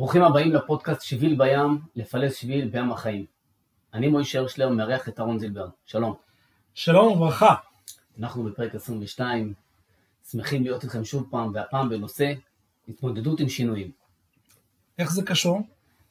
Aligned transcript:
ברוכים 0.00 0.22
הבאים 0.22 0.52
לפודקאסט 0.52 1.02
שביל 1.02 1.36
בים, 1.38 1.78
לפלס 1.96 2.36
שביל 2.36 2.68
בים 2.68 2.92
החיים. 2.92 3.24
אני 3.94 4.08
מוישה 4.08 4.38
הרשלר, 4.38 4.68
מארח 4.68 5.08
את 5.08 5.20
אהרון 5.20 5.38
זילבר. 5.38 5.68
שלום. 5.86 6.14
שלום 6.74 7.12
וברכה. 7.12 7.54
אנחנו 8.18 8.44
בפרק 8.44 8.74
22, 8.74 9.54
שמחים 10.30 10.62
להיות 10.62 10.84
איתכם 10.84 11.04
שוב 11.04 11.28
פעם, 11.30 11.54
והפעם 11.54 11.88
בנושא 11.88 12.32
התמודדות 12.88 13.40
עם 13.40 13.48
שינויים. 13.48 13.90
איך 14.98 15.12
זה 15.12 15.22
קשור? 15.22 15.60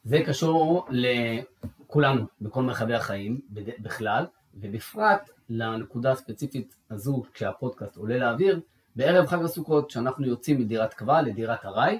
זה 0.04 0.18
קשור 0.26 0.86
לכולנו, 0.90 2.24
בכל 2.40 2.62
מרחבי 2.62 2.94
החיים 2.94 3.40
בכלל, 3.78 4.26
ובפרט 4.54 5.30
לנקודה 5.48 6.12
הספציפית 6.12 6.74
הזו, 6.90 7.22
כשהפודקאסט 7.34 7.96
עולה 7.96 8.18
לאוויר, 8.18 8.60
בערב 8.96 9.26
חג 9.26 9.44
הסוכות, 9.44 9.90
שאנחנו 9.90 10.26
יוצאים 10.26 10.60
מדירת 10.60 10.94
קבע 10.94 11.22
לדירת 11.22 11.64
ארעי, 11.64 11.98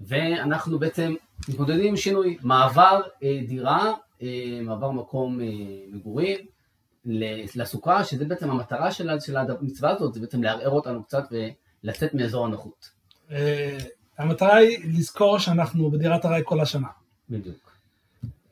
ואנחנו 0.00 0.78
בעצם 0.78 1.14
מתמודדים 1.48 1.88
עם 1.88 1.96
שינוי, 1.96 2.36
מעבר 2.42 3.00
אה, 3.22 3.40
דירה, 3.48 3.92
אה, 4.22 4.60
מעבר 4.62 4.90
מקום 4.90 5.40
אה, 5.40 5.46
מגורים 5.92 6.38
לסוכה, 7.54 8.04
שזה 8.04 8.24
בעצם 8.24 8.50
המטרה 8.50 8.92
של, 8.92 9.20
של 9.20 9.36
המצווה 9.36 9.90
הזאת, 9.90 10.14
זה 10.14 10.20
בעצם 10.20 10.42
לערער 10.42 10.70
אותנו 10.70 11.04
קצת 11.04 11.24
ולצאת 11.84 12.14
מאזור 12.14 12.46
הנוחות. 12.46 12.90
אה, 13.30 13.78
המטרה 14.18 14.56
היא 14.56 14.78
לזכור 14.84 15.38
שאנחנו 15.38 15.90
בדירת 15.90 16.24
ארעי 16.24 16.42
כל 16.44 16.60
השנה. 16.60 16.88
בדיוק. 17.30 17.72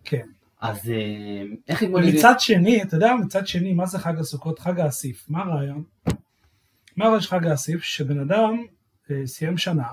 כן. 0.04 0.26
אז 0.60 0.90
אה, 0.90 1.42
איך 1.68 1.82
התמודדים? 1.82 2.14
ומצד 2.14 2.34
שני, 2.38 2.82
אתה 2.82 2.96
יודע, 2.96 3.14
מצד 3.24 3.46
שני, 3.46 3.72
מה 3.72 3.86
זה 3.86 3.98
חג 3.98 4.18
הסוכות? 4.18 4.58
חג 4.58 4.80
האסיף. 4.80 5.26
מה 5.28 5.42
הרעיון? 5.42 5.84
מה 6.96 7.04
הרעיון 7.04 7.20
של 7.20 7.28
חג 7.28 7.46
האסיף? 7.46 7.82
שבן 7.82 8.20
אדם 8.20 8.64
אה, 9.10 9.26
סיים 9.26 9.58
שנה, 9.58 9.88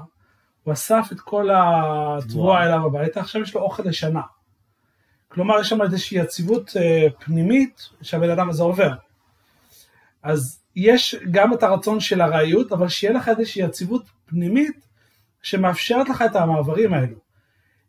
הוא 0.63 0.73
אסף 0.73 1.07
את 1.11 1.19
כל 1.19 1.49
התבואה 1.53 2.63
אליו 2.63 2.85
הביתה, 2.85 3.19
עכשיו 3.19 3.41
יש 3.41 3.55
לו 3.55 3.61
אוכל 3.61 3.83
לשנה. 3.85 4.21
כלומר, 5.27 5.59
יש 5.59 5.69
שם 5.69 5.81
איזושהי 5.81 6.17
יציבות 6.17 6.77
אה, 6.77 7.07
פנימית 7.19 7.89
שהבן 8.01 8.29
אדם 8.29 8.49
הזה 8.49 8.63
עובר. 8.63 8.93
אז 10.23 10.59
יש 10.75 11.15
גם 11.31 11.53
את 11.53 11.63
הרצון 11.63 11.99
של 11.99 12.21
ארעיות, 12.21 12.71
אבל 12.71 12.87
שיהיה 12.87 13.13
לך 13.13 13.29
איזושהי 13.29 13.63
יציבות 13.63 14.03
פנימית 14.25 14.87
שמאפשרת 15.41 16.09
לך 16.09 16.21
את 16.21 16.35
המעברים 16.35 16.93
האלו. 16.93 17.15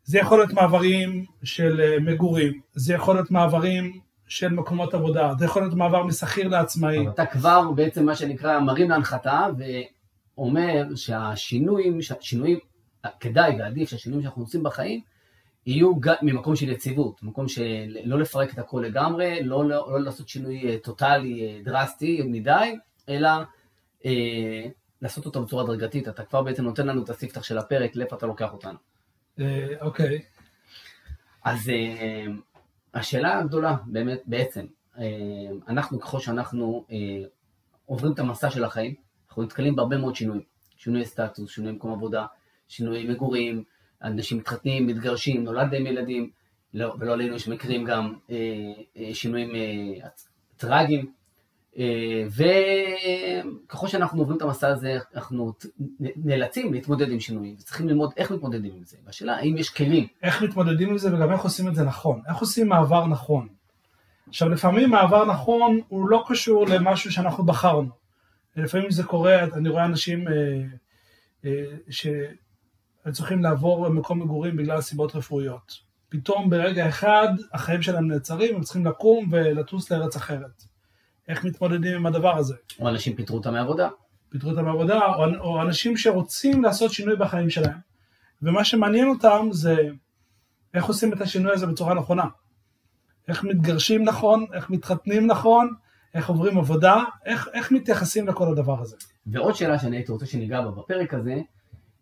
זה 0.03 0.17
יכול 0.17 0.37
להיות 0.37 0.53
מעברים 0.53 1.25
של 1.43 1.81
אה, 1.81 1.99
מגורים, 1.99 2.59
זה 2.73 2.93
יכול 2.93 3.15
להיות 3.15 3.31
מעברים 3.31 3.99
של 4.27 4.53
מקומות 4.53 4.93
עבודה, 4.93 5.33
זה 5.39 5.45
יכול 5.45 5.61
להיות 5.61 5.73
מעבר 5.73 6.03
משכיר 6.03 6.47
לעצמאי. 6.47 7.07
אתה 7.07 7.25
כבר 7.25 7.71
בעצם 7.71 8.05
מה 8.05 8.15
שנקרא 8.15 8.59
מרים 8.59 8.89
להנחתה 8.89 9.47
ואומר 10.37 10.95
שהשינויים, 10.95 11.99
שינויים, 12.19 12.59
כדאי 13.19 13.55
ועדיף 13.59 13.89
שהשינויים 13.89 14.23
שאנחנו 14.23 14.41
עושים 14.41 14.63
בחיים 14.63 15.01
יהיו 15.65 15.99
גם 15.99 16.15
ממקום 16.21 16.55
של 16.55 16.69
יציבות, 16.69 17.23
מקום 17.23 17.47
של 17.47 17.97
לא 18.03 18.19
לפרק 18.19 18.53
את 18.53 18.59
הכל 18.59 18.83
לגמרי, 18.87 19.43
לא, 19.43 19.65
לא, 19.65 19.91
לא 19.91 20.01
לעשות 20.01 20.29
שינוי 20.29 20.69
אה, 20.69 20.77
טוטאלי 20.77 21.47
אה, 21.47 21.61
דרסטי 21.63 22.21
מדי, 22.25 22.75
אלא 23.09 23.29
אה, 24.05 24.65
לעשות 25.01 25.25
אותו 25.25 25.43
בצורה 25.43 25.63
הדרגתית. 25.63 26.07
אתה 26.07 26.23
כבר 26.23 26.41
בעצם 26.41 26.63
נותן 26.63 26.87
לנו 26.87 27.03
את 27.03 27.09
הספתח 27.09 27.43
של 27.43 27.57
הפרק, 27.57 27.95
לאיפה 27.95 28.15
אתה 28.15 28.25
לוקח 28.25 28.53
אותנו. 28.53 28.77
אה, 29.39 29.67
אוקיי, 29.81 30.21
אז 31.45 31.69
אה, 31.69 32.25
השאלה 32.93 33.39
הגדולה 33.39 33.75
באמת 33.85 34.21
בעצם, 34.25 34.65
אה, 34.97 35.03
אנחנו 35.67 35.99
ככל 35.99 36.19
שאנחנו 36.19 36.85
אה, 36.91 37.27
עוברים 37.85 38.13
את 38.13 38.19
המסע 38.19 38.49
של 38.49 38.63
החיים, 38.63 39.04
אנחנו 39.35 39.43
נתקלים 39.43 39.75
בהרבה 39.75 39.97
מאוד 39.97 40.15
שינויים, 40.15 40.41
שינויי 40.77 41.05
סטטוס, 41.05 41.51
שינויי 41.51 41.73
מקום 41.73 41.91
עבודה, 41.91 42.25
שינויי 42.67 43.07
מגורים, 43.07 43.63
אנשים 44.03 44.37
מתחתנים, 44.37 44.87
מתגרשים, 44.87 45.43
נולד 45.43 45.73
להם 45.73 45.87
ילדים, 45.87 46.29
לא, 46.73 46.95
ולא 46.99 47.13
עלינו 47.13 47.35
יש 47.35 47.47
מקרים 47.47 47.83
גם 47.83 48.13
אה, 48.29 48.35
אה, 48.97 49.13
שינויים 49.13 49.55
אה, 49.55 50.07
טרגיים, 50.57 51.11
אה, 51.77 52.23
וככל 53.65 53.87
שאנחנו 53.87 54.21
עוברים 54.21 54.37
את 54.37 54.41
המסע 54.41 54.67
הזה, 54.67 54.97
אנחנו 55.15 55.53
נאלצים 55.99 56.73
להתמודד 56.73 57.11
עם 57.11 57.19
שינויים, 57.19 57.55
וצריכים 57.59 57.87
ללמוד 57.89 58.13
איך 58.17 58.31
מתמודדים 58.31 58.75
עם 58.75 58.83
זה, 58.83 58.97
והשאלה 59.05 59.35
האם 59.35 59.57
יש 59.57 59.69
כלים? 59.69 60.07
איך 60.23 60.41
מתמודדים 60.41 60.89
עם 60.89 60.97
זה 60.97 61.15
וגם 61.15 61.31
איך 61.31 61.41
עושים 61.41 61.67
את 61.67 61.75
זה 61.75 61.83
נכון, 61.83 62.21
איך 62.29 62.37
עושים 62.37 62.67
מעבר 62.67 63.07
נכון. 63.07 63.47
עכשיו 64.27 64.49
לפעמים 64.49 64.89
מעבר 64.89 65.25
נכון 65.25 65.79
הוא 65.87 66.09
לא 66.09 66.23
קשור 66.27 66.65
למשהו 66.67 67.11
שאנחנו 67.11 67.43
בחרנו. 67.43 68.04
לפעמים 68.55 68.91
זה 68.91 69.03
קורה, 69.03 69.43
אני 69.43 69.69
רואה 69.69 69.85
אנשים 69.85 70.27
אה, 70.27 70.33
אה, 71.45 71.63
שצריכים 71.89 73.43
לעבור 73.43 73.89
מקום 73.89 74.21
מגורים 74.21 74.55
בגלל 74.55 74.81
סיבות 74.81 75.15
רפואיות. 75.15 75.85
פתאום 76.09 76.49
ברגע 76.49 76.89
אחד 76.89 77.27
החיים 77.53 77.81
שלהם 77.81 78.07
נעצרים, 78.07 78.55
הם 78.55 78.61
צריכים 78.61 78.85
לקום 78.85 79.27
ולטוס 79.31 79.91
לארץ 79.91 80.15
אחרת. 80.15 80.63
איך 81.27 81.43
מתמודדים 81.43 81.95
עם 81.95 82.05
הדבר 82.05 82.37
הזה? 82.37 82.55
או 82.79 82.89
אנשים 82.89 83.15
פיטרו 83.15 83.37
אותם 83.37 83.53
מעבודה. 83.53 83.89
פיטרו 84.29 84.49
אותם 84.49 84.65
מעבודה, 84.65 84.99
או, 85.05 85.25
או 85.39 85.61
אנשים 85.61 85.97
שרוצים 85.97 86.63
לעשות 86.63 86.91
שינוי 86.91 87.15
בחיים 87.15 87.49
שלהם. 87.49 87.77
ומה 88.41 88.63
שמעניין 88.63 89.07
אותם 89.07 89.47
זה 89.51 89.75
איך 90.73 90.85
עושים 90.85 91.13
את 91.13 91.21
השינוי 91.21 91.53
הזה 91.53 91.67
בצורה 91.67 91.93
נכונה. 91.93 92.25
איך 93.27 93.43
מתגרשים 93.43 94.03
נכון, 94.03 94.45
איך 94.53 94.69
מתחתנים 94.69 95.27
נכון, 95.27 95.73
איך 96.15 96.29
עוברים 96.29 96.57
עבודה, 96.57 97.03
איך, 97.25 97.49
איך 97.53 97.71
מתייחסים 97.71 98.27
לכל 98.27 98.51
הדבר 98.51 98.81
הזה. 98.81 98.95
ועוד 99.27 99.55
שאלה 99.55 99.79
שאני 99.79 99.97
הייתי 99.97 100.11
רוצה 100.11 100.25
שניגע 100.25 100.61
בה 100.61 100.71
בפרק 100.71 101.13
הזה, 101.13 101.41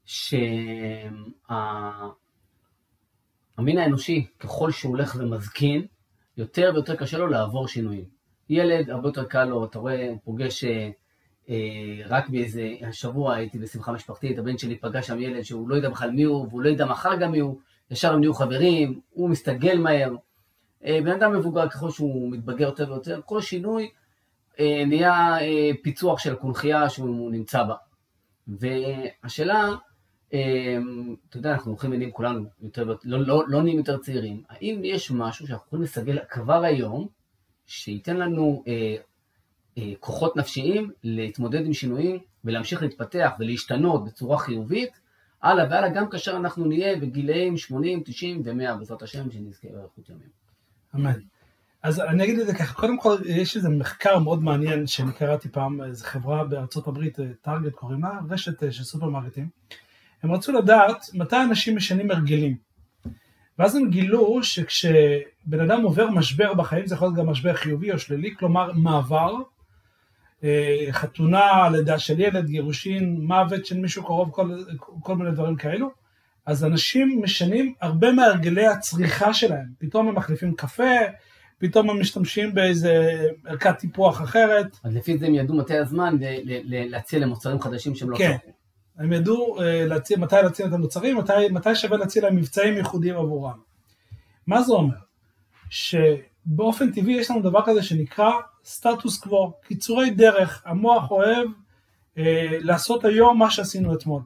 שהמין 0.05 0.57
האנושי, 3.57 4.27
ככל 4.39 4.71
שהוא 4.71 4.89
הולך 4.89 5.15
ומזקין, 5.19 5.85
יותר 6.37 6.71
ויותר 6.73 6.95
קשה 6.95 7.17
לו 7.17 7.27
לעבור 7.27 7.67
שינויים. 7.67 8.05
ילד, 8.49 8.89
הרבה 8.89 9.07
יותר 9.07 9.23
קל 9.23 9.43
לו, 9.43 9.65
אתה 9.65 9.79
רואה, 9.79 10.09
הוא 10.09 10.19
פוגש 10.23 10.63
אה, 10.63 10.89
אה, 11.49 11.55
רק 12.07 12.29
באיזה, 12.29 12.69
השבוע 12.87 13.35
הייתי 13.35 13.59
בשמחה 13.59 13.91
משפחתית, 13.91 14.37
הבן 14.39 14.57
שלי 14.57 14.75
פגש 14.79 15.07
שם 15.07 15.21
ילד 15.21 15.41
שהוא 15.41 15.69
לא 15.69 15.75
יודע 15.75 15.89
בכלל 15.89 16.11
מי 16.11 16.23
הוא, 16.23 16.47
והוא 16.49 16.61
לא 16.61 16.69
יודע 16.69 16.85
מחר 16.85 17.15
גם 17.15 17.31
מי 17.31 17.39
הוא, 17.39 17.59
ישר 17.91 18.13
הם 18.13 18.19
נהיו 18.19 18.33
חברים, 18.33 18.99
הוא 19.09 19.29
מסתגל 19.29 19.77
מהר. 19.77 20.15
אה, 20.85 20.99
בן 21.03 21.11
אדם 21.11 21.33
מבוגר, 21.33 21.69
ככל 21.69 21.89
שהוא 21.89 22.31
מתבגר 22.31 22.65
יותר 22.65 22.91
ויותר, 22.91 23.21
כל 23.25 23.41
שינוי 23.41 23.89
נהיה 24.59 25.37
אה, 25.41 25.71
פיצוח 25.83 26.19
של 26.19 26.33
הקונכייה 26.33 26.89
שהוא 26.89 27.31
נמצא 27.31 27.63
בה. 27.63 27.75
והשאלה, 28.47 29.69
אה, 30.33 30.77
אתה 31.29 31.37
יודע, 31.37 31.53
אנחנו 31.53 31.71
הולכים 31.71 31.91
ונהיים 31.91 32.11
כולנו 32.11 32.45
יותר, 32.61 32.83
לא, 32.83 32.97
לא, 33.03 33.43
לא 33.47 33.61
נהיים 33.61 33.77
יותר 33.77 33.97
צעירים, 33.97 34.43
האם 34.49 34.81
יש 34.83 35.11
משהו 35.11 35.47
שאנחנו 35.47 35.67
יכולים 35.67 35.83
לסגל 35.83 36.19
כבר 36.29 36.63
היום, 36.63 37.07
שייתן 37.67 38.17
לנו 38.17 38.63
אה, 38.67 38.95
אה, 39.77 39.93
כוחות 39.99 40.37
נפשיים 40.37 40.91
להתמודד 41.03 41.65
עם 41.65 41.73
שינויים 41.73 42.19
ולהמשיך 42.43 42.81
להתפתח 42.81 43.31
ולהשתנות 43.39 44.05
בצורה 44.05 44.37
חיובית, 44.37 44.89
הלאה 45.41 45.65
והלאה, 45.69 45.89
גם 45.89 46.09
כאשר 46.09 46.37
אנחנו 46.37 46.65
נהיה 46.65 46.95
בגילאים 46.95 47.57
80, 47.57 48.01
90 48.05 48.41
ו-100, 48.45 48.75
בעזרת 48.77 49.01
השם, 49.01 49.31
שנזכה 49.31 49.67
באריכות 49.71 50.09
ימים. 50.09 50.29
אמן. 50.95 51.19
אז 51.83 51.99
אני 51.99 52.23
אגיד 52.23 52.39
את 52.39 52.47
זה 52.47 52.53
ככה, 52.53 52.73
קודם 52.73 52.99
כל 52.99 53.17
יש 53.25 53.57
איזה 53.57 53.69
מחקר 53.69 54.19
מאוד 54.19 54.43
מעניין 54.43 54.87
שאני 54.87 55.13
קראתי 55.13 55.49
פעם, 55.49 55.83
איזו 55.83 56.05
חברה 56.05 56.43
בארצות 56.43 56.87
הברית, 56.87 57.17
טארגט 57.41 57.73
קוראים 57.73 58.01
לה, 58.01 58.19
רשת 58.29 58.63
אה, 58.63 58.71
של 58.71 58.83
סופרמרקטים. 58.83 59.49
הם 60.23 60.31
רצו 60.31 60.51
לדעת 60.51 61.05
מתי 61.13 61.35
אנשים 61.49 61.75
משנים 61.75 62.11
הרגלים. 62.11 62.55
ואז 63.59 63.75
הם 63.75 63.89
גילו 63.89 64.43
שכשבן 64.43 65.59
אדם 65.63 65.81
עובר 65.81 66.09
משבר 66.09 66.53
בחיים, 66.53 66.87
זה 66.87 66.95
יכול 66.95 67.07
להיות 67.07 67.17
גם 67.17 67.29
משבר 67.29 67.53
חיובי 67.53 67.91
או 67.91 67.99
שלילי, 67.99 68.35
כלומר 68.35 68.71
מעבר, 68.73 69.35
אה, 70.43 70.87
חתונה, 70.91 71.69
לידה 71.69 71.99
של 71.99 72.19
ילד, 72.19 72.45
גירושין, 72.45 73.21
מוות 73.21 73.65
של 73.65 73.77
מישהו 73.77 74.03
קרוב, 74.03 74.29
כל, 74.31 74.51
כל 74.79 75.15
מיני 75.15 75.31
דברים 75.31 75.55
כאלו, 75.55 75.91
אז 76.45 76.65
אנשים 76.65 77.21
משנים 77.23 77.73
הרבה 77.81 78.11
מהרגלי 78.11 78.67
הצריכה 78.67 79.33
שלהם. 79.33 79.67
פתאום 79.77 80.07
הם 80.07 80.15
מחליפים 80.15 80.55
קפה, 80.55 80.93
פתאום 81.63 81.89
הם 81.89 81.99
משתמשים 81.99 82.53
באיזה 82.53 83.25
ערכת 83.45 83.79
טיפוח 83.79 84.21
אחרת. 84.21 84.77
אז 84.83 84.95
לפי 84.95 85.17
זה 85.17 85.25
הם 85.25 85.35
ידעו 85.35 85.57
מתי 85.57 85.77
הזמן 85.77 86.17
להציע 86.63 87.19
למוצרים 87.19 87.61
חדשים 87.61 87.95
שהם 87.95 88.09
לא 88.09 88.17
כן. 88.17 88.31
צרכו. 88.31 88.51
הם 88.97 89.13
ידעו 89.13 89.61
אה, 89.61 89.85
להציע, 89.85 90.17
מתי 90.17 90.35
להציע 90.43 90.67
את 90.67 90.73
המוצרים, 90.73 91.17
מתי, 91.17 91.33
מתי 91.51 91.75
שווה 91.75 91.97
להציע 91.97 92.21
להם 92.21 92.35
מבצעים 92.35 92.73
ייחודיים 92.73 93.15
עבורם. 93.15 93.59
מה 94.47 94.61
זה 94.61 94.73
אומר? 94.73 94.95
שבאופן 95.69 96.91
טבעי 96.91 97.13
יש 97.13 97.31
לנו 97.31 97.41
דבר 97.41 97.61
כזה 97.65 97.83
שנקרא 97.83 98.31
סטטוס 98.65 99.17
קוו, 99.17 99.53
קיצורי 99.63 100.09
דרך, 100.09 100.63
המוח 100.65 101.11
אוהב 101.11 101.47
אה, 102.17 102.57
לעשות 102.59 103.05
היום 103.05 103.39
מה 103.39 103.51
שעשינו 103.51 103.93
אתמול. 103.93 104.21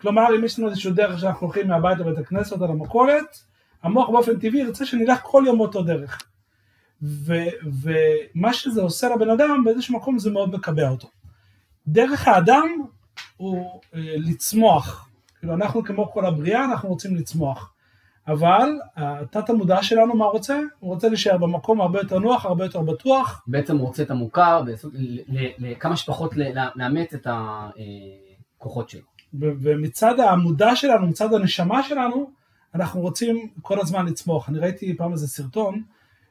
כלומר, 0.00 0.36
אם 0.36 0.44
יש 0.44 0.58
לנו 0.58 0.68
איזשהו 0.68 0.92
דרך 0.92 1.20
שאנחנו 1.20 1.46
הולכים 1.46 1.68
מהבית 1.68 1.98
לבית 1.98 2.18
הכנסת 2.18 2.60
או 2.60 2.66
למכולת, 2.66 3.40
המוח 3.82 4.08
באופן 4.08 4.38
טבעי 4.38 4.60
ירצה 4.60 4.86
שנלך 4.86 5.18
כל 5.22 5.42
יום 5.46 5.58
באותו 5.58 5.82
דרך. 5.82 6.18
ו- 7.02 7.72
ומה 7.82 8.52
שזה 8.52 8.82
עושה 8.82 9.08
לבן 9.08 9.30
אדם, 9.30 9.62
באיזשהו 9.64 9.96
מקום 9.96 10.18
זה 10.18 10.30
מאוד 10.30 10.54
מקבע 10.54 10.88
אותו. 10.88 11.08
דרך 11.86 12.28
האדם 12.28 12.68
הוא 13.36 13.80
אה, 13.94 14.00
לצמוח. 14.16 15.08
כאילו 15.38 15.54
אנחנו 15.54 15.84
כמו 15.84 16.12
כל 16.12 16.26
הבריאה, 16.26 16.64
אנחנו 16.64 16.88
רוצים 16.88 17.16
לצמוח. 17.16 17.74
אבל 18.28 18.70
התת 18.96 19.50
המודע 19.50 19.82
שלנו 19.82 20.16
מה 20.16 20.24
רוצה? 20.24 20.60
הוא 20.78 20.94
רוצה 20.94 21.08
להישאר 21.08 21.38
במקום 21.38 21.80
הרבה 21.80 22.00
יותר 22.00 22.18
נוח, 22.18 22.46
הרבה 22.46 22.64
יותר 22.64 22.80
בטוח. 22.80 23.42
בעצם 23.46 23.76
הוא 23.76 23.86
רוצה 23.86 24.02
את 24.02 24.10
המוכר, 24.10 24.62
לכמה 25.58 25.96
שפחות 25.96 26.34
לאמץ 26.76 27.14
את 27.14 27.26
הכוחות 28.58 28.90
שלו. 28.90 29.02
ומצד 29.34 30.20
המודע 30.20 30.76
שלנו, 30.76 31.06
מצד 31.06 31.34
הנשמה 31.34 31.82
שלנו, 31.82 32.30
אנחנו 32.74 33.00
רוצים 33.00 33.48
כל 33.62 33.80
הזמן 33.80 34.06
לצמוח. 34.06 34.48
אני 34.48 34.58
ראיתי 34.58 34.96
פעם 34.96 35.12
איזה 35.12 35.28
סרטון 35.28 35.82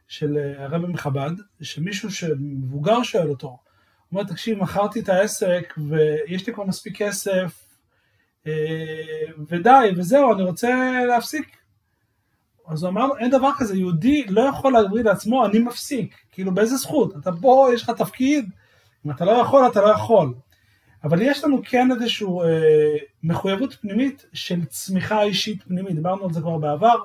של 0.08 0.38
אה, 0.38 0.64
הרבי 0.64 0.88
מחב"ד, 0.88 1.32
שמישהו 1.62 2.12
שמבוגר 2.12 3.04
שואל 3.04 3.30
אותו, 3.30 3.48
הוא 3.48 3.58
אומר, 4.12 4.24
תקשיב, 4.24 4.58
מכרתי 4.60 5.00
את 5.00 5.10
העסק 5.10 5.74
ויש 5.90 6.48
לי 6.48 6.54
כבר 6.54 6.64
מספיק 6.64 6.98
כסף, 6.98 7.64
אה, 8.48 8.54
ודי, 9.48 9.90
וזהו, 9.98 10.34
אני 10.34 10.44
רוצה 10.44 10.92
להפסיק. 11.08 11.58
אז 12.68 12.84
הוא 12.84 12.90
אמר, 12.90 13.08
אין 13.20 13.30
דבר 13.32 13.50
כזה, 13.58 13.78
יהודי 13.78 14.26
לא 14.28 14.42
יכול 14.42 14.74
להגיד 14.74 15.06
לעצמו, 15.06 15.46
אני 15.46 15.60
מפסיק. 15.60 16.16
כאילו, 16.32 16.54
באיזה 16.54 16.76
זכות? 16.76 17.18
אתה 17.18 17.32
פה, 17.42 17.70
יש 17.74 17.84
לך 17.84 17.90
תפקיד, 17.90 18.50
אם 19.06 19.12
אתה 19.12 19.26
לא 19.26 19.32
יכול, 19.32 19.68
אתה 19.68 19.82
לא 19.82 19.88
יכול. 19.88 20.34
אבל 21.04 21.22
יש 21.22 21.44
לנו 21.44 21.62
כן 21.66 21.92
איזושהי 21.92 22.28
אה, 22.28 22.98
מחויבות 23.24 23.74
פנימית 23.74 24.26
של 24.34 24.66
צמיחה 24.66 25.24
אישית 25.24 25.64
פנימית, 25.64 25.96
דיברנו 25.96 26.26
על 26.26 26.34
זה 26.34 26.42
כבר 26.42 26.58
בעבר, 26.58 26.96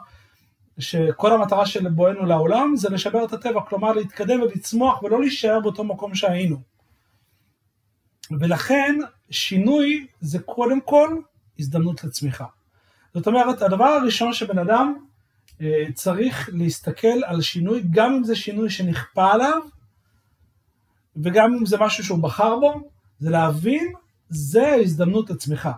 שכל 0.79 1.33
המטרה 1.33 1.67
של 1.67 1.89
בואנו 1.89 2.27
לעולם 2.27 2.77
זה 2.77 2.89
לשבר 2.89 3.25
את 3.25 3.33
הטבע, 3.33 3.61
כלומר 3.69 3.93
להתקדם 3.93 4.41
ולצמוח 4.41 5.03
ולא 5.03 5.21
להישאר 5.21 5.61
באותו 5.61 5.85
מקום 5.85 6.15
שהיינו. 6.15 6.57
ולכן 8.31 8.97
שינוי 9.31 10.07
זה 10.21 10.39
קודם 10.39 10.81
כל 10.81 11.17
הזדמנות 11.59 12.05
לצמיחה. 12.05 12.45
זאת 13.15 13.27
אומרת, 13.27 13.63
הדבר 13.63 13.85
הראשון 13.85 14.33
שבן 14.33 14.59
אדם 14.59 14.95
אה, 15.61 15.85
צריך 15.95 16.51
להסתכל 16.53 17.25
על 17.27 17.41
שינוי, 17.41 17.83
גם 17.91 18.15
אם 18.15 18.25
זה 18.25 18.37
שינוי 18.37 18.71
שנכפה 18.71 19.33
עליו, 19.33 19.63
וגם 21.17 21.55
אם 21.55 21.67
זה 21.67 21.77
משהו 21.81 22.05
שהוא 22.05 22.19
בחר 22.19 22.57
בו, 22.59 22.91
זה 23.19 23.31
להבין, 23.31 23.93
זה 24.29 24.75
הזדמנות 24.75 25.31
לצמיחה. 25.31 25.73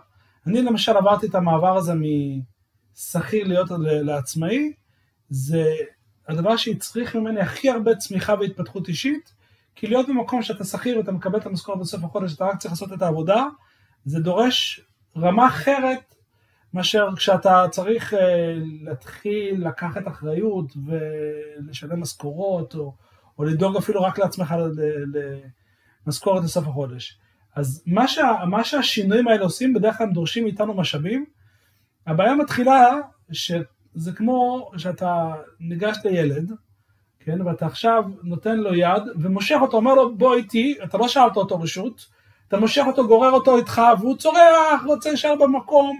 אני 0.47 0.62
למשל 0.62 0.97
עברתי 0.97 1.26
את 1.26 1.35
המעבר 1.35 1.76
הזה 1.76 1.93
משכיר 1.94 3.47
להיות 3.47 3.69
לעצמאי, 3.81 4.73
זה 5.30 5.64
הדבר 6.28 6.56
שהצריך 6.56 7.16
ממני 7.16 7.40
הכי 7.40 7.70
הרבה 7.70 7.94
צמיחה 7.94 8.34
והתפתחות 8.40 8.88
אישית, 8.88 9.32
כי 9.74 9.86
להיות 9.86 10.08
במקום 10.08 10.42
שאתה 10.42 10.64
שכיר 10.64 10.98
ואתה 10.98 11.12
מקבל 11.12 11.38
את 11.38 11.46
המשכורת 11.46 11.78
בסוף 11.78 12.04
החודש, 12.04 12.34
אתה 12.34 12.44
רק 12.44 12.58
צריך 12.58 12.72
לעשות 12.72 12.92
את 12.92 13.02
העבודה, 13.02 13.44
זה 14.04 14.20
דורש 14.20 14.80
רמה 15.16 15.46
אחרת 15.46 16.14
מאשר 16.74 17.08
כשאתה 17.16 17.64
צריך 17.70 18.14
uh, 18.14 18.16
להתחיל 18.82 19.66
לקחת 19.68 20.08
אחריות 20.08 20.72
ולשלם 20.86 22.00
משכורות, 22.00 22.74
או, 22.74 22.94
או 23.38 23.44
לדאוג 23.44 23.76
אפילו 23.76 24.02
רק 24.02 24.18
לעצמך 24.18 24.54
למשכורת 26.06 26.44
לסוף 26.44 26.66
החודש. 26.68 27.18
אז 27.56 27.82
מה, 27.86 28.08
שה, 28.08 28.32
מה 28.46 28.64
שהשינויים 28.64 29.28
האלה 29.28 29.42
עושים, 29.42 29.74
בדרך 29.74 29.98
כלל 29.98 30.06
הם 30.06 30.12
דורשים 30.12 30.44
מאיתנו 30.44 30.74
משאבים. 30.74 31.24
הבעיה 32.06 32.34
מתחילה 32.34 32.94
שזה 33.94 34.12
כמו 34.12 34.70
שאתה 34.76 35.34
ניגש 35.60 35.96
לילד, 36.04 36.52
כן, 37.20 37.42
ואתה 37.42 37.66
עכשיו 37.66 38.04
נותן 38.22 38.58
לו 38.58 38.75
יד 38.75 39.02
ומושך 39.20 39.56
אותו, 39.60 39.76
אומר 39.76 39.94
לו 39.94 40.16
בוא 40.16 40.34
איתי, 40.34 40.78
אתה 40.84 40.98
לא 40.98 41.08
שאלת 41.08 41.37
אותו 41.37 41.60
רשות, 41.60 42.06
אתה 42.48 42.58
מושך 42.58 42.82
אותו, 42.87 43.08
גורר 43.08 43.31
אותו 43.31 43.56
איתך, 43.56 43.82
והוא 44.00 44.16
צורח, 44.16 44.84
רוצה 44.87 45.08
להישאר 45.08 45.34
במקום, 45.40 45.98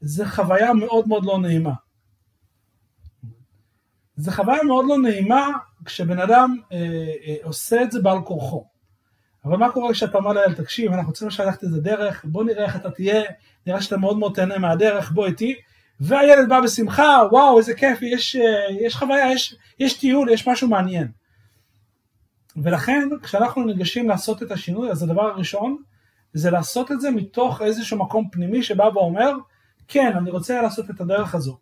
זה 0.00 0.26
חוויה 0.28 0.74
מאוד 0.74 1.08
מאוד 1.08 1.24
לא 1.24 1.38
נעימה. 1.38 1.72
זה 4.16 4.32
חוויה 4.32 4.62
מאוד 4.62 4.84
לא 4.88 4.98
נעימה 4.98 5.48
כשבן 5.84 6.18
אדם 6.18 6.56
אה, 6.72 6.78
אה, 7.26 7.36
עושה 7.42 7.82
את 7.82 7.92
זה 7.92 8.02
בעל 8.02 8.18
כורחו. 8.24 8.64
אבל 9.44 9.56
מה 9.56 9.72
קורה 9.72 9.92
כשאתה 9.92 10.18
אומר 10.18 10.32
לילד, 10.32 10.54
תקשיב, 10.54 10.92
אנחנו 10.92 11.12
צריכים 11.12 11.46
ללכת 11.46 11.62
איזה 11.62 11.80
דרך, 11.80 12.24
בוא 12.24 12.44
נראה 12.44 12.64
איך 12.64 12.76
אתה 12.76 12.90
תהיה, 12.90 13.22
נראה 13.66 13.80
שאתה 13.80 13.96
מאוד 13.96 14.18
מאוד 14.18 14.34
תהנה 14.34 14.58
מהדרך, 14.58 15.12
בוא 15.12 15.26
איתי. 15.26 15.54
והילד 16.00 16.48
בא 16.48 16.60
בשמחה, 16.60 17.18
וואו, 17.30 17.58
איזה 17.58 17.74
כיף, 17.74 17.98
יש, 18.02 18.36
אה, 18.36 18.76
יש 18.80 18.96
חוויה, 18.96 19.32
יש, 19.32 19.56
יש 19.78 19.98
טיול, 19.98 20.30
יש 20.30 20.48
משהו 20.48 20.68
מעניין. 20.68 21.08
ולכן, 22.56 23.08
כשאנחנו 23.22 23.64
ניגשים 23.64 24.08
לעשות 24.08 24.42
את 24.42 24.50
השינוי, 24.50 24.90
אז 24.90 25.02
הדבר 25.02 25.22
הראשון, 25.22 25.76
זה 26.32 26.50
לעשות 26.50 26.92
את 26.92 27.00
זה 27.00 27.10
מתוך 27.10 27.62
איזשהו 27.62 27.98
מקום 27.98 28.28
פנימי 28.32 28.62
שבא 28.62 28.82
ואומר, 28.82 29.32
כן, 29.88 30.12
אני 30.16 30.30
רוצה 30.30 30.62
לעשות 30.62 30.90
את 30.90 31.00
הדרך 31.00 31.34
הזו. 31.34 31.58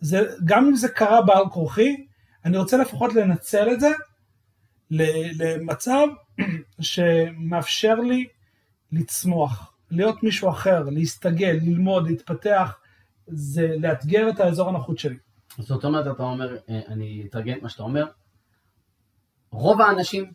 זה, 0.00 0.22
גם 0.44 0.66
אם 0.66 0.76
זה 0.76 0.88
קרה 0.88 1.22
בעל 1.22 1.48
כורחי, 1.48 1.96
אני 2.44 2.58
רוצה 2.58 2.76
לפחות 2.76 3.14
לנצל 3.14 3.72
את 3.72 3.80
זה 3.80 3.90
למצב 5.38 6.06
שמאפשר 6.80 7.94
לי 7.94 8.26
לצמוח, 8.92 9.72
להיות 9.90 10.22
מישהו 10.22 10.50
אחר, 10.50 10.82
להסתגל, 10.90 11.58
ללמוד, 11.62 12.06
להתפתח, 12.06 12.78
זה 13.26 13.76
לאתגר 13.78 14.28
את 14.28 14.40
האזור 14.40 14.68
הנוחות 14.68 14.98
שלי. 14.98 15.16
זאת 15.58 15.84
אומרת, 15.84 16.14
אתה 16.14 16.22
אומר, 16.22 16.56
אה, 16.68 16.80
אני 16.88 17.24
אתרגם 17.28 17.56
את 17.56 17.62
מה 17.62 17.68
שאתה 17.68 17.82
אומר, 17.82 18.06
רוב 19.50 19.80
האנשים 19.80 20.32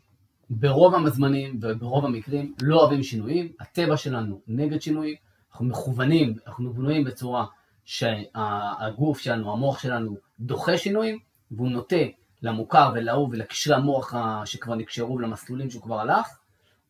ברוב 0.49 1.07
הזמנים 1.07 1.59
וברוב 1.61 2.05
המקרים 2.05 2.53
לא 2.61 2.79
אוהבים 2.79 3.03
שינויים, 3.03 3.51
הטבע 3.59 3.97
שלנו 3.97 4.41
נגד 4.47 4.81
שינויים, 4.81 5.15
אנחנו 5.51 5.65
מכוונים, 5.65 6.35
אנחנו 6.47 6.73
בנויים 6.73 7.03
בצורה 7.03 7.45
שהגוף 7.85 9.19
שלנו, 9.19 9.53
המוח 9.53 9.79
שלנו 9.79 10.17
דוחה 10.39 10.77
שינויים, 10.77 11.19
והוא 11.51 11.69
נוטה 11.69 11.95
למוכר 12.41 12.91
ולאהוב 12.95 13.29
ולקשרי 13.33 13.75
המוח 13.75 14.13
שכבר 14.45 14.75
נקשרו 14.75 15.19
למסלולים 15.19 15.69
שהוא 15.69 15.83
כבר 15.83 15.99
הלך, 15.99 16.27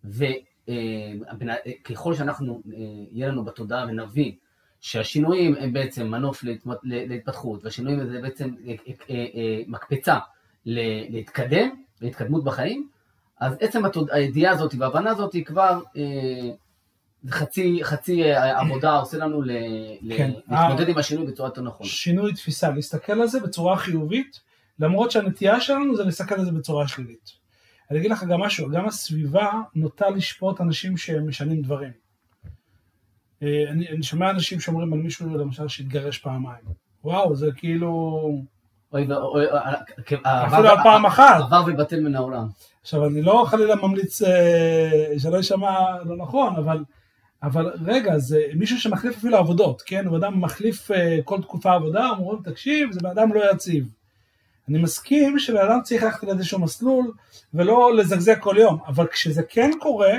וככל 0.03 2.13
שאנחנו, 2.13 2.61
אה, 2.73 2.77
יהיה 3.11 3.27
לנו 3.27 3.45
בתודעה 3.45 3.85
ונבין 3.87 4.35
שהשינויים 4.81 5.55
הם 5.59 5.73
בעצם 5.73 6.07
מנוף 6.07 6.43
להתפתחות, 6.83 7.63
והשינויים 7.65 8.09
זה 8.09 8.21
בעצם 8.21 8.49
אה, 8.67 8.75
אה, 9.09 9.61
מקפצה 9.67 10.17
להתקדם, 10.65 11.69
להתקדמות 12.01 12.43
בחיים, 12.43 12.87
אז 13.39 13.53
עצם 13.59 13.81
הידיעה 14.11 14.53
הזאת 14.53 14.75
וההבנה 14.77 15.11
הזאת 15.11 15.33
היא 15.33 15.45
כבר 15.45 15.79
חצי, 17.29 17.79
חצי 17.83 18.33
עבודה 18.33 18.95
עושה 18.95 19.17
לנו 19.17 19.41
ל, 19.41 19.51
כן. 20.17 20.31
להתמודד 20.49 20.89
עם 20.89 20.97
השינוי 20.97 21.25
בצורה 21.25 21.49
יותר 21.49 21.61
נכונה. 21.61 21.89
שינוי 21.89 22.33
תפיסה, 22.33 22.69
להסתכל 22.69 23.21
על 23.21 23.27
זה 23.27 23.39
בצורה 23.39 23.77
חיובית, 23.77 24.39
למרות 24.79 25.11
שהנטייה 25.11 25.61
שלנו 25.61 25.95
זה 25.95 26.03
להסתכל 26.03 26.35
על 26.35 26.45
זה 26.45 26.51
בצורה 26.51 26.87
שלילית. 26.87 27.31
אני 27.91 27.99
אגיד 27.99 28.11
לך 28.11 28.23
גם 28.23 28.39
משהו, 28.39 28.69
גם 28.69 28.85
הסביבה 28.85 29.51
נוטה 29.75 30.09
לשפוט 30.09 30.61
אנשים 30.61 30.97
שמשנים 30.97 31.61
דברים. 31.61 31.91
אה, 33.43 33.63
אני, 33.69 33.89
אני 33.89 34.03
שומע 34.03 34.29
אנשים 34.29 34.59
שאומרים 34.59 34.93
על 34.93 34.99
מישהו 34.99 35.37
למשל 35.37 35.67
שהתגרש 35.67 36.17
פעמיים. 36.17 36.63
וואו, 37.03 37.35
זה 37.35 37.49
כאילו... 37.55 38.31
אוי, 38.93 39.07
אוי, 39.11 39.45
אפילו 40.23 40.69
על 40.69 40.77
פעם 40.83 41.05
אחת. 41.05 41.41
עבר 41.41 41.63
ובטל 41.67 41.99
מן 41.99 42.15
העולם. 42.15 42.47
עכשיו, 42.81 43.05
אני 43.05 43.21
לא 43.21 43.45
חלילה 43.47 43.75
ממליץ 43.75 44.21
אה, 44.21 45.13
שלא 45.17 45.37
יישמע 45.37 46.03
לא 46.05 46.17
נכון, 46.17 46.55
אבל, 46.55 46.83
אבל 47.43 47.71
רגע, 47.85 48.17
זה 48.17 48.43
מישהו 48.55 48.79
שמחליף 48.79 49.17
אפילו 49.17 49.37
עבודות, 49.37 49.81
כן? 49.85 50.07
הוא 50.07 50.17
אדם 50.17 50.41
מחליף 50.41 50.91
אה, 50.91 51.17
כל 51.23 51.41
תקופה 51.41 51.73
עבודה, 51.73 52.09
אומרים, 52.09 52.43
תקשיב, 52.43 52.91
זה 52.91 52.99
בן 52.99 53.09
אדם 53.09 53.33
לא 53.33 53.51
יציב. 53.51 53.89
אני 54.69 54.77
מסכים 54.77 55.39
שבן 55.39 55.65
אדם 55.69 55.79
צריך 55.83 56.03
ללכת 56.03 56.23
לאיזשהו 56.23 56.59
מסלול 56.59 57.11
ולא 57.53 57.95
לזגזג 57.95 58.39
כל 58.39 58.55
יום, 58.59 58.77
אבל 58.87 59.07
כשזה 59.07 59.43
כן 59.43 59.71
קורה, 59.79 60.13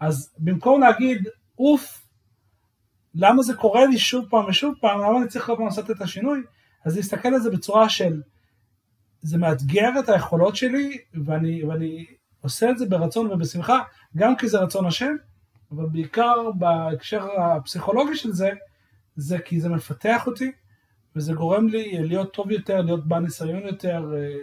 אז 0.00 0.30
במקום 0.38 0.80
להגיד, 0.80 1.28
אוף, 1.58 2.07
למה 3.14 3.42
זה 3.42 3.54
קורה 3.54 3.86
לי 3.86 3.98
שוב 3.98 4.26
פעם 4.30 4.44
ושוב 4.48 4.74
פעם, 4.80 5.00
למה 5.00 5.18
אני 5.18 5.28
צריך 5.28 5.46
כל 5.46 5.56
פעם 5.56 5.64
לעשות 5.64 5.90
את 5.90 6.00
השינוי? 6.00 6.40
אז 6.84 6.96
להסתכל 6.96 7.28
על 7.28 7.40
זה 7.40 7.50
בצורה 7.50 7.88
של, 7.88 8.22
זה 9.20 9.38
מאתגר 9.38 9.88
את 9.98 10.08
היכולות 10.08 10.56
שלי, 10.56 10.98
ואני, 11.24 11.64
ואני 11.64 12.06
עושה 12.40 12.70
את 12.70 12.78
זה 12.78 12.86
ברצון 12.86 13.32
ובשמחה, 13.32 13.78
גם 14.16 14.36
כי 14.36 14.48
זה 14.48 14.58
רצון 14.58 14.86
השם, 14.86 15.16
אבל 15.70 15.86
בעיקר 15.86 16.50
בהקשר 16.58 17.26
הפסיכולוגי 17.40 18.16
של 18.16 18.32
זה, 18.32 18.50
זה 19.16 19.38
כי 19.38 19.60
זה 19.60 19.68
מפתח 19.68 20.26
אותי, 20.26 20.52
וזה 21.16 21.32
גורם 21.32 21.68
לי 21.68 21.98
להיות 22.02 22.34
טוב 22.34 22.50
יותר, 22.50 22.80
להיות 22.80 23.08
בעל 23.08 23.22
ניסיון 23.22 23.66
יותר, 23.66 24.12
אה, 24.16 24.34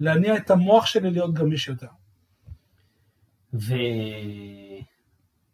להניע 0.00 0.36
את 0.36 0.50
המוח 0.50 0.86
שלי 0.86 1.10
להיות 1.10 1.34
גמיש 1.34 1.68
יותר. 1.68 1.86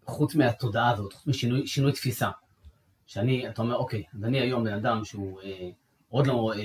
וחוץ 0.06 0.35
מהתודעה 0.35 0.90
הזאת, 0.90 1.12
חוץ 1.12 1.26
משינוי 1.26 1.92
תפיסה, 1.92 2.30
שאני, 3.06 3.49
אתה 3.49 3.62
אומר, 3.62 3.76
אוקיי, 3.76 4.02
אז 4.14 4.25
אני 4.25 4.40
היום 4.40 4.64
בן 4.64 4.75
אדם 4.75 5.04
שהוא 5.04 5.40
אה, 5.40 5.71
עוד 6.09 6.26
לא 6.26 6.52
אה, 6.56 6.61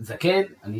זקן, 0.00 0.42
אני 0.64 0.78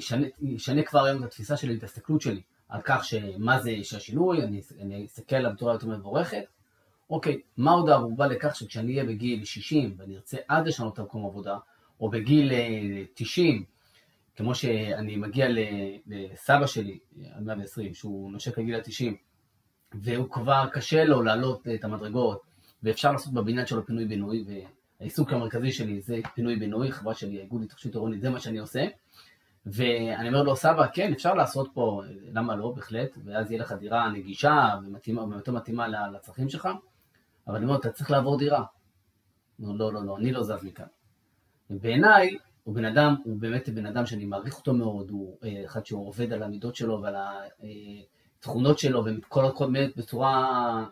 אשנה, 0.57 0.83
כבר 0.83 1.05
היום 1.05 1.19
את 1.19 1.25
התפיסה 1.25 1.57
שלי, 1.57 1.77
את 1.77 1.83
ההסתכלות 1.83 2.21
שלי, 2.21 2.41
על 2.69 2.81
כך 2.85 3.05
שמה 3.05 3.61
זה 3.61 3.71
שהשינוי, 3.83 4.43
אני, 4.43 4.61
אני 4.81 5.05
אסתכל 5.05 5.37
עליו 5.37 5.53
בצורה 5.53 5.73
יותר 5.73 5.87
מבורכת. 5.87 6.43
אוקיי, 7.11 7.41
מה 7.57 7.71
עוד 7.71 7.89
הערובה 7.89 8.27
לכך 8.27 8.57
שכשאני 8.57 8.93
אהיה 8.93 9.05
בגיל 9.05 9.45
60 9.45 9.95
ואני 9.99 10.17
ארצה 10.17 10.37
עד 10.49 10.69
לשנות 10.69 10.95
את 10.95 10.99
המקום 10.99 11.27
עבודה, 11.27 11.59
או 12.01 12.11
בגיל 12.11 12.53
90, 13.15 13.65
כמו 14.37 14.55
שאני 14.55 15.17
מגיע 15.17 15.47
לסבא 16.07 16.67
שלי, 16.67 16.99
עד 17.33 17.43
120, 17.43 17.95
שהוא 17.95 18.33
נושק 18.33 18.59
לגיל 18.59 18.75
ה-90, 18.75 19.13
והוא 19.95 20.31
כבר 20.31 20.65
קשה 20.73 21.05
לו 21.05 21.23
לעלות 21.23 21.69
את 21.75 21.85
המדרגות, 21.85 22.43
ואפשר 22.83 23.13
לעשות 23.13 23.33
בבניין 23.33 23.67
שלו 23.67 23.87
פינוי-בינוי, 23.87 24.45
והעיסוק 25.01 25.33
המרכזי 25.33 25.73
שלי 25.73 26.01
זה 26.01 26.17
פינוי-בינוי, 26.35 26.93
חברה 26.93 27.15
שלי, 27.15 27.39
האיגוד 27.39 27.61
להתחדשות 27.61 27.95
עירונית, 27.95 28.21
זה 28.21 28.31
מה 28.31 28.41
שאני 28.41 28.59
עושה. 28.59 28.87
ואני 29.67 30.29
אומר 30.29 30.43
לו, 30.43 30.57
סבא, 30.57 30.87
כן, 30.95 31.13
אפשר 31.13 31.35
לעשות 31.35 31.71
פה, 31.75 32.03
למה 32.33 32.57
לא, 32.57 32.73
בהחלט, 32.77 33.11
ואז 33.25 33.51
יהיה 33.51 33.63
לך 33.63 33.73
דירה 33.73 34.11
נגישה 34.11 34.75
ומתאימה, 34.83 35.25
ויותר 35.25 35.53
מתאימה 35.53 36.09
לצרכים 36.09 36.49
שלך, 36.49 36.69
אבל 37.47 37.57
אני 37.57 37.65
אומר, 37.65 37.77
אתה 37.77 37.93
צריך 37.93 38.11
לעבור 38.11 38.39
דירה. 38.39 38.65
לא, 39.59 39.79
לא, 39.79 39.93
לא, 39.93 40.05
לא, 40.05 40.17
אני 40.17 40.33
לא 40.33 40.43
זז 40.43 40.65
מכאן. 40.65 40.87
ובעיניי, 41.71 42.37
הוא 42.65 42.75
בן 42.75 42.85
אדם, 42.85 43.15
הוא 43.25 43.37
באמת 43.41 43.69
בן 43.69 43.87
אדם 43.87 44.07
שאני 44.07 44.25
מעריך 44.25 44.59
אותו 44.59 44.75
מאוד, 44.75 45.11
הוא 45.11 45.37
אה, 45.45 45.65
אחד 45.65 45.87
שהוא 45.87 46.09
עובד 46.09 46.33
על 46.33 46.43
המידות 46.43 46.77
שלו 46.77 47.03
ועל 47.03 47.15
התכונות 48.39 48.79
שלו, 48.79 49.05
וכל 49.05 49.45
הכל 49.45 49.73
באמת 49.73 49.97
בצורה 49.97 50.85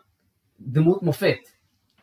דמות 0.59 1.03
מופת, 1.03 1.37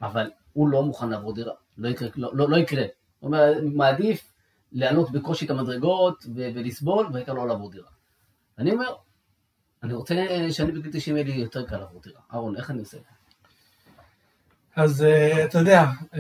אבל 0.03 0.31
הוא 0.53 0.69
לא 0.69 0.83
מוכן 0.83 1.09
לעבור 1.09 1.35
דירה, 1.35 1.53
לא 1.79 1.89
יקרה, 1.89 2.09
לא, 2.17 2.31
לא, 2.35 2.49
לא 2.49 2.57
יקרה. 2.57 2.85
הוא 3.21 3.29
אומר, 3.29 3.53
מעדיף 3.75 4.33
לעלות 4.73 5.13
בקושי 5.13 5.45
את 5.45 5.51
המדרגות 5.51 6.27
ולסבול, 6.35 7.09
והעיקר 7.13 7.33
לא 7.33 7.49
לעבור 7.49 7.71
דירה. 7.71 7.89
אני 8.59 8.73
אומר, 8.73 8.95
אני 9.83 9.93
רוצה 9.93 10.15
שאני 10.51 10.73
בגיל 10.73 10.93
90 10.93 11.17
יהיה 11.17 11.27
לי 11.27 11.33
יותר 11.33 11.67
קל 11.67 11.77
לעבור 11.77 12.01
דירה. 12.03 12.21
אהרון, 12.33 12.57
איך 12.57 12.71
אני 12.71 12.81
עושה 12.81 12.97
את 12.97 13.03
זה? 13.03 13.09
אז 14.77 15.05
uh, 15.05 15.45
אתה 15.45 15.59
יודע, 15.59 15.85
uh, 16.13 16.17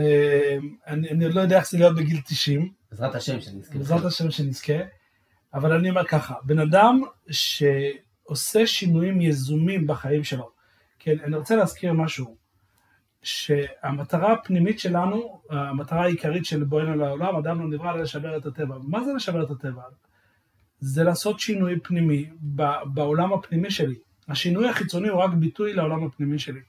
אני, 0.86 1.24
עוד 1.24 1.34
לא 1.34 1.40
יודע 1.40 1.56
איך 1.56 1.70
זה 1.70 1.78
להיות 1.78 1.96
בגיל 1.96 2.20
90. 2.26 2.72
בעזרת 2.90 3.14
השם 3.14 3.40
שנזכה. 3.40 3.78
בעזרת 3.78 4.04
השם 4.04 4.30
שנזכה. 4.30 4.72
אבל 5.54 5.72
אני 5.72 5.90
אומר 5.90 6.04
ככה, 6.04 6.34
בן 6.42 6.58
אדם 6.58 7.02
שעושה 8.24 8.66
שינויים 8.66 9.20
יזומים 9.20 9.86
בחיים 9.86 10.24
שלו, 10.24 10.50
כן, 10.98 11.16
אני 11.24 11.36
רוצה 11.36 11.56
להזכיר 11.56 11.92
משהו, 11.92 12.36
שהמטרה 13.22 14.32
הפנימית 14.32 14.80
שלנו, 14.80 15.40
המטרה 15.50 16.02
העיקרית 16.02 16.44
של 16.44 16.64
בואנו 16.64 16.94
לעולם, 16.94 17.36
אדם 17.36 17.60
לא 17.60 17.68
נברא 17.68 17.96
לשבר 17.96 18.36
את 18.36 18.46
הטבע. 18.46 18.76
מה 18.82 19.04
זה 19.04 19.12
לשבר 19.12 19.42
את 19.42 19.50
הטבע? 19.50 19.82
זה 20.80 21.04
לעשות 21.04 21.40
שינוי 21.40 21.80
פנימי 21.80 22.30
בעולם 22.84 23.32
הפנימי 23.32 23.70
שלי. 23.70 23.94
השינוי 24.28 24.68
החיצוני 24.68 25.08
הוא 25.08 25.20
רק 25.20 25.30
ביטוי 25.30 25.72
לעולם 25.72 26.04
הפנימי 26.04 26.38
שלי. 26.38 26.60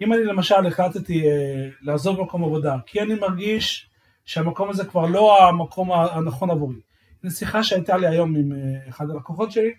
אם 0.00 0.12
אני 0.12 0.24
למשל 0.24 0.66
החלטתי 0.66 1.30
אה, 1.30 1.68
לעזוב 1.80 2.20
מקום 2.20 2.44
עבודה, 2.44 2.76
כי 2.86 3.00
אני 3.00 3.14
מרגיש 3.14 3.90
שהמקום 4.24 4.70
הזה 4.70 4.84
כבר 4.84 5.06
לא 5.06 5.48
המקום 5.48 5.92
הנכון 5.92 6.50
עבורי. 6.50 6.80
זו 7.22 7.36
שיחה 7.36 7.62
שהייתה 7.62 7.96
לי 7.96 8.06
היום 8.06 8.36
עם 8.36 8.52
אה, 8.52 8.88
אחד 8.88 9.10
הלקוחות 9.10 9.52
שלי, 9.52 9.74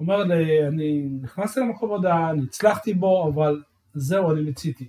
אומר 0.00 0.24
לי, 0.24 0.68
אני 0.68 1.08
נכנסתי 1.22 1.60
למקום 1.60 1.92
עבודה, 1.92 2.30
אני 2.30 2.42
הצלחתי 2.42 2.94
בו, 2.94 3.28
אבל 3.34 3.62
זהו, 3.94 4.32
אני 4.32 4.40
מיציתי. 4.40 4.88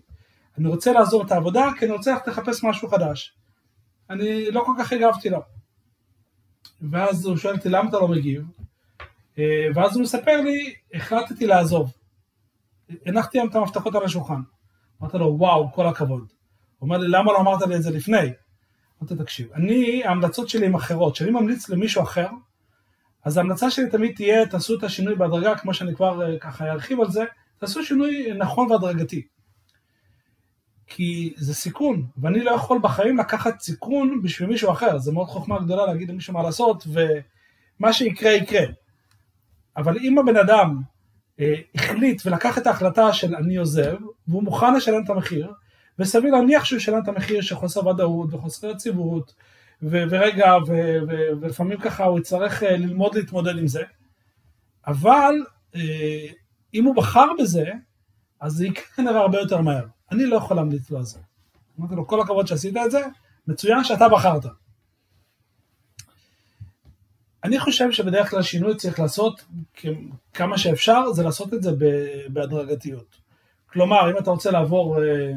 אני 0.57 0.67
רוצה 0.67 0.93
לעזור 0.93 1.23
את 1.23 1.31
העבודה 1.31 1.69
כי 1.79 1.85
אני 1.85 1.93
רוצה 1.93 2.11
ללכת 2.11 2.27
לחפש 2.27 2.63
משהו 2.63 2.89
חדש. 2.89 3.33
אני 4.09 4.51
לא 4.51 4.63
כל 4.65 4.71
כך 4.79 4.93
הגבתי 4.93 5.29
לו. 5.29 5.39
ואז 6.81 7.25
הוא 7.25 7.37
שואל 7.37 7.55
אותי 7.55 7.69
למה 7.69 7.89
אתה 7.89 7.99
לא 7.99 8.07
מגיב? 8.07 8.43
אה, 9.39 9.67
ואז 9.75 9.95
הוא 9.95 10.03
מספר 10.03 10.41
לי, 10.41 10.73
החלטתי 10.93 11.47
לעזוב. 11.47 11.93
הנחתי 13.05 13.37
היום 13.37 13.49
את 13.49 13.55
המפתחות 13.55 13.95
על 13.95 14.03
השולחן. 14.03 14.41
אמרתי 15.01 15.17
לו, 15.17 15.35
וואו, 15.37 15.71
כל 15.71 15.87
הכבוד. 15.87 16.19
הוא 16.19 16.27
אומר 16.81 16.97
לי, 16.97 17.07
למה 17.07 17.31
לא 17.31 17.39
אמרת 17.39 17.61
לי 17.61 17.75
את 17.75 17.83
זה 17.83 17.91
לפני? 17.91 18.33
אמרתי, 19.01 19.15
תקשיב, 19.23 19.51
אני, 19.53 20.03
ההמלצות 20.05 20.49
שלי 20.49 20.65
הן 20.65 20.75
אחרות. 20.75 21.13
כשאני 21.13 21.31
ממליץ 21.31 21.69
למישהו 21.69 22.03
אחר, 22.03 22.27
אז 23.25 23.37
ההמלצה 23.37 23.71
שלי 23.71 23.89
תמיד 23.89 24.15
תהיה, 24.15 24.45
תעשו 24.45 24.77
את 24.77 24.83
השינוי 24.83 25.15
בהדרגה, 25.15 25.55
כמו 25.55 25.73
שאני 25.73 25.95
כבר 25.95 26.21
אה, 26.21 26.39
ככה 26.39 26.71
ארחיב 26.71 27.01
על 27.01 27.11
זה, 27.11 27.23
תעשו 27.57 27.83
שינוי 27.83 28.33
נכון 28.37 28.71
והדרגתי. 28.71 29.27
כי 30.87 31.33
זה 31.37 31.53
סיכון, 31.53 32.05
ואני 32.17 32.43
לא 32.43 32.51
יכול 32.51 32.79
בחיים 32.81 33.17
לקחת 33.17 33.59
סיכון 33.59 34.21
בשביל 34.21 34.49
מישהו 34.49 34.71
אחר, 34.71 34.97
זה 34.97 35.11
מאוד 35.11 35.27
חוכמה 35.27 35.59
גדולה 35.59 35.85
להגיד 35.85 36.09
למישהו 36.09 36.33
מה 36.33 36.43
לעשות, 36.43 36.87
ומה 36.87 37.93
שיקרה 37.93 38.31
יקרה. 38.31 38.65
אבל 39.77 39.97
אם 39.97 40.17
הבן 40.17 40.37
אדם 40.37 40.81
אה, 41.39 41.53
החליט 41.75 42.21
ולקח 42.25 42.57
את 42.57 42.67
ההחלטה 42.67 43.13
של 43.13 43.35
אני 43.35 43.55
עוזב, 43.55 43.95
והוא 44.27 44.43
מוכן 44.43 44.75
לשלם 44.75 45.03
את 45.03 45.09
המחיר, 45.09 45.53
וסביר 45.99 46.31
להניח 46.31 46.65
שהוא 46.65 46.77
ישלם 46.77 47.03
את 47.03 47.07
המחיר 47.07 47.41
של 47.41 47.55
חוסר 47.55 47.87
ודאות 47.87 48.33
וחוסר 48.33 48.69
יציבות, 48.69 49.33
ו- 49.81 50.03
ורגע, 50.09 50.53
ו- 50.67 50.97
ו- 51.07 51.41
ולפעמים 51.41 51.79
ככה 51.79 52.03
הוא 52.03 52.19
יצטרך 52.19 52.63
אה, 52.63 52.77
ללמוד 52.77 53.15
להתמודד 53.15 53.57
עם 53.57 53.67
זה, 53.67 53.83
אבל 54.87 55.35
אה, 55.75 56.27
אם 56.73 56.83
הוא 56.83 56.95
בחר 56.95 57.27
בזה, 57.39 57.71
אז 58.39 58.53
זה 58.53 58.65
יקרה 58.67 58.85
כנראה 58.95 59.19
הרבה 59.19 59.39
יותר 59.39 59.61
מהר. 59.61 59.85
אני 60.11 60.25
לא 60.25 60.35
יכול 60.35 60.57
להמליץ 60.57 60.89
לו 60.91 60.97
על 60.97 61.03
זה. 61.03 61.19
אמרתי 61.79 61.95
לו, 61.95 62.07
כל 62.07 62.21
הכבוד 62.21 62.47
שעשית 62.47 62.77
את 62.85 62.91
זה, 62.91 63.01
מצוין 63.47 63.83
שאתה 63.83 64.09
בחרת. 64.09 64.45
אני 67.43 67.59
חושב 67.59 67.91
שבדרך 67.91 68.29
כלל 68.29 68.41
שינוי 68.41 68.75
צריך 68.75 68.99
לעשות 68.99 69.45
כמה 70.33 70.57
שאפשר, 70.57 71.11
זה 71.11 71.23
לעשות 71.23 71.53
את 71.53 71.63
זה 71.63 71.71
בהדרגתיות. 72.29 73.17
כלומר, 73.67 74.11
אם 74.11 74.17
אתה 74.17 74.31
רוצה 74.31 74.51
לעבור 74.51 75.03
אה, 75.03 75.31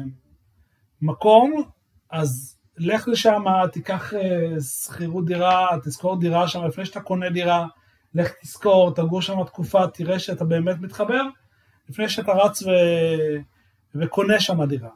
מקום, 1.01 1.63
אז 2.09 2.58
לך 2.79 3.07
לשם, 3.07 3.43
תיקח 3.71 4.13
אה, 4.13 4.61
שכירות 4.61 5.25
דירה, 5.25 5.67
תזכור 5.83 6.19
דירה 6.19 6.47
שם 6.47 6.65
לפני 6.65 6.85
שאתה 6.85 7.01
קונה 7.01 7.29
דירה, 7.29 7.67
לך 8.13 8.31
תזכור, 8.41 8.93
תגור 8.95 9.21
שם 9.21 9.43
תקופה, 9.43 9.87
תראה 9.87 10.19
שאתה 10.19 10.45
באמת 10.45 10.75
מתחבר, 10.81 11.21
לפני 11.89 12.09
שאתה 12.09 12.31
רץ 12.31 12.63
ו... 12.63 12.69
וקונה 13.95 14.39
שם 14.39 14.63
דירה. 14.65 14.89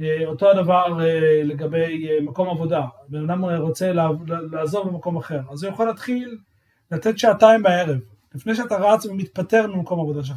אה, 0.00 0.26
אותו 0.26 0.50
הדבר 0.50 1.00
אה, 1.00 1.42
לגבי 1.44 2.08
מקום 2.22 2.48
עבודה, 2.48 2.82
בן 3.08 3.30
אדם 3.30 3.44
רוצה 3.44 3.92
לעזוב 4.52 4.88
במקום 4.88 5.16
אחר, 5.16 5.40
אז 5.52 5.64
הוא 5.64 5.72
יכול 5.72 5.86
להתחיל 5.86 6.38
לתת 6.90 7.18
שעתיים 7.18 7.62
בערב, 7.62 7.98
לפני 8.34 8.54
שאתה 8.54 8.76
רץ 8.76 9.06
ומתפטר 9.06 9.66
ממקום 9.66 10.00
עבודה 10.00 10.24
שלך. 10.24 10.36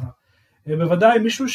בוודאי 0.66 1.18
מישהו 1.18 1.46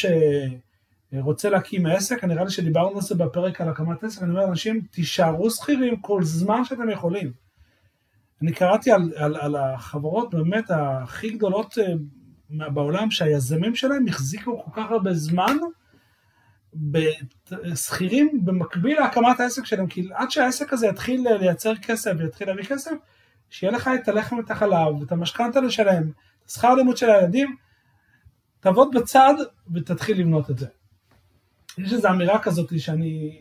שרוצה 1.14 1.50
להקים 1.50 1.86
עסק, 1.86 2.24
נראה 2.24 2.44
לי 2.44 2.50
שדיברנו 2.50 2.94
על 2.96 3.00
זה 3.00 3.14
בפרק 3.14 3.60
על 3.60 3.68
הקמת 3.68 4.04
עסק, 4.04 4.22
אני 4.22 4.30
אומר 4.30 4.46
לאנשים, 4.46 4.80
תישארו 4.80 5.50
שכירים 5.50 5.96
כל 5.96 6.24
זמן 6.24 6.64
שאתם 6.64 6.90
יכולים. 6.90 7.32
אני 8.42 8.52
קראתי 8.52 8.92
על, 8.92 9.12
על, 9.16 9.36
על 9.36 9.56
החברות 9.56 10.34
באמת 10.34 10.64
הכי 10.70 11.30
גדולות 11.30 11.78
בעולם, 12.50 13.10
שהיזמים 13.10 13.74
שלהם 13.74 14.06
החזיקו 14.08 14.62
כל 14.64 14.70
כך 14.74 14.90
הרבה 14.90 15.14
זמן, 15.14 15.56
שכירים 17.74 18.44
במקביל 18.44 19.00
להקמת 19.00 19.40
העסק 19.40 19.64
שלהם, 19.64 19.86
כי 19.86 20.08
עד 20.14 20.30
שהעסק 20.30 20.72
הזה 20.72 20.86
יתחיל 20.86 21.26
לייצר 21.40 21.76
כסף 21.76 22.12
ויתחיל 22.18 22.48
להביא 22.48 22.64
כסף, 22.64 22.94
שיהיה 23.50 23.72
לך 23.72 23.90
את 23.94 24.08
הלחם 24.08 24.36
ואת 24.36 24.50
החלב, 24.50 25.02
את 25.06 25.12
המשכנתה 25.12 25.60
לשלם, 25.60 26.02
את 26.44 26.50
שכר 26.50 26.68
הלימוד 26.68 26.96
של 26.96 27.10
הילדים, 27.10 27.56
תעבוד 28.60 28.88
בצד 28.94 29.34
ותתחיל 29.74 30.20
לבנות 30.20 30.50
את 30.50 30.58
זה. 30.58 30.66
יש 31.78 31.92
איזו 31.92 32.08
אמירה 32.08 32.38
כזאת 32.38 32.80
שאני 32.80 33.40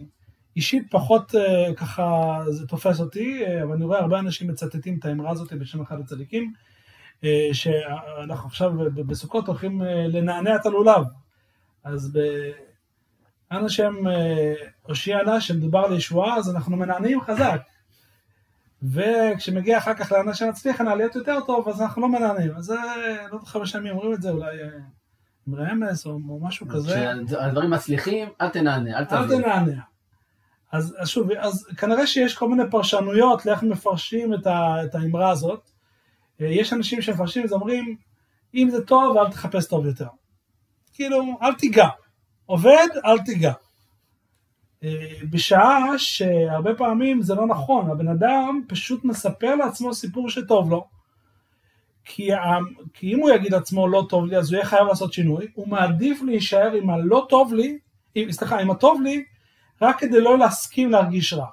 אישית 0.55 0.87
פחות 0.91 1.31
uh, 1.31 1.75
ככה 1.75 2.39
זה 2.49 2.67
תופס 2.67 2.99
אותי, 2.99 3.45
uh, 3.45 3.63
אבל 3.63 3.73
אני 3.73 3.85
רואה 3.85 3.99
הרבה 3.99 4.19
אנשים 4.19 4.47
מצטטים 4.47 4.97
את 4.99 5.05
האמרה 5.05 5.31
הזאת 5.31 5.53
בשם 5.53 5.81
אחד 5.81 5.99
הצדיקים, 5.99 6.53
uh, 7.21 7.25
שאנחנו 7.53 8.47
עכשיו 8.47 8.71
בסוכות 8.95 9.47
הולכים 9.47 9.81
לנענע 10.07 10.55
את 10.55 10.65
הלולב. 10.65 11.05
אז 11.83 12.11
ב... 12.13 12.19
אנא 13.53 13.69
שם 13.69 14.07
אה, 14.07 14.53
הושיענה 14.81 15.41
שמדובר 15.41 15.79
על 15.79 15.93
ישועה, 15.93 16.37
אז 16.37 16.55
אנחנו 16.55 16.77
מנענעים 16.77 17.21
חזק. 17.21 17.61
וכשמגיע 18.83 19.77
אחר 19.77 19.93
כך 19.93 20.11
לאנא 20.11 20.33
שנצליח 20.33 20.81
להיות 20.81 21.15
יותר 21.15 21.39
טוב, 21.45 21.69
אז 21.69 21.81
אנחנו 21.81 22.01
לא 22.01 22.09
מנענעים. 22.09 22.55
אז 22.55 22.69
לא 22.69 23.35
יודע 23.35 23.45
כמה 23.51 23.65
שנים 23.65 23.91
אומרים 23.91 24.13
את 24.13 24.21
זה, 24.21 24.29
אולי 24.29 24.61
אה, 24.63 24.67
עם 25.47 25.55
רמז 25.55 26.05
או 26.05 26.19
משהו 26.41 26.67
כזה. 26.67 27.11
כשהדברים 27.27 27.69
מצליחים, 27.69 28.29
אל 28.41 28.49
תנענע, 28.49 28.97
אל 28.99 29.05
תביא. 29.05 29.17
אל 29.17 29.27
תנענע. 29.41 29.81
אז, 30.71 30.95
אז 30.99 31.09
שוב, 31.09 31.31
אז 31.31 31.67
כנראה 31.77 32.07
שיש 32.07 32.35
כל 32.35 32.49
מיני 32.49 32.63
פרשנויות 32.71 33.45
לאיך 33.45 33.63
מפרשים 33.63 34.33
את, 34.33 34.47
ה, 34.47 34.75
את 34.83 34.95
האמרה 34.95 35.29
הזאת. 35.29 35.69
אה, 36.41 36.45
יש 36.45 36.73
אנשים 36.73 37.01
שמפרשים 37.01 37.43
את 37.43 37.49
זה, 37.49 37.55
אומרים, 37.55 37.95
אם 38.55 38.67
זה 38.71 38.85
טוב, 38.85 39.17
אל 39.17 39.31
תחפש 39.31 39.67
טוב 39.67 39.85
יותר. 39.85 40.07
כאילו, 40.93 41.37
אל 41.41 41.53
תיגע. 41.53 41.87
עובד, 42.45 42.87
אל 43.05 43.19
תיגע. 43.19 43.53
אה, 44.83 44.89
בשעה 45.29 45.97
שהרבה 45.97 46.75
פעמים 46.75 47.21
זה 47.21 47.35
לא 47.35 47.47
נכון, 47.47 47.91
הבן 47.91 48.07
אדם 48.07 48.61
פשוט 48.67 49.05
מספר 49.05 49.55
לעצמו 49.55 49.93
סיפור 49.93 50.29
שטוב 50.29 50.71
לו, 50.71 50.87
כי, 52.05 52.29
כי 52.93 53.13
אם 53.13 53.19
הוא 53.19 53.29
יגיד 53.29 53.53
לעצמו 53.53 53.87
לא 53.87 54.05
טוב 54.09 54.25
לי 54.25 54.37
אז 54.37 54.51
הוא 54.51 54.57
יהיה 54.57 54.65
חייב 54.65 54.87
לעשות 54.87 55.13
שינוי, 55.13 55.47
הוא 55.53 55.67
מעדיף 55.67 56.21
להישאר 56.21 56.71
עם 56.71 56.89
הלא 56.89 57.25
טוב 57.29 57.53
לי, 57.53 57.77
עם, 58.15 58.31
סליחה, 58.31 58.59
עם 58.59 58.71
הטוב 58.71 59.01
לי, 59.01 59.23
רק 59.81 59.99
כדי 59.99 60.21
לא 60.21 60.37
להסכים 60.37 60.91
להרגיש 60.91 61.33
רע. 61.33 61.45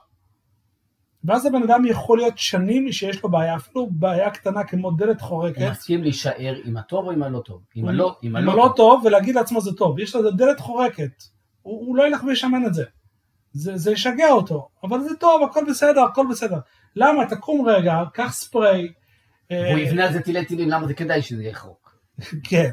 ואז 1.25 1.47
הבן 1.47 1.63
אדם 1.63 1.85
יכול 1.87 2.19
להיות 2.19 2.39
שנים 2.39 2.93
שיש 2.93 3.23
לו 3.23 3.31
בעיה, 3.31 3.57
אפילו 3.57 3.89
בעיה 3.91 4.31
קטנה 4.31 4.65
כמו 4.65 4.91
דלת 4.91 5.21
חורקת. 5.21 5.61
הוא 5.61 5.71
מסכים 5.71 6.03
להישאר 6.03 6.55
עם 6.65 6.77
הטוב 6.77 7.07
או 7.07 7.11
עם 7.11 7.23
הלא 7.23 7.39
טוב? 7.39 7.61
עם 7.75 7.89
הלא, 7.89 8.17
עם 8.23 8.37
עם 8.37 8.49
הלא 8.49 8.53
הלא 8.53 8.73
טוב 8.77 9.03
ולהגיד 9.05 9.35
לעצמו 9.35 9.61
זה 9.61 9.73
טוב, 9.73 9.99
יש 9.99 10.15
לו 10.15 10.31
דלת 10.31 10.61
חורקת, 10.61 11.23
הוא, 11.63 11.87
הוא 11.87 11.97
לא 11.97 12.07
ילך 12.07 12.25
וישמן 12.25 12.67
את 12.67 12.75
זה. 12.75 12.85
זה, 13.53 13.77
זה 13.77 13.93
ישגע 13.93 14.31
אותו, 14.31 14.69
אבל 14.85 15.01
זה 15.01 15.17
טוב, 15.17 15.43
הכל 15.43 15.65
בסדר, 15.69 16.01
הכל 16.01 16.27
בסדר. 16.31 16.59
למה? 16.97 17.27
תקום 17.27 17.69
רגע, 17.69 18.03
קח 18.13 18.33
ספרי. 18.33 18.93
אה, 19.51 19.71
הוא 19.73 19.79
יבנה 19.79 20.07
על 20.07 20.13
זה 20.13 20.21
תילי 20.21 20.45
תילים, 20.45 20.69
למה 20.69 20.87
זה 20.87 20.95
כדאי 20.95 21.23
שזה 21.23 21.45
יחרוק? 21.45 22.01
כן. 22.45 22.71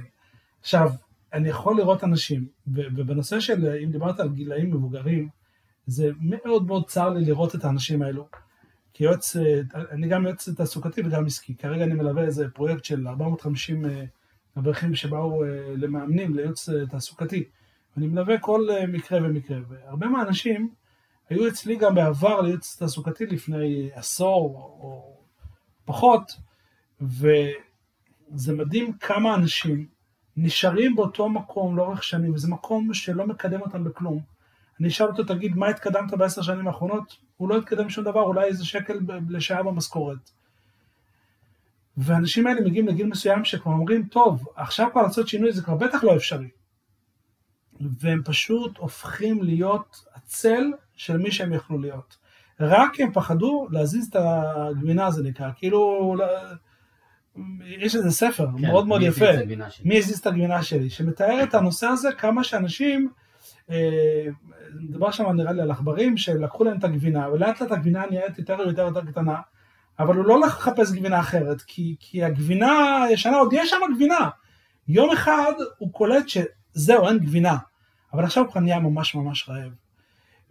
עכשיו, 0.62 0.90
אני 1.34 1.50
יכול 1.50 1.78
לראות 1.78 2.04
אנשים, 2.04 2.48
ובנושא 2.68 3.40
של, 3.40 3.78
אם 3.84 3.92
דיברת 3.92 4.20
על 4.20 4.30
גילאים 4.30 4.72
מבוגרים, 4.72 5.30
זה 5.88 6.10
מאוד 6.20 6.68
מאוד 6.68 6.88
צר 6.88 7.10
לי 7.10 7.26
לראות 7.26 7.56
את 7.56 7.66
האנשים 7.66 8.02
האלו. 8.02 8.28
כי 8.94 9.04
יועץ, 9.04 9.36
אה, 9.36 9.62
אני 9.92 10.08
גם 10.08 10.26
יועץ 10.26 10.50
תעסוקתי 10.50 11.02
וגם 11.06 11.26
עסקי. 11.26 11.56
כרגע 11.56 11.84
אני 11.84 11.94
מלווה 11.94 12.24
איזה 12.24 12.50
פרויקט 12.50 12.84
של 12.84 13.08
450 13.08 13.86
אה, 13.86 14.06
אברכים 14.58 14.96
שבאו 14.96 15.44
אה, 15.44 15.50
למאמנים, 15.76 16.36
לייעוץ 16.36 16.70
אה, 16.70 16.86
תעסוקתי. 16.86 17.44
אני 17.98 18.08
מלווה 18.08 18.40
כל 18.40 18.68
אה, 18.70 18.88
מקרה 18.88 19.20
ומקרה. 19.24 19.58
והרבה 19.70 20.08
מהאנשים 20.08 20.70
היו 21.30 21.48
אצלי 21.48 21.76
גם 21.76 21.96
בעבר 21.96 22.42
לייעוץ 22.42 22.76
תעסוקתי 22.80 23.26
לפני 23.26 23.90
עשור 23.94 24.56
או 24.80 25.18
פחות, 25.86 26.32
וזה 27.02 28.54
מדהים 28.54 28.94
כמה 28.94 29.36
אנשים 29.36 29.88
נשארים 30.38 30.96
באותו 30.96 31.30
מקום 31.30 31.78
לאורך 31.78 32.04
שנים, 32.04 32.34
וזה 32.34 32.48
מקום 32.48 32.94
שלא 32.94 33.28
מקדם 33.28 33.62
אותם 33.62 33.84
בכלום. 33.84 34.20
אני 34.80 34.88
אשאל 34.88 35.08
אותו, 35.08 35.24
תגיד, 35.24 35.56
מה 35.56 35.68
התקדמת 35.68 36.14
בעשר 36.14 36.42
שנים 36.42 36.68
האחרונות? 36.68 37.18
הוא 37.38 37.50
לא 37.50 37.58
התקדם 37.58 37.90
שום 37.90 38.04
דבר, 38.04 38.22
אולי 38.22 38.46
איזה 38.46 38.66
שקל 38.66 39.00
לשעה 39.30 39.64
במשכורת. 39.64 40.32
והאנשים 41.98 42.48
האלה 42.48 42.62
מגיעים 42.62 42.88
לגיל 42.88 43.08
מסוים 43.08 43.46
שכבר 43.46 43.72
אומרים, 43.72 44.04
טוב, 44.04 44.46
עכשיו 44.56 44.90
כבר 44.92 45.02
לעשות 45.02 45.28
שינוי 45.28 45.52
זה 45.52 45.62
כבר 45.62 45.76
בטח 45.76 46.04
לא 46.04 46.16
אפשרי. 46.16 46.50
והם 47.80 48.24
פשוט 48.26 48.78
הופכים 48.78 49.44
להיות 49.44 50.06
הצל 50.16 50.64
של 50.96 51.18
מי 51.18 51.32
שהם 51.32 51.54
יכלו 51.54 51.80
להיות. 51.80 52.18
רק 52.60 53.00
הם 53.00 53.14
פחדו 53.14 53.68
להזיז 53.72 54.08
את 54.08 54.16
הגבינה, 54.16 55.12
זה 55.12 55.24
נקרא, 55.24 55.50
כאילו, 55.56 56.16
יש 57.66 57.96
איזה 57.96 58.12
ספר 58.12 58.48
כן, 58.58 58.68
מאוד 58.68 58.88
מאוד 58.88 59.02
יפה. 59.02 59.26
מי 59.86 59.98
הזיז 59.98 60.20
את 60.20 60.28
הגבינה 60.28 60.64
שלי, 60.64 60.90
שמתאר 60.90 61.44
את 61.44 61.56
הנושא 61.56 61.88
הזה, 61.88 62.10
כמה 62.18 62.44
שאנשים, 62.44 63.10
אה, 63.72 64.26
מדובר 64.80 65.12
שם 65.12 65.32
נראה 65.32 65.52
לי 65.52 65.62
על 65.62 65.72
עכברים, 65.72 66.18
שלקחו 66.18 66.64
להם 66.64 66.78
את 66.78 66.84
הגבינה, 66.84 67.30
ולאט 67.30 67.62
לאט 67.62 67.72
הגבינה 67.72 68.06
נהיית 68.10 68.40
יותר 68.40 68.58
ויותר 68.60 68.82
יותר 68.82 69.06
קטנה, 69.06 69.36
אבל 70.00 70.16
הוא 70.16 70.26
לא 70.26 70.34
הולך 70.34 70.58
לחפש 70.58 70.92
גבינה 70.92 71.20
אחרת, 71.20 71.62
כי, 71.62 71.96
כי 72.00 72.24
הגבינה 72.24 73.04
הישנה, 73.04 73.38
עוד 73.38 73.54
יש 73.54 73.70
שם 73.70 73.78
גבינה. 73.96 74.30
יום 74.88 75.12
אחד 75.12 75.52
הוא 75.78 75.94
קולט 75.94 76.26
שזהו, 76.28 77.08
אין 77.08 77.20
גבינה, 77.20 77.58
אבל 78.14 78.24
עכשיו 78.24 78.44
הוא 78.44 78.52
כבר 78.52 78.62
נהיה 78.62 78.80
ממש 78.80 79.16
ממש 79.16 79.50
רעב. 79.50 79.72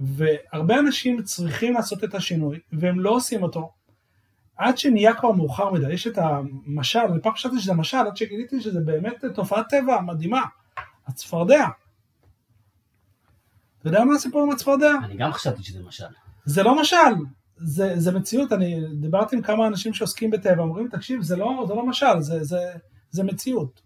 והרבה 0.00 0.78
אנשים 0.78 1.22
צריכים 1.22 1.74
לעשות 1.74 2.04
את 2.04 2.14
השינוי, 2.14 2.58
והם 2.72 3.00
לא 3.00 3.10
עושים 3.10 3.42
אותו, 3.42 3.72
עד 4.56 4.78
שנהיה 4.78 5.14
כבר 5.14 5.32
מאוחר 5.32 5.70
מדי. 5.70 5.92
יש 5.92 6.06
את 6.06 6.18
המשל, 6.18 6.98
אני 6.98 7.20
פעם 7.22 7.32
חשבתי 7.32 7.60
שזה 7.60 7.74
משל, 7.74 7.96
עד 7.96 8.16
שגיליתי 8.16 8.60
שזה 8.60 8.80
באמת 8.80 9.24
תופעת 9.34 9.68
טבע 9.68 10.00
מדהימה. 10.00 10.42
הצפרדע. 11.06 11.66
אתה 13.80 13.88
יודע 13.88 14.04
מה 14.04 14.14
הסיפור 14.14 14.42
עם 14.42 14.50
הצפרדע? 14.50 14.92
אני 15.04 15.16
גם 15.16 15.32
חשבתי 15.32 15.62
שזה 15.62 15.82
משל. 15.82 16.04
זה 16.44 16.62
לא 16.62 16.80
משל, 16.80 17.14
זה, 17.56 17.92
זה 17.96 18.12
מציאות. 18.12 18.52
אני 18.52 18.80
דיברתי 19.00 19.36
עם 19.36 19.42
כמה 19.42 19.66
אנשים 19.66 19.94
שעוסקים 19.94 20.30
בטבע, 20.30 20.62
אומרים, 20.62 20.88
תקשיב, 20.88 21.22
זה 21.22 21.36
לא, 21.36 21.64
זה 21.68 21.74
לא 21.74 21.86
משל, 21.86 22.20
זה, 22.20 22.44
זה, 22.44 22.58
זה 23.10 23.24
מציאות. 23.24 23.82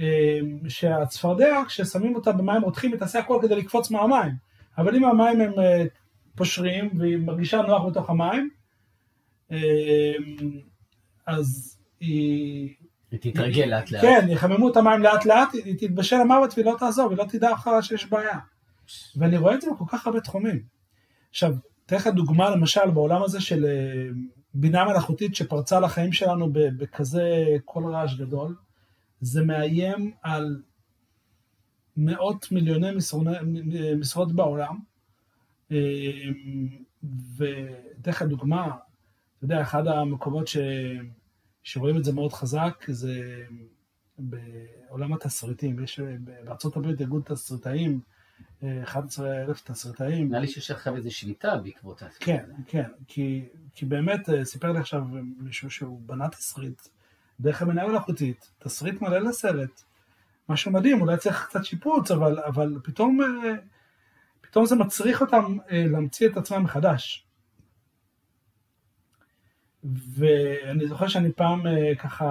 אה, 0.00 0.38
שהצפרדע, 0.68 1.62
כששמים 1.66 2.14
אותה 2.14 2.32
במים 2.32 2.62
רותחים, 2.62 2.92
היא 2.92 2.98
תעשה 2.98 3.18
הכל 3.18 3.38
כדי 3.42 3.56
לקפוץ 3.56 3.90
מהמים. 3.90 4.32
אבל 4.78 4.96
אם 4.96 5.04
המים 5.04 5.40
הם 5.40 5.52
אה, 5.58 5.84
פושרים 6.36 6.90
והיא 6.98 7.18
מרגישה 7.18 7.62
נוח 7.62 7.82
בתוך 7.90 8.10
המים, 8.10 8.50
אז 11.26 11.78
היא... 12.00 12.74
היא 13.10 13.20
תתרגל 13.20 13.64
לאט 13.64 13.90
לאט. 13.90 14.02
כן, 14.02 14.26
יחממו 14.30 14.70
את 14.70 14.76
המים 14.76 15.02
לאט 15.02 15.24
לאט, 15.24 15.48
היא 15.54 15.74
תתבשל 15.78 16.16
למוות 16.16 16.54
והיא 16.54 16.66
לא 16.66 16.76
תעזוב, 16.78 17.10
היא 17.10 17.18
לא 17.18 17.24
תדע 17.24 17.52
אחר 17.52 17.80
שיש 17.80 18.06
בעיה. 18.06 18.38
ואני 19.16 19.36
רואה 19.36 19.54
את 19.54 19.60
זה 19.60 19.70
בכל 19.70 19.84
כך 19.88 20.06
הרבה 20.06 20.20
תחומים. 20.20 20.62
עכשיו, 21.30 21.54
אתן 21.86 21.96
לך 21.96 22.06
דוגמה 22.06 22.50
למשל 22.50 22.90
בעולם 22.90 23.22
הזה 23.22 23.40
של 23.40 23.64
אה, 23.64 24.08
בינה 24.54 24.84
מלאכותית 24.84 25.34
שפרצה 25.34 25.80
לחיים 25.80 26.12
שלנו 26.12 26.52
בכזה 26.52 27.44
קול 27.64 27.94
רעש 27.94 28.14
גדול, 28.14 28.54
זה 29.20 29.42
מאיים 29.42 30.12
על 30.22 30.62
מאות 31.96 32.52
מיליוני 32.52 32.90
מ- 32.90 34.00
משרות 34.00 34.32
בעולם. 34.32 34.78
אה, 35.72 35.76
ואתן 37.36 38.10
לך 38.10 38.22
דוגמה, 38.22 38.70
אתה 39.38 39.44
יודע, 39.44 39.62
אחד 39.62 39.86
המקומות 39.86 40.48
ש... 40.48 40.56
שרואים 41.62 41.96
את 41.96 42.04
זה 42.04 42.12
מאוד 42.12 42.32
חזק 42.32 42.84
זה 42.88 43.44
בעולם 44.18 45.12
התסריטים. 45.12 45.84
יש 45.84 46.00
הברית 46.76 47.00
ארגון 47.00 47.22
תסריטאים, 47.22 48.00
אה, 48.62 48.82
11 48.82 49.42
אלף 49.42 49.62
תסריטאים. 49.62 50.28
נראה 50.28 50.40
לי 50.40 50.46
שיש 50.46 50.70
עכשיו 50.70 50.96
איזו 50.96 51.16
שביתה 51.16 51.56
בעקבות 51.56 52.02
זה. 52.02 52.18
כן, 52.20 52.44
כן, 52.66 52.88
כי, 53.06 53.48
כי 53.74 53.86
באמת 53.86 54.28
אה, 54.28 54.44
סיפר 54.44 54.72
לי 54.72 54.78
עכשיו 54.78 55.02
מישהו 55.38 55.70
שהוא 55.70 56.00
בנה 56.06 56.28
תסריט 56.28 56.82
דרך 57.40 57.62
הבינה 57.62 57.86
מלאכותית, 57.86 58.50
תסריט 58.58 59.02
מלא 59.02 59.18
לסרט, 59.18 59.82
משהו 60.48 60.72
מדהים, 60.72 61.00
אולי 61.00 61.16
צריך 61.16 61.46
קצת 61.48 61.64
שיפוץ, 61.64 62.10
אבל, 62.10 62.38
אבל 62.38 62.78
פתאום, 62.84 63.20
אה, 63.20 63.54
פתאום 64.40 64.66
זה 64.66 64.76
מצריך 64.76 65.20
אותם 65.20 65.56
אה, 65.70 65.84
להמציא 65.88 66.28
את 66.28 66.36
עצמם 66.36 66.62
מחדש. 66.62 67.27
ואני 69.84 70.86
זוכר 70.86 71.08
שאני 71.08 71.32
פעם 71.32 71.66
אה, 71.66 71.94
ככה 71.94 72.26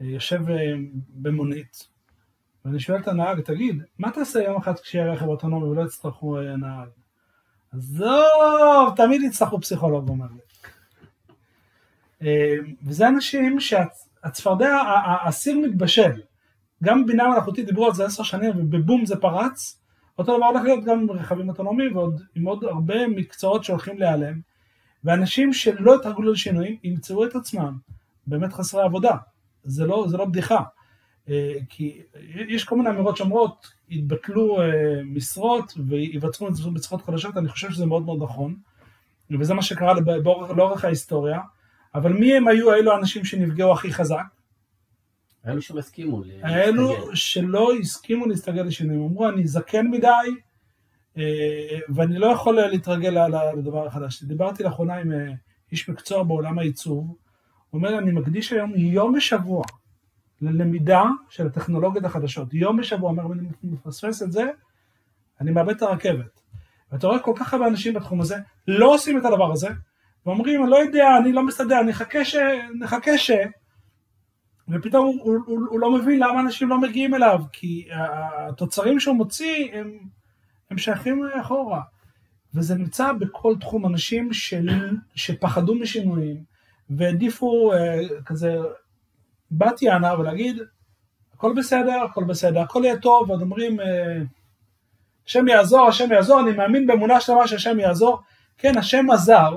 אה, 0.00 0.06
יושב 0.06 0.50
אה, 0.50 0.74
במונית, 1.08 1.88
ואני 2.64 2.80
שואל 2.80 3.00
את 3.00 3.08
הנהג, 3.08 3.40
תגיד, 3.40 3.82
מה 3.98 4.10
תעשה 4.10 4.42
יום 4.42 4.56
אחד 4.56 4.78
כשיהיה 4.78 5.12
רכב 5.12 5.26
אוטונומי 5.26 5.66
ולא 5.66 5.82
יצטרכו 5.82 6.40
נהג? 6.40 6.88
עזוב, 7.72 8.94
תמיד 8.96 9.22
יצטרכו 9.22 9.60
פסיכולוג, 9.60 10.08
הוא 10.08 10.16
אומר 10.16 10.26
לי. 10.32 10.40
וזה 12.82 13.08
אנשים 13.08 13.60
שהצפרדע, 13.60 14.78
הסיר 15.24 15.58
מתבשל. 15.58 16.20
גם 16.84 17.06
בינה 17.06 17.28
מלאכותית 17.28 17.66
דיברו 17.66 17.86
על 17.86 17.94
זה 17.94 18.04
עשר 18.04 18.22
שנים 18.22 18.50
ובבום 18.56 19.06
זה 19.06 19.16
פרץ. 19.16 19.80
אותו 20.18 20.36
דבר 20.36 20.46
הולך 20.46 20.62
להיות 20.62 20.84
גם 20.84 21.10
רכבים 21.10 21.48
אוטונומיים 21.48 21.96
ועוד 21.96 22.22
עם 22.34 22.44
עוד 22.44 22.64
הרבה 22.64 23.08
מקצועות 23.08 23.64
שהולכים 23.64 23.98
להיעלם. 23.98 24.40
ואנשים 25.08 25.52
שלא 25.52 25.94
התרגלו 25.94 26.32
לשינויים 26.32 26.76
ימצאו 26.84 27.24
את 27.24 27.36
עצמם 27.36 27.78
באמת 28.26 28.52
חסרי 28.52 28.82
עבודה. 28.82 29.16
זה 29.64 29.86
לא, 29.86 30.06
זה 30.08 30.16
לא 30.16 30.24
בדיחה. 30.24 30.62
אה, 31.28 31.54
כי 31.68 32.02
יש 32.48 32.64
כל 32.64 32.76
מיני 32.76 32.90
אמירות 32.90 33.16
שאומרות, 33.16 33.72
יתבטלו 33.90 34.60
אה, 34.62 34.66
משרות 35.04 35.72
ויווצרו 35.86 36.48
משרות 36.72 37.02
חדשות, 37.02 37.36
אני 37.36 37.48
חושב 37.48 37.70
שזה 37.70 37.86
מאוד 37.86 38.02
מאוד 38.04 38.22
נכון, 38.22 38.56
וזה 39.30 39.54
מה 39.54 39.62
שקרה 39.62 39.94
באורך- 40.00 40.50
לאורך 40.50 40.84
ההיסטוריה, 40.84 41.40
אבל 41.94 42.12
מי 42.12 42.36
הם 42.36 42.48
היו 42.48 42.74
אלו 42.74 42.92
האנשים 42.92 43.24
שנפגעו 43.24 43.72
הכי 43.72 43.92
חזק? 43.92 44.24
אלו 45.46 45.62
שלא 45.62 45.78
הסכימו 45.78 46.22
להסתגל. 46.24 46.48
שלא 47.14 47.72
הסכימו 47.80 48.26
להסתגל 48.26 48.62
לשינויים, 48.62 49.02
אמרו 49.02 49.28
אני 49.28 49.46
זקן 49.46 49.86
מדי 49.86 50.08
ואני 51.94 52.18
לא 52.18 52.26
יכול 52.26 52.60
להתרגל 52.60 53.26
לדבר 53.56 53.86
החדש. 53.86 54.22
דיברתי 54.22 54.62
לאחרונה 54.62 54.94
עם 54.94 55.12
אה, 55.12 55.32
איש 55.72 55.88
מקצוע 55.88 56.22
בעולם 56.22 56.58
העיצוב, 56.58 57.06
הוא 57.70 57.78
אומר 57.78 57.98
אני 57.98 58.12
מקדיש 58.12 58.52
היום 58.52 58.72
יום 58.76 59.12
בשבוע 59.12 59.64
ללמידה 60.40 61.02
של 61.28 61.46
הטכנולוגיות 61.46 62.04
החדשות, 62.04 62.54
יום 62.54 62.76
בשבוע, 62.76 63.10
אומר 63.10 63.26
אם 63.26 63.32
אני 63.32 63.48
מפספס 63.62 64.22
את 64.22 64.32
זה, 64.32 64.50
אני 65.40 65.50
מאבד 65.50 65.76
את 65.76 65.82
הרכבת. 65.82 66.40
ואתה 66.92 67.06
רואה 67.06 67.18
כל 67.18 67.32
כך 67.36 67.54
הרבה 67.54 67.66
אנשים 67.66 67.94
בתחום 67.94 68.20
הזה 68.20 68.36
לא 68.68 68.94
עושים 68.94 69.18
את 69.18 69.24
הדבר 69.24 69.52
הזה, 69.52 69.68
ואומרים 70.26 70.62
אני 70.62 70.70
לא 70.70 70.76
יודע, 70.76 71.08
אני 71.18 71.32
לא 71.32 71.42
מסתדר, 71.42 71.82
נחכה 71.82 72.24
ש... 72.24 72.36
נחכה 72.80 73.18
ש... 73.18 73.30
ופתאום 74.68 75.06
הוא, 75.06 75.24
הוא, 75.24 75.36
הוא, 75.46 75.60
הוא 75.70 75.80
לא 75.80 75.90
מבין 75.90 76.18
למה 76.18 76.40
אנשים 76.40 76.68
לא 76.68 76.80
מגיעים 76.80 77.14
אליו, 77.14 77.40
כי 77.52 77.88
התוצרים 77.92 79.00
שהוא 79.00 79.16
מוציא 79.16 79.68
הם, 79.72 79.98
הם 80.70 80.78
שייכים 80.78 81.22
אחורה. 81.40 81.80
וזה 82.54 82.74
נמצא 82.74 83.12
בכל 83.12 83.54
תחום, 83.60 83.86
אנשים 83.86 84.32
של, 84.32 84.68
שפחדו 85.14 85.74
משינויים 85.74 86.36
והעדיפו 86.90 87.72
אה, 87.72 87.98
כזה 88.26 88.56
בת 89.50 89.82
יענה 89.82 90.20
ולהגיד 90.20 90.56
הכל 91.34 91.54
בסדר, 91.56 92.02
הכל 92.10 92.24
בסדר, 92.24 92.60
הכל 92.60 92.82
יהיה 92.84 92.98
טוב, 92.98 93.30
ועוד 93.30 93.42
אומרים 93.42 93.80
אה, 93.80 94.22
השם 95.26 95.48
יעזור, 95.48 95.88
השם 95.88 96.12
יעזור, 96.12 96.40
אני 96.40 96.52
מאמין 96.52 96.86
באמונה 96.86 97.20
שלמה 97.20 97.48
שהשם 97.48 97.80
יעזור. 97.80 98.20
כן, 98.58 98.78
השם 98.78 99.10
עזר, 99.10 99.56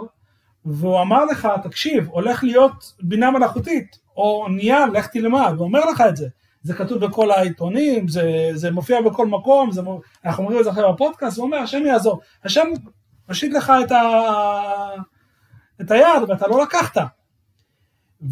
והוא 0.65 1.02
אמר 1.02 1.26
לך, 1.26 1.47
תקשיב, 1.63 2.08
הולך 2.08 2.43
להיות 2.43 2.93
בינה 3.02 3.32
מלאכותית, 3.32 4.00
או 4.17 4.47
נהיה, 4.50 4.86
לך 4.93 5.08
תלמד, 5.08 5.54
הוא 5.58 5.65
אומר 5.65 5.86
לך 5.86 6.04
את 6.10 6.17
זה. 6.17 6.28
זה 6.63 6.74
כתוב 6.74 7.06
בכל 7.06 7.32
העיתונים, 7.32 8.08
זה, 8.08 8.50
זה 8.54 8.71
מופיע 8.71 9.02
בכל 9.02 9.28
מקום, 9.28 9.71
זה, 9.71 9.82
אנחנו 10.26 10.43
אומרים 10.43 10.60
את 10.60 10.63
זה 10.63 10.69
עכשיו 10.69 10.93
בפודקאסט, 10.93 11.38
הוא 11.38 11.45
אומר, 11.45 11.58
השם 11.58 11.86
יעזור. 11.86 12.21
השם 12.43 12.67
מושיט 13.28 13.54
לך 13.54 13.74
את, 13.86 13.91
ה, 13.91 14.02
את 15.82 15.91
היד 15.91 16.30
ואתה 16.30 16.47
לא 16.47 16.62
לקחת. 16.63 17.02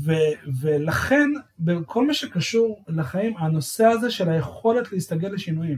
ו, 0.06 0.12
ולכן, 0.62 1.30
בכל 1.60 2.08
מה 2.08 2.14
שקשור 2.14 2.84
לחיים, 2.88 3.38
הנושא 3.38 3.86
הזה 3.86 4.12
של 4.12 4.30
היכולת 4.30 4.92
להסתגל 4.92 5.30
לשינויים. 5.30 5.78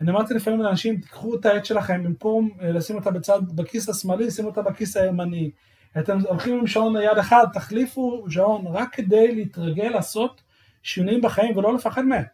אני 0.00 0.10
אמרתי 0.10 0.34
לפעמים 0.34 0.60
לאנשים, 0.60 1.00
תיקחו 1.00 1.34
את 1.34 1.46
העט 1.46 1.64
שלכם, 1.64 2.02
במקום 2.02 2.50
אה, 2.62 2.72
לשים 2.72 2.96
אותה 2.96 3.10
בצד, 3.10 3.40
בכיס 3.54 3.88
השמאלי, 3.88 4.30
שימו 4.30 4.48
אותה 4.48 4.62
בכיס 4.62 4.96
הימני. 4.96 5.50
אתם 5.98 6.18
הולכים 6.28 6.58
עם 6.58 6.66
שעון 6.66 6.96
נייד 6.96 7.18
אחד, 7.18 7.46
תחליפו 7.52 8.24
שעון 8.28 8.66
רק 8.66 8.94
כדי 8.94 9.34
להתרגל 9.34 9.88
לעשות 9.88 10.42
שינויים 10.86 11.22
בחיים 11.22 11.56
ולא 11.56 11.74
לפחד 11.74 12.02
מהם. 12.02 12.24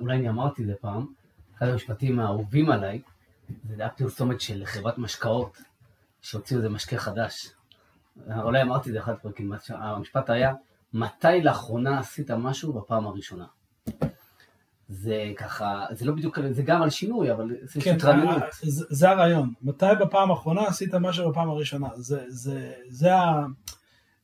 אולי 0.00 0.16
אני 0.16 0.28
אמרתי 0.28 0.62
את 0.62 0.66
זה 0.66 0.74
פעם, 0.80 1.06
אחד 1.56 1.68
המשפטים 1.68 2.20
האהובים 2.20 2.70
עליי, 2.70 3.00
זה 3.68 3.74
היה 3.78 3.88
פרסומת 3.88 4.40
של 4.40 4.62
חברת 4.64 4.98
משקאות, 4.98 5.58
שהוציאו 6.22 6.58
איזה 6.58 6.68
משקה 6.68 6.98
חדש. 6.98 7.48
אולי 8.42 8.62
אמרתי 8.62 8.88
את 8.88 8.94
זה 8.94 9.00
אחד 9.00 9.12
הפרקים, 9.12 9.52
המשפט 9.68 10.30
היה, 10.30 10.52
מתי 10.92 11.42
לאחרונה 11.42 11.98
עשית 11.98 12.30
משהו 12.30 12.72
בפעם 12.72 13.06
הראשונה? 13.06 13.46
זה 14.88 15.32
ככה, 15.36 15.86
זה 15.90 16.04
לא 16.04 16.12
בדיוק, 16.12 16.38
זה 16.50 16.62
גם 16.62 16.82
על 16.82 16.90
שינוי, 16.90 17.32
אבל 17.32 17.50
זה 17.62 17.80
כן, 17.80 17.98
שטרניות. 17.98 18.42
זה, 18.62 18.84
זה 18.90 19.10
הרעיון, 19.10 19.52
מתי 19.62 19.86
בפעם 20.00 20.30
האחרונה 20.30 20.66
עשית 20.66 20.94
משהו 20.94 21.30
בפעם 21.30 21.50
הראשונה? 21.50 21.88
זה, 21.94 22.24
זה, 22.28 22.72
זה, 22.88 23.14
ה, 23.14 23.44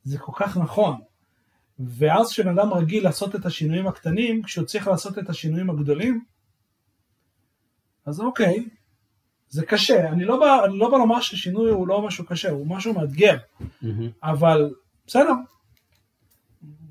זה 0.03 0.17
כל 0.17 0.31
כך 0.35 0.57
נכון. 0.57 1.01
ואז 1.79 2.31
כשבן 2.31 2.59
אדם 2.59 2.73
רגיל 2.73 3.03
לעשות 3.03 3.35
את 3.35 3.45
השינויים 3.45 3.87
הקטנים, 3.87 4.43
כשהוא 4.43 4.65
צריך 4.65 4.87
לעשות 4.87 5.17
את 5.17 5.29
השינויים 5.29 5.69
הגדולים, 5.69 6.23
אז 8.05 8.19
אוקיי, 8.19 8.69
זה 9.49 9.65
קשה, 9.65 10.09
אני 10.09 10.25
לא 10.25 10.39
בא, 10.39 10.65
אני 10.65 10.77
לא 10.77 10.91
בא 10.91 10.97
לומר 10.97 11.21
ששינוי 11.21 11.71
הוא 11.71 11.87
לא 11.87 12.01
משהו 12.01 12.25
קשה, 12.25 12.49
הוא 12.49 12.67
משהו 12.67 12.93
מאתגר, 12.93 13.37
mm-hmm. 13.61 13.87
אבל 14.23 14.73
בסדר, 15.07 15.33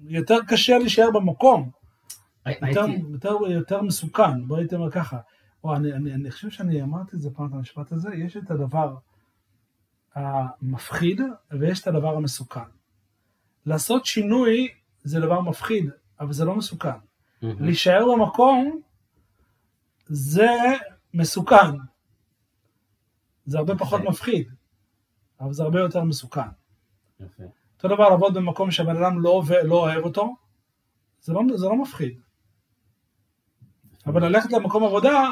יותר 0.03 0.39
קשה 0.49 0.79
להישאר 0.79 1.11
במקום, 1.11 1.71
יותר, 2.47 2.85
יותר, 3.13 3.37
יותר 3.51 3.83
מסוכן, 3.83 4.47
בוא 4.47 4.59
הייתי 4.59 4.75
אומר 4.75 4.91
ככה, 4.91 5.19
או, 5.65 5.77
אני, 5.77 5.93
אני, 5.93 6.15
אני 6.15 6.31
חושב 6.31 6.51
שאני 6.51 6.83
אמרתי 6.83 7.17
את 7.17 7.21
זה 7.21 7.31
פעם, 7.31 7.47
את 7.47 7.53
המשפט 7.53 7.93
הזה, 7.93 8.15
יש 8.15 8.37
את 8.37 8.51
הדבר 8.51 8.95
המפחיד 10.15 11.21
ויש 11.51 11.81
את 11.81 11.87
הדבר 11.87 12.17
המסוכן. 12.17 12.80
לעשות 13.67 14.07
שינוי 14.07 14.69
זה 15.03 15.21
דבר 15.21 15.41
מפחיד, 15.41 15.91
אבל 16.21 16.33
זה 16.33 16.45
לא 16.45 16.55
מסוכן. 16.55 16.89
Mm-hmm. 16.91 17.47
להישאר 17.61 18.05
במקום 18.13 18.81
זה 20.07 20.49
מסוכן. 21.15 21.77
זה 23.47 23.59
הרבה 23.59 23.79
פחות 23.79 24.01
מפחיד, 24.01 24.49
אבל 25.41 25.53
זה 25.53 25.63
הרבה 25.63 25.81
יותר 25.81 26.05
מסוכן. 26.05 26.49
יפה. 27.21 27.43
אותו 27.77 27.89
דבר 27.95 28.09
לעבוד 28.09 28.35
במקום 28.35 28.71
שהבן 28.71 28.97
אדם 28.97 29.21
לא, 29.21 29.43
לא 29.65 29.75
אוהב 29.75 30.05
אותו, 30.05 30.37
זה 31.21 31.33
לא, 31.33 31.43
זה 31.57 31.67
לא 31.67 31.77
מפחיד. 31.77 32.21
אבל 34.07 34.25
ללכת 34.25 34.53
למקום 34.53 34.85
עבודה 34.85 35.31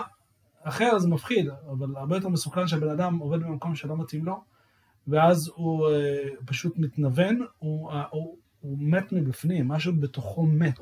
אחר 0.62 0.98
זה 0.98 1.08
מפחיד, 1.08 1.48
אבל 1.70 1.96
הרבה 1.96 2.16
יותר 2.16 2.28
מסוכן 2.28 2.66
שהבן 2.68 2.90
אדם 2.90 3.18
עובד 3.18 3.40
במקום 3.40 3.74
שלא 3.74 3.96
מתאים 3.96 4.24
לו, 4.24 4.44
ואז 5.08 5.50
הוא 5.54 5.88
uh, 5.88 5.90
פשוט 6.46 6.78
מתנוון, 6.78 7.46
הוא, 7.58 7.92
uh, 7.92 7.94
הוא, 8.10 8.38
הוא 8.60 8.76
מת 8.80 9.12
מבפנים, 9.12 9.68
משהו 9.68 9.92
בתוכו 10.00 10.42
מת. 10.42 10.80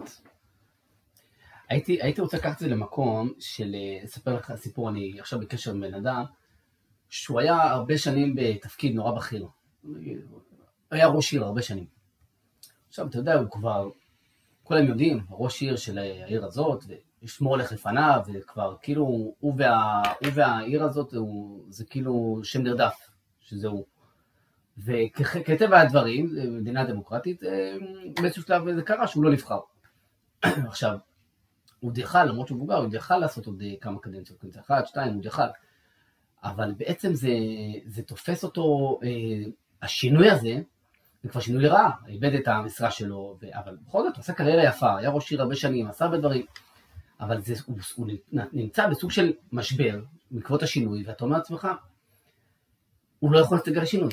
הייתי, 1.69 2.03
הייתי 2.03 2.21
רוצה 2.21 2.37
לקחת 2.37 2.55
את 2.55 2.59
זה 2.59 2.69
למקום 2.69 3.33
של, 3.39 3.75
אה, 3.75 4.05
לספר 4.05 4.35
לך 4.35 4.53
סיפור, 4.57 4.91
אני 4.91 5.21
עכשיו 5.21 5.41
בקשר 5.41 5.71
עם 5.71 5.81
בן 5.81 5.95
אדם, 5.95 6.25
שהוא 7.09 7.41
היה 7.41 7.63
הרבה 7.63 7.99
שנים 7.99 8.35
בתפקיד 8.37 8.95
נורא 8.95 9.13
בכיר. 9.13 9.49
היה 10.91 11.07
ראש 11.07 11.33
עיר 11.33 11.45
הרבה 11.45 11.63
שנים. 11.63 11.87
עכשיו, 12.89 13.07
אתה 13.07 13.19
יודע, 13.19 13.35
הוא 13.35 13.51
כבר, 13.51 13.91
כולם 14.63 14.87
יודעים, 14.87 15.21
ראש 15.31 15.63
עיר 15.63 15.77
של 15.77 15.99
העיר 15.99 16.45
הזאת, 16.45 16.85
ושמו 17.23 17.51
הולך 17.51 17.73
לפניו, 17.73 18.21
וכבר 18.35 18.77
כאילו, 18.83 19.05
הוא, 19.41 19.55
וה, 19.59 20.03
הוא 20.21 20.29
והעיר 20.35 20.85
הזאת, 20.85 21.15
הוא, 21.15 21.65
זה 21.69 21.85
כאילו 21.85 22.41
שם 22.43 22.63
נרדף, 22.63 22.95
שזה 23.41 23.69
הוא. 23.69 23.85
וכטבע 24.85 25.81
הדברים, 25.81 26.35
מדינה 26.51 26.85
דמוקרטית, 26.85 27.43
אה, 27.45 27.77
באיזשהו 28.21 28.43
שלב 28.43 28.75
זה 28.75 28.83
קרה 28.83 29.07
שהוא 29.07 29.25
לא 29.25 29.31
נבחר. 29.31 29.61
עכשיו, 30.43 30.99
הוא 31.81 31.93
יכל, 31.97 32.25
למרות 32.25 32.49
שהוא 32.49 32.57
מבוגר, 32.57 32.77
הוא 32.77 32.89
יכל 32.93 33.19
לעשות 33.19 33.47
עוד 33.47 33.63
כמה 33.81 33.99
קדנציות, 33.99 34.39
קדנציה 34.39 34.63
אחת, 34.63 34.87
שתיים, 34.87 35.15
הוא 35.15 35.23
יכל. 35.25 35.43
אבל 36.45 36.75
בעצם 36.77 37.15
זה, 37.15 37.29
זה 37.87 38.03
תופס 38.03 38.45
אותו, 38.45 38.99
אה, 39.03 39.51
השינוי 39.83 40.31
הזה, 40.31 40.61
זה 41.23 41.29
כבר 41.29 41.41
שינוי 41.41 41.63
לרעה, 41.63 41.91
איבד 42.09 42.35
את 42.35 42.49
המשרה 42.49 42.91
שלו. 42.91 43.39
אבל 43.53 43.77
בכל 43.87 44.03
זאת 44.03 44.17
הוא 44.17 44.21
עשה 44.21 44.33
קריירה 44.33 44.65
יפה, 44.65 44.99
היה 44.99 45.11
ראש 45.11 45.31
עיר 45.31 45.43
הרבה 45.43 45.55
שנים, 45.55 45.87
עשה 45.87 46.05
הרבה 46.05 46.19
דברים, 46.19 46.47
אבל 47.21 47.41
זה, 47.41 47.55
הוא, 47.67 47.79
הוא 47.97 48.07
נמצא 48.53 48.89
בסוג 48.89 49.11
של 49.11 49.33
משבר 49.53 50.01
בעקבות 50.31 50.63
השינוי, 50.63 51.05
ואתה 51.07 51.25
אומר 51.25 51.37
לעצמך, 51.37 51.69
הוא 53.19 53.33
לא 53.33 53.39
יכול 53.39 53.57
להסתגל 53.57 53.83
לשינוי. 53.83 54.11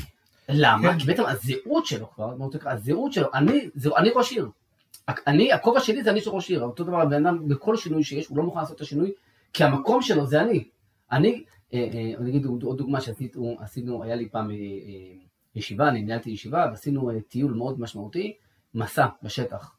למה? 0.53 0.91
כן. 0.91 0.99
כי 0.99 1.05
בעצם 1.05 1.23
הזהות 1.25 1.85
שלו 1.85 2.11
כבר, 2.11 2.35
הזהות 2.65 3.13
שלו, 3.13 3.27
אני, 3.33 3.69
זה, 3.75 3.89
אני 3.97 4.09
ראש 4.15 4.31
עיר. 4.31 4.49
אני, 5.27 5.53
הכובע 5.53 5.79
שלי 5.79 6.03
זה 6.03 6.11
אני 6.11 6.21
של 6.21 6.29
ראש 6.29 6.49
עיר, 6.49 6.63
אותו 6.63 6.83
דבר 6.83 7.01
הבן 7.01 7.25
אדם 7.25 7.47
בכל 7.47 7.77
שינוי 7.77 8.03
שיש, 8.03 8.27
הוא 8.27 8.37
לא 8.37 8.43
מוכן 8.43 8.59
לעשות 8.59 8.75
את 8.75 8.81
השינוי, 8.81 9.11
כי 9.53 9.63
המקום 9.63 10.01
שלו 10.01 10.25
זה 10.25 10.41
אני. 10.41 10.63
אני, 11.11 11.43
אה, 11.73 11.89
אה, 11.93 12.13
אני 12.19 12.29
אגיד 12.29 12.45
עוד 12.45 12.77
דוגמה 12.77 13.01
שעשינו, 13.01 14.03
היה 14.03 14.15
לי 14.15 14.29
פעם 14.29 14.51
אה, 14.51 14.55
ישיבה, 15.55 15.89
אני 15.89 16.01
ניהלתי 16.01 16.29
ישיבה, 16.29 16.67
ועשינו 16.71 17.11
טיול 17.27 17.53
מאוד 17.53 17.79
משמעותי, 17.79 18.33
מסע 18.73 19.07
בשטח. 19.23 19.75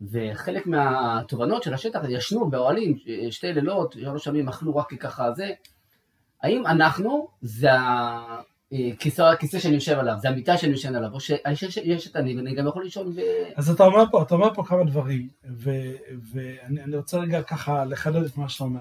וחלק 0.00 0.66
מהתובנות 0.66 1.62
של 1.62 1.74
השטח, 1.74 2.00
ישנו 2.08 2.50
באוהלים 2.50 2.98
שתי 3.30 3.52
לילות, 3.52 3.92
שלוש 3.92 4.26
ימים 4.26 4.48
אכלו 4.48 4.76
רק 4.76 4.94
ככה 4.94 5.32
זה. 5.32 5.50
האם 6.42 6.66
אנחנו, 6.66 7.28
זה 7.42 7.68
הכיסא, 8.72 9.22
הכיסא 9.22 9.58
שאני 9.58 9.74
יושב 9.74 9.98
עליו, 9.98 10.14
זה 10.20 10.28
המיטה 10.28 10.58
שאני 10.58 10.72
יושב 10.72 10.94
עליו, 10.94 11.12
או 11.12 11.20
שיש 11.20 12.06
את 12.06 12.16
אני 12.16 12.36
ואני 12.36 12.54
גם 12.54 12.66
יכול 12.66 12.84
לישון 12.84 13.12
ו... 13.16 13.20
אז 13.56 13.70
אתה 13.70 13.84
אומר 13.84 14.04
פה, 14.10 14.22
אתה 14.22 14.34
אומר 14.34 14.54
פה 14.54 14.64
כמה 14.66 14.84
דברים, 14.84 15.28
ואני 16.32 16.96
רוצה 16.96 17.18
רגע 17.18 17.42
ככה 17.42 17.84
לחדד 17.84 18.24
את 18.24 18.36
מה 18.36 18.48
שאתה 18.48 18.64
אומר. 18.64 18.80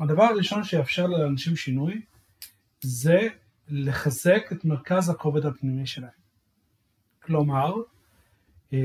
הדבר 0.00 0.22
הראשון 0.22 0.64
שיאפשר 0.64 1.06
לאנשים 1.06 1.56
שינוי 1.56 2.00
זה 2.80 3.28
לחזק 3.68 4.52
את 4.52 4.64
מרכז 4.64 5.10
הכובד 5.10 5.46
הפנימי 5.46 5.86
שלהם. 5.86 6.10
כלומר, 7.22 7.74
אה, 8.72 8.78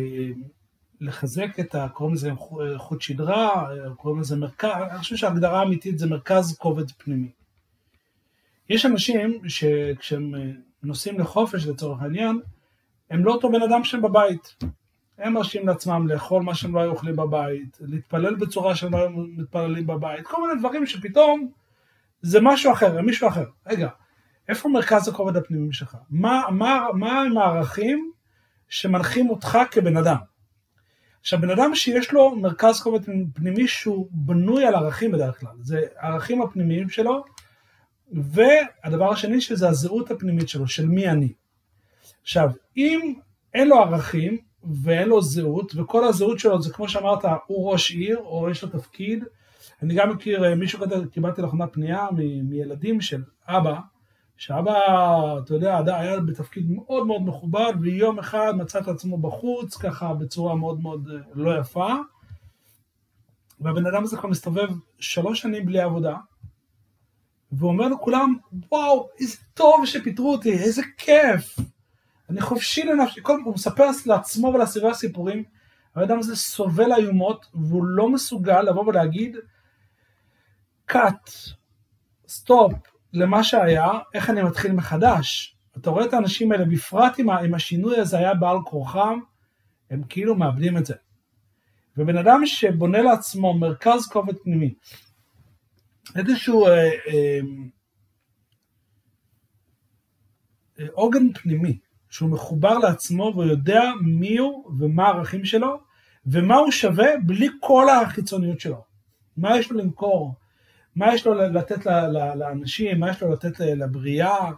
לחזק 1.01 1.59
את. 1.59 1.75
קוראים 1.93 2.15
לזה 2.15 2.31
חוט 2.77 3.01
שדרה, 3.01 3.69
קוראים 3.97 4.21
לזה 4.21 4.35
מרכז, 4.35 4.69
אני 4.91 4.99
חושב 4.99 5.15
שההגדרה 5.15 5.59
האמיתית 5.59 5.99
זה 5.99 6.07
מרכז 6.07 6.57
כובד 6.57 6.91
פנימי. 6.91 7.31
יש 8.73 8.85
אנשים 8.85 9.41
שכשהם 9.47 10.35
אה, 10.35 10.41
נוסעים 10.83 11.19
לחופש 11.19 11.67
לצורך 11.67 12.01
העניין, 12.01 12.39
הם 13.09 13.25
לא 13.25 13.31
אותו 13.31 13.51
בן 13.51 13.61
אדם 13.61 13.83
שהם 13.83 14.01
בבית. 14.01 14.55
הם 15.17 15.33
מרשים 15.33 15.67
לעצמם 15.67 16.07
לאכול 16.07 16.43
מה 16.43 16.55
שהם 16.55 16.75
לא 16.75 16.79
היו 16.79 16.91
אוכלים 16.91 17.15
בבית, 17.15 17.77
להתפלל 17.81 18.35
בצורה 18.35 18.75
שהם 18.75 18.91
לא 18.91 18.97
היו 18.97 19.09
מתפללים 19.09 19.87
בבית, 19.87 20.27
כל 20.27 20.41
מיני 20.41 20.59
דברים 20.59 20.85
שפתאום 20.85 21.51
זה 22.21 22.39
משהו 22.41 22.71
אחר, 22.71 22.97
הם 22.97 23.05
מישהו 23.05 23.27
אחר. 23.27 23.45
רגע, 23.67 23.89
איפה 24.49 24.69
מרכז 24.69 25.07
הכובד 25.07 25.37
הפנימי 25.37 25.73
שלך? 25.73 25.97
מה, 26.09 26.41
מה, 26.51 26.87
מה 26.93 27.21
הם 27.21 27.37
הערכים 27.37 28.11
שמנחים 28.69 29.29
אותך 29.29 29.57
כבן 29.71 29.97
אדם? 29.97 30.17
עכשיו, 31.21 31.41
בן 31.41 31.49
אדם 31.49 31.75
שיש 31.75 32.11
לו 32.11 32.35
מרכז 32.35 32.81
כובד 32.81 32.99
פנימי 33.33 33.67
שהוא 33.67 34.07
בנוי 34.11 34.65
על 34.65 34.75
ערכים 34.75 35.11
בדרך 35.11 35.39
כלל, 35.39 35.55
זה 35.61 35.81
הערכים 35.97 36.41
הפנימיים 36.41 36.89
שלו, 36.89 37.23
והדבר 38.13 39.11
השני 39.11 39.41
שזה 39.41 39.69
הזהות 39.69 40.11
הפנימית 40.11 40.49
שלו, 40.49 40.67
של 40.67 40.87
מי 40.87 41.09
אני. 41.09 41.33
עכשיו, 42.21 42.49
אם 42.77 43.13
אין 43.53 43.67
לו 43.67 43.75
ערכים, 43.75 44.37
ואין 44.83 45.09
לו 45.09 45.21
זהות, 45.21 45.75
וכל 45.75 46.03
הזהות 46.03 46.39
שלו 46.39 46.61
זה 46.61 46.73
כמו 46.73 46.89
שאמרת, 46.89 47.25
הוא 47.47 47.71
ראש 47.71 47.91
עיר, 47.91 48.17
או 48.17 48.49
יש 48.49 48.63
לו 48.63 48.69
תפקיד. 48.69 49.23
אני 49.81 49.95
גם 49.95 50.09
מכיר 50.09 50.45
אה, 50.45 50.55
מישהו 50.55 50.79
כזה, 50.79 50.95
קיבלתי 51.11 51.41
לאחרונה 51.41 51.67
פנייה 51.67 52.07
מ- 52.11 52.49
מילדים 52.49 53.01
של 53.01 53.23
אבא, 53.47 53.79
שאבא, 54.37 54.73
אתה 55.39 55.53
יודע, 55.53 55.79
היה 55.85 56.19
בתפקיד 56.19 56.71
מאוד 56.71 57.07
מאוד 57.07 57.21
מכובד, 57.21 57.73
ויום 57.81 58.19
אחד 58.19 58.53
מצא 58.57 58.79
את 58.79 58.87
עצמו 58.87 59.17
בחוץ, 59.17 59.77
ככה 59.77 60.13
בצורה 60.13 60.55
מאוד 60.55 60.79
מאוד 60.79 61.09
אה, 61.13 61.19
לא 61.33 61.59
יפה, 61.59 61.93
והבן 63.59 63.85
אדם 63.85 64.03
הזה 64.03 64.17
כבר 64.17 64.29
מסתובב 64.29 64.67
שלוש 64.99 65.41
שנים 65.41 65.65
בלי 65.65 65.81
עבודה, 65.81 66.15
והוא 67.57 67.71
אומר 67.71 67.87
לכולם, 67.87 68.35
וואו, 68.71 69.09
איזה 69.19 69.37
טוב 69.53 69.85
שפיטרו 69.85 70.31
אותי, 70.31 70.51
איזה 70.51 70.81
כיף. 70.97 71.59
אני 72.29 72.41
חופשי 72.41 72.83
לנפשי, 72.83 73.19
כל, 73.23 73.39
הוא 73.45 73.53
מספר 73.53 73.85
לעצמו 74.05 74.47
ולסביבה 74.47 74.93
סיפורים, 74.93 75.43
האדם 75.95 76.19
הזה 76.19 76.35
סובל 76.35 76.93
איומות, 76.93 77.45
והוא 77.53 77.85
לא 77.85 78.09
מסוגל 78.09 78.61
לבוא 78.61 78.87
ולהגיד, 78.87 79.37
cut, 80.91 81.29
סטופ, 82.27 82.73
למה 83.13 83.43
שהיה, 83.43 83.89
איך 84.13 84.29
אני 84.29 84.43
מתחיל 84.43 84.71
מחדש. 84.71 85.57
אתה 85.77 85.89
רואה 85.89 86.05
את 86.05 86.13
האנשים 86.13 86.51
האלה, 86.51 86.65
בפרט 86.65 87.19
אם 87.19 87.53
השינוי 87.53 87.99
הזה 87.99 88.17
היה 88.17 88.33
בעל 88.33 88.57
כורחם, 88.65 89.19
הם 89.89 90.01
כאילו 90.09 90.35
מאבדים 90.35 90.77
את 90.77 90.85
זה. 90.85 90.95
ובן 91.97 92.17
אדם 92.17 92.45
שבונה 92.45 93.01
לעצמו 93.01 93.53
מרכז 93.53 94.07
כובד 94.07 94.37
פנימי, 94.43 94.73
איזשהו 96.15 96.67
אה, 96.67 96.89
אה, 97.07 97.39
אה, 100.79 100.85
עוגן 100.91 101.33
פנימי, 101.33 101.77
שהוא 102.09 102.29
מחובר 102.29 102.77
לעצמו 102.77 103.31
והוא 103.33 103.43
יודע 103.43 103.81
מי 104.01 104.37
הוא 104.37 104.71
ומה 104.79 105.07
הערכים 105.07 105.45
שלו, 105.45 105.79
ומה 106.25 106.55
הוא 106.55 106.71
שווה 106.71 107.07
בלי 107.25 107.47
כל 107.59 107.87
החיצוניות 107.89 108.59
שלו. 108.59 108.83
מה 109.37 109.57
יש 109.57 109.71
לו 109.71 109.77
למכור, 109.79 110.35
מה 110.95 111.13
יש 111.13 111.25
לו 111.25 111.33
לתת 111.33 111.85
לאנשים, 112.35 112.99
מה 112.99 113.09
יש 113.09 113.23
לו 113.23 113.31
לתת 113.31 113.59
לבריאה. 113.59 114.51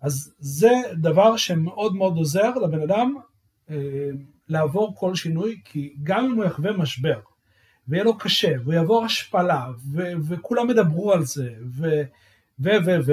אז 0.00 0.34
זה 0.38 0.70
דבר 0.92 1.36
שמאוד 1.36 1.94
מאוד 1.94 2.16
עוזר 2.16 2.54
לבן 2.54 2.82
אדם 2.82 3.14
אה, 3.70 4.08
לעבור 4.48 4.94
כל 4.96 5.14
שינוי, 5.14 5.60
כי 5.64 5.94
גם 6.02 6.24
אם 6.24 6.36
הוא 6.36 6.44
יחווה 6.44 6.72
משבר, 6.72 7.20
ויהיה 7.88 8.04
לו 8.04 8.18
קשה, 8.18 8.52
והוא 8.62 8.74
יעבור 8.74 9.04
השפלה, 9.04 9.66
ו- 9.92 10.12
וכולם 10.28 10.70
ידברו 10.70 11.12
על 11.12 11.24
זה, 11.24 11.54
ו- 11.64 12.02
ו... 12.60 12.68
ו... 12.84 12.90
ו... 13.06 13.12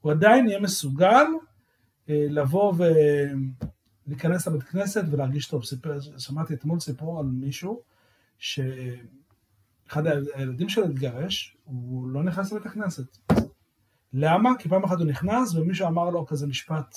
הוא 0.00 0.12
עדיין 0.12 0.48
יהיה 0.48 0.60
מסוגל 0.60 1.24
אה, 2.08 2.26
לבוא 2.30 2.74
ולהיכנס 4.06 4.46
לבית 4.46 4.62
כנסת 4.62 5.04
ולהרגיש 5.10 5.46
טוב. 5.46 5.64
סיפר, 5.64 5.98
שמעתי 6.18 6.54
אתמול 6.54 6.80
סיפור 6.80 7.20
על 7.20 7.26
מישהו, 7.26 7.80
שאחד 8.38 10.06
הילדים 10.34 10.68
שלו 10.68 10.84
התגרש, 10.84 11.56
הוא 11.64 12.08
לא 12.08 12.22
נכנס 12.22 12.52
לבית 12.52 12.66
הכנסת. 12.66 13.18
למה? 14.12 14.50
כי 14.58 14.68
פעם 14.68 14.84
אחת 14.84 14.98
הוא 14.98 15.06
נכנס 15.06 15.54
ומישהו 15.54 15.86
אמר 15.88 16.10
לו 16.10 16.26
כזה 16.26 16.46
משפט 16.46 16.96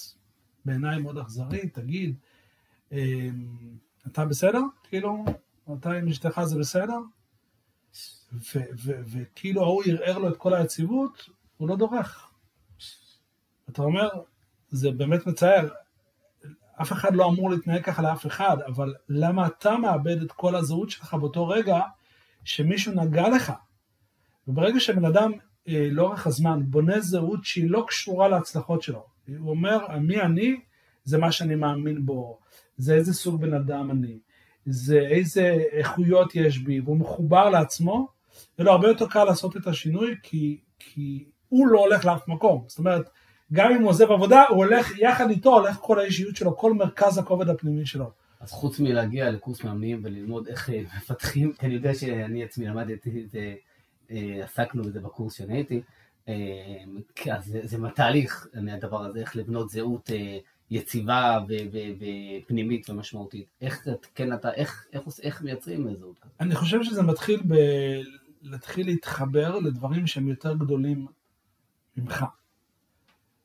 בעיניי 0.65 1.01
מאוד 1.01 1.17
אכזרי, 1.17 1.69
תגיד, 1.69 2.15
אמ, 2.91 2.97
אתה 4.07 4.25
בסדר? 4.25 4.61
כאילו, 4.83 5.25
אתה 5.73 5.91
עם 5.91 6.07
אשתך 6.07 6.41
זה 6.43 6.59
בסדר? 6.59 6.97
וכאילו 8.85 9.61
ההוא 9.63 9.83
ערער 9.85 10.17
לו 10.17 10.29
את 10.29 10.37
כל 10.37 10.53
היציבות, 10.53 11.29
הוא 11.57 11.69
לא 11.69 11.75
דורך. 11.75 12.31
אתה 13.69 13.81
אומר, 13.81 14.09
זה 14.69 14.91
באמת 14.91 15.27
מצער, 15.27 15.69
אף 16.81 16.91
אחד 16.91 17.15
לא 17.15 17.29
אמור 17.29 17.49
להתנהג 17.49 17.83
ככה 17.83 18.01
לאף 18.01 18.25
אחד, 18.25 18.57
אבל 18.67 18.93
למה 19.09 19.47
אתה 19.47 19.77
מאבד 19.77 20.21
את 20.21 20.31
כל 20.31 20.55
הזהות 20.55 20.89
שלך 20.89 21.13
באותו 21.13 21.47
רגע 21.47 21.79
שמישהו 22.43 22.93
נגע 22.93 23.29
לך? 23.29 23.53
וברגע 24.47 24.79
שבן 24.79 25.05
אדם 25.05 25.31
אה, 25.67 25.87
לאורך 25.91 26.27
הזמן 26.27 26.59
בונה 26.63 26.99
זהות 26.99 27.45
שהיא 27.45 27.69
לא 27.69 27.85
קשורה 27.87 28.27
להצלחות 28.27 28.81
שלו, 28.81 29.05
הוא 29.39 29.49
אומר, 29.49 29.97
מי 29.99 30.21
אני, 30.21 30.59
זה 31.03 31.17
מה 31.17 31.31
שאני 31.31 31.55
מאמין 31.55 32.05
בו, 32.05 32.39
זה 32.77 32.93
איזה 32.93 33.13
סוג 33.13 33.41
בן 33.41 33.53
אדם 33.53 33.91
אני, 33.91 34.19
זה 34.71 34.99
איזה 34.99 35.57
איכויות 35.71 36.35
יש 36.35 36.57
בי, 36.57 36.79
והוא 36.79 36.97
מחובר 36.97 37.49
לעצמו, 37.49 38.07
לו 38.59 38.71
הרבה 38.71 38.87
יותר 38.87 39.07
קל 39.07 39.23
לעשות 39.23 39.57
את 39.57 39.67
השינוי, 39.67 40.15
כי, 40.23 40.59
כי 40.79 41.25
הוא 41.49 41.67
לא 41.67 41.79
הולך 41.79 42.05
לאף 42.05 42.27
מקום. 42.27 42.63
זאת 42.67 42.79
אומרת, 42.79 43.09
גם 43.53 43.71
אם 43.71 43.81
הוא 43.81 43.89
עוזב 43.89 44.11
עבודה, 44.11 44.43
הוא 44.49 44.57
הולך, 44.57 44.99
יחד 44.99 45.29
איתו 45.29 45.53
הולך 45.53 45.75
כל 45.75 45.99
האישיות 45.99 46.35
שלו, 46.35 46.57
כל 46.57 46.73
מרכז 46.73 47.17
הכובד 47.17 47.49
הפנימי 47.49 47.85
שלו. 47.85 48.11
אז 48.39 48.51
חוץ 48.51 48.79
מלהגיע 48.79 49.31
לקורס 49.31 49.63
מאמנים 49.63 50.01
וללמוד 50.03 50.47
איך 50.47 50.69
אה, 50.69 50.81
מפתחים, 50.97 51.53
כי 51.53 51.65
אני 51.65 51.73
יודע 51.73 51.93
שאני 51.93 52.43
עצמי 52.43 52.67
למדתי 52.67 53.23
את 53.23 53.29
זה, 53.29 53.55
אה, 54.11 54.43
עסקנו 54.43 54.83
בזה 54.83 54.99
בקורס 54.99 55.33
שאני 55.33 55.53
הייתי, 55.53 55.81
אה, 56.27 57.35
אז 57.35 57.45
זה, 57.45 57.61
זה 57.63 57.77
תהליך, 57.95 58.47
הדבר 58.71 59.05
הזה, 59.05 59.19
איך 59.19 59.35
לבנות 59.35 59.69
זהות 59.69 60.09
יציבה 60.71 61.39
ופנימית 62.39 62.89
ומשמעותית. 62.89 63.45
איך, 63.61 63.87
כן, 64.15 64.33
אתה, 64.33 64.53
איך, 64.53 64.85
איך, 64.93 65.03
איך 65.23 65.41
מייצרים 65.41 65.95
זהות 65.95 66.19
כזאת? 66.19 66.33
אני 66.39 66.55
חושב 66.55 66.83
שזה 66.83 67.03
מתחיל 67.03 67.41
ב... 67.47 67.55
להתחיל 68.41 68.85
להתחבר 68.85 69.59
לדברים 69.59 70.07
שהם 70.07 70.27
יותר 70.27 70.53
גדולים 70.53 71.07
ממך. 71.97 72.25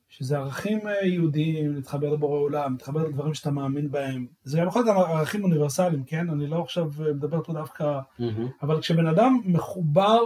שזה 0.08 0.38
ערכים 0.38 0.88
אה, 0.88 1.06
יהודיים, 1.06 1.74
להתחבר 1.74 2.12
לבורא 2.12 2.38
עולם, 2.38 2.72
להתחבר 2.72 3.08
לדברים 3.08 3.34
שאתה 3.34 3.50
מאמין 3.50 3.90
בהם. 3.90 4.26
זה 4.44 4.58
גם 4.58 4.66
יכול 4.66 4.84
להיות 4.84 4.96
ערכים 4.96 5.44
אוניברסליים, 5.44 6.04
כן? 6.04 6.30
אני 6.30 6.46
לא 6.46 6.62
עכשיו 6.62 6.90
אה, 7.06 7.12
מדבר 7.12 7.42
פה 7.42 7.52
דווקא... 7.52 8.00
Mm-hmm. 8.20 8.22
אבל 8.62 8.80
כשבן 8.80 9.06
אדם 9.06 9.40
מחובר 9.44 10.20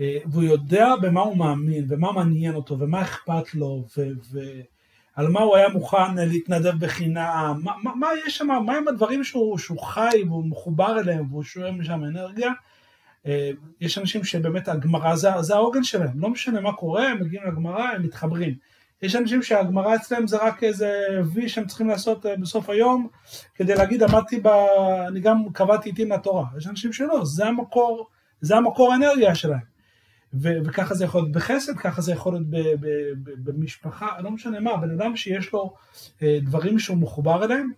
אה, 0.00 0.18
והוא 0.26 0.42
יודע 0.42 0.86
במה 1.02 1.20
הוא 1.20 1.36
מאמין, 1.36 1.84
ומה 1.88 2.12
מעניין 2.12 2.54
אותו, 2.54 2.78
ומה 2.78 3.02
אכפת 3.02 3.54
לו, 3.54 3.84
ועל 5.16 5.28
מה 5.28 5.40
הוא 5.40 5.56
היה 5.56 5.68
מוכן 5.68 6.14
להתנדב 6.16 6.74
בחינם, 6.78 7.60
מה, 7.62 7.72
מה, 7.82 7.94
מה 7.94 8.08
יש 8.26 8.38
שם, 8.38 8.46
מה 8.46 8.76
הם 8.76 8.88
הדברים 8.88 9.24
שהוא, 9.24 9.58
שהוא 9.58 9.78
חי 9.78 10.22
והוא 10.28 10.44
מחובר 10.46 10.98
אליהם 11.00 11.26
והוא 11.30 11.42
שואל 11.42 11.70
משם 11.70 12.04
אנרגיה, 12.04 12.52
יש 13.80 13.98
אנשים 13.98 14.24
שבאמת 14.24 14.68
הגמרא 14.68 15.16
זה, 15.16 15.28
זה 15.40 15.54
העוגן 15.54 15.84
שלהם, 15.84 16.20
לא 16.20 16.28
משנה 16.28 16.60
מה 16.60 16.72
קורה, 16.72 17.08
הם 17.08 17.20
מגיעים 17.20 17.46
לגמרא, 17.46 17.82
הם 17.82 18.02
מתחברים. 18.02 18.54
יש 19.02 19.16
אנשים 19.16 19.42
שהגמרא 19.42 19.94
אצלם 19.94 20.26
זה 20.26 20.36
רק 20.36 20.64
איזה 20.64 21.00
וי 21.32 21.48
שהם 21.48 21.66
צריכים 21.66 21.88
לעשות 21.88 22.26
אה, 22.26 22.36
בסוף 22.36 22.70
היום 22.70 23.08
כדי 23.54 23.74
להגיד 23.74 24.02
עמדתי 24.02 24.40
ב... 24.40 24.46
אני 25.08 25.20
גם 25.20 25.44
קבעתי 25.52 25.88
עיתים 25.88 26.12
לתורה. 26.12 26.44
יש 26.58 26.66
אנשים 26.66 26.92
שלא, 26.92 27.24
זה 27.24 27.46
המקור, 27.46 28.08
זה 28.40 28.56
המקור 28.56 28.92
האנרגיה 28.92 29.34
שלהם. 29.34 29.73
ו- 30.40 30.58
וככה 30.64 30.94
זה 30.94 31.04
יכול 31.04 31.20
להיות 31.20 31.32
בחסד, 31.32 31.76
ככה 31.76 32.00
זה 32.02 32.12
יכול 32.12 32.32
להיות 32.32 32.46
ב- 32.46 32.56
ב- 32.56 33.12
ב- 33.22 33.50
במשפחה, 33.50 34.20
לא 34.20 34.30
משנה 34.30 34.60
מה, 34.60 34.76
בן 34.76 34.90
אדם 34.90 35.16
שיש 35.16 35.52
לו 35.52 35.74
אה, 36.22 36.38
דברים 36.42 36.78
שהוא 36.78 36.96
מחובר 36.96 37.44
אליהם, 37.44 37.70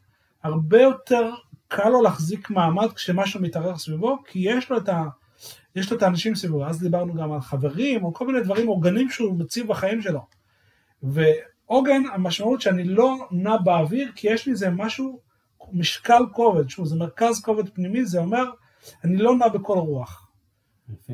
הרבה 0.42 0.82
יותר 0.82 1.30
קל 1.68 1.88
לו 1.88 2.02
להחזיק 2.02 2.50
מעמד 2.50 2.92
כשמשהו 2.92 3.40
מתארח 3.40 3.78
סביבו, 3.78 4.18
כי 4.26 4.38
יש 4.38 4.70
לו 4.70 4.78
את 4.78 4.88
ה... 4.88 5.04
יש 5.76 5.90
לו 5.90 5.96
את 5.96 6.02
האנשים 6.02 6.34
סביבו, 6.34 6.66
אז 6.66 6.80
דיברנו 6.80 7.14
גם 7.14 7.32
על 7.32 7.40
חברים, 7.40 8.04
או 8.04 8.14
כל 8.14 8.26
מיני 8.26 8.40
דברים 8.40 8.68
אורגנים 8.68 9.10
שהוא 9.10 9.38
מציב 9.38 9.68
בחיים 9.68 10.02
שלו. 10.02 10.20
ועוגן, 11.02 12.02
המשמעות 12.12 12.60
שאני 12.60 12.84
לא 12.84 13.16
נע 13.30 13.56
באוויר, 13.56 14.12
כי 14.14 14.28
יש 14.28 14.46
לי 14.46 14.52
איזה 14.52 14.70
משהו, 14.70 15.20
משקל 15.72 16.22
כובד, 16.32 16.68
שוב, 16.68 16.86
זה 16.86 16.96
מרכז 16.96 17.40
כובד 17.40 17.68
פנימי, 17.68 18.04
זה 18.04 18.18
אומר, 18.18 18.44
אני 19.04 19.16
לא 19.16 19.36
נע 19.36 19.48
בכל 19.48 19.78
רוח. 19.78 20.28
יפה. 20.88 21.12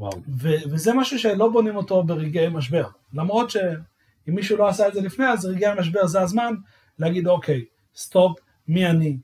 ו- 0.00 0.70
וזה 0.70 0.94
משהו 0.94 1.18
שלא 1.18 1.48
בונים 1.48 1.76
אותו 1.76 2.04
ברגעי 2.04 2.48
משבר. 2.48 2.86
למרות 3.14 3.50
שאם 3.50 4.34
מישהו 4.34 4.56
לא 4.56 4.68
עשה 4.68 4.88
את 4.88 4.94
זה 4.94 5.00
לפני, 5.00 5.26
אז 5.26 5.46
רגעי 5.46 5.70
המשבר 5.70 6.06
זה 6.06 6.20
הזמן 6.20 6.54
להגיד, 6.98 7.26
אוקיי, 7.26 7.64
סטופ, 7.94 8.38
מי 8.68 8.86
אני, 8.86 9.18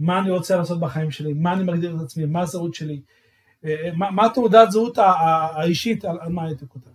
מה 0.00 0.18
אני 0.18 0.30
רוצה 0.30 0.56
לעשות 0.56 0.80
בחיים 0.80 1.10
שלי, 1.10 1.32
מה 1.32 1.52
אני 1.52 1.64
מגדיר 1.64 1.96
את 1.96 2.00
עצמי, 2.00 2.26
מה 2.26 2.40
הזהות 2.40 2.74
שלי, 2.74 3.00
אה, 3.64 3.90
מה, 3.94 4.10
מה 4.10 4.28
תעודת 4.34 4.70
זהות 4.70 4.98
האישית, 4.98 6.04
על, 6.04 6.18
על 6.20 6.32
מה 6.32 6.44
הייתי 6.44 6.64
כותב. 6.68 6.90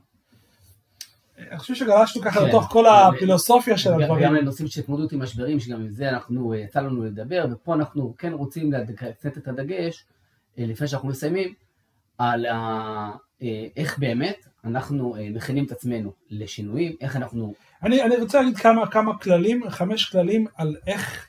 אני 1.37 1.57
חושב 1.57 1.75
שגלשנו 1.75 2.21
ככה 2.21 2.39
כן. 2.39 2.47
לתוך 2.47 2.63
כל 2.63 2.85
הפילוסופיה 2.85 3.77
של 3.77 3.93
הדברים. 3.93 4.23
גם 4.23 4.35
לנושאים 4.35 4.67
של 4.67 4.81
התמודדות 4.81 5.11
עם 5.11 5.21
משברים, 5.21 5.59
שגם 5.59 5.81
עם 5.81 5.89
זה 5.89 6.09
אנחנו, 6.09 6.53
אה, 6.53 6.57
יצא 6.57 6.79
לנו 6.79 7.03
לדבר, 7.03 7.45
ופה 7.51 7.73
אנחנו 7.73 8.15
כן 8.17 8.33
רוצים 8.33 8.71
לתת 8.73 9.37
את 9.37 9.47
הדגש, 9.47 10.05
אה, 10.59 10.65
לפני 10.65 10.87
שאנחנו 10.87 11.09
מסיימים, 11.09 11.53
על 12.17 12.45
ה... 12.45 12.56
אה, 13.41 13.67
איך 13.75 13.99
באמת 13.99 14.47
אנחנו 14.63 15.15
מכינים 15.34 15.65
את 15.65 15.71
עצמנו 15.71 16.13
לשינויים, 16.30 16.95
איך 17.01 17.15
אנחנו... 17.15 17.53
אני, 17.84 18.03
אני 18.03 18.15
רוצה 18.15 18.41
להגיד 18.41 18.58
כמה, 18.58 18.88
כמה 18.91 19.17
כללים, 19.17 19.69
חמש 19.69 20.10
כללים 20.12 20.47
על 20.56 20.75
איך, 20.88 21.27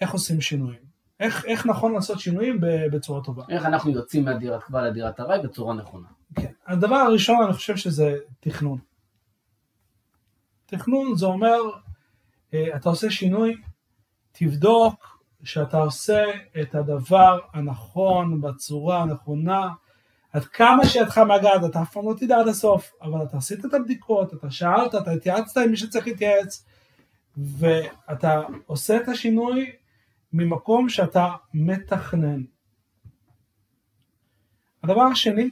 איך 0.00 0.10
עושים 0.10 0.40
שינויים. 0.40 0.86
איך, 1.20 1.44
איך 1.44 1.66
נכון 1.66 1.92
לעשות 1.92 2.20
שינויים 2.20 2.58
בצורה 2.92 3.24
טובה. 3.24 3.42
איך 3.48 3.64
אנחנו 3.64 3.90
יוצאים 3.90 4.24
מהדירת 4.24 4.62
קבל 4.62 4.88
לדירת 4.88 5.20
ארעי 5.20 5.42
בצורה 5.42 5.74
נכונה. 5.74 6.06
כן. 6.34 6.52
הדבר 6.66 6.96
הראשון 6.96 7.42
אני 7.44 7.52
חושב 7.52 7.76
שזה 7.76 8.16
תכנון. 8.40 8.78
תכנון 10.66 11.16
זה 11.16 11.26
אומר, 11.26 11.58
אה, 12.54 12.76
אתה 12.76 12.88
עושה 12.88 13.10
שינוי, 13.10 13.56
תבדוק 14.32 15.22
שאתה 15.44 15.78
עושה 15.78 16.24
את 16.60 16.74
הדבר 16.74 17.38
הנכון 17.52 18.40
בצורה 18.40 19.02
הנכונה, 19.02 19.68
עד 20.32 20.44
כמה 20.44 20.86
שידך 20.86 21.18
מהגד, 21.18 21.64
אתה 21.70 21.82
אף 21.82 21.92
פעם 21.92 22.08
לא 22.08 22.14
תדע 22.14 22.38
עד 22.38 22.48
הסוף, 22.48 22.92
אבל 23.02 23.22
אתה 23.22 23.36
עשית 23.36 23.64
את 23.64 23.74
הבדיקות, 23.74 24.34
אתה 24.34 24.50
שאלת, 24.50 24.94
אתה 24.94 25.10
התייעצת 25.10 25.56
עם 25.56 25.70
מי 25.70 25.76
שצריך 25.76 26.06
להתייעץ, 26.06 26.64
ואתה 27.36 28.42
עושה 28.66 28.96
את 28.96 29.08
השינוי 29.08 29.72
ממקום 30.32 30.88
שאתה 30.88 31.28
מתכנן. 31.54 32.42
הדבר 34.82 35.02
השני, 35.02 35.50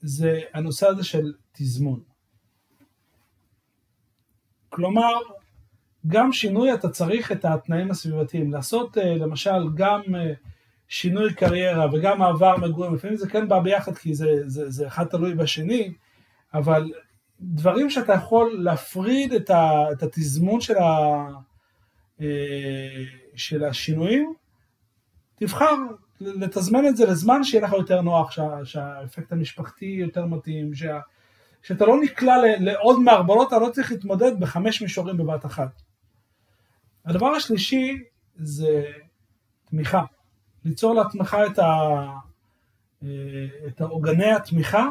זה 0.00 0.40
הנושא 0.54 0.86
הזה 0.86 1.04
של 1.04 1.32
תזמון. 1.52 2.00
כלומר, 4.68 5.14
גם 6.06 6.32
שינוי 6.32 6.74
אתה 6.74 6.88
צריך 6.88 7.32
את 7.32 7.44
התנאים 7.44 7.90
הסביבתיים. 7.90 8.52
לעשות 8.52 8.98
אה, 8.98 9.14
למשל 9.14 9.68
גם 9.74 10.00
אה, 10.14 10.32
שינוי 10.88 11.34
קריירה 11.34 11.86
וגם 11.92 12.18
מעבר 12.18 12.56
מגורים, 12.56 12.94
לפעמים 12.94 13.16
זה 13.16 13.28
כן 13.28 13.48
בא 13.48 13.60
ביחד 13.60 13.98
כי 13.98 14.14
זה, 14.14 14.26
זה, 14.46 14.70
זה 14.70 14.86
אחד 14.86 15.04
תלוי 15.04 15.34
בשני, 15.34 15.92
אבל 16.54 16.92
דברים 17.40 17.90
שאתה 17.90 18.12
יכול 18.12 18.56
להפריד 18.62 19.32
את, 19.32 19.50
ה, 19.50 19.92
את 19.92 20.02
התזמון 20.02 20.60
של, 20.60 20.76
ה, 20.76 21.26
אה, 22.20 23.04
של 23.36 23.64
השינויים, 23.64 24.34
תבחר 25.34 25.74
לתזמן 26.20 26.86
את 26.86 26.96
זה 26.96 27.06
לזמן 27.06 27.44
שיהיה 27.44 27.64
לך 27.64 27.72
יותר 27.72 28.00
נוח, 28.00 28.30
שה, 28.30 28.64
שהאפקט 28.64 29.32
המשפחתי 29.32 29.86
יותר 29.86 30.26
מתאים, 30.26 30.74
שה, 30.74 31.00
שאתה 31.62 31.86
לא 31.86 32.00
נקלע 32.00 32.34
לעוד 32.58 33.00
מערבולות, 33.00 33.48
אתה 33.48 33.58
לא 33.58 33.70
צריך 33.70 33.92
להתמודד 33.92 34.40
בחמש 34.40 34.82
מישורים 34.82 35.16
בבת 35.16 35.46
אחת. 35.46 35.82
הדבר 37.04 37.26
השלישי 37.26 37.98
זה 38.36 38.84
תמיכה. 39.64 40.02
ליצור 40.68 40.94
לעצמך 40.94 41.36
את, 41.46 41.58
ה, 41.58 41.66
אה, 43.02 43.08
את 43.66 43.80
עוגני 43.80 44.32
התמיכה, 44.32 44.88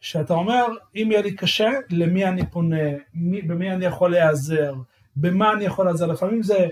שאתה 0.00 0.34
אומר, 0.34 0.66
אם 0.96 1.08
יהיה 1.10 1.22
לי 1.22 1.34
קשה, 1.34 1.70
למי 1.90 2.26
אני 2.26 2.50
פונה, 2.50 2.86
מי, 3.14 3.42
במי 3.42 3.72
אני 3.72 3.84
יכול 3.84 4.10
להיעזר, 4.10 4.74
במה 5.16 5.52
אני 5.52 5.64
יכול 5.64 5.84
להיעזר. 5.84 6.06
לפעמים 6.06 6.42
זה 6.42 6.68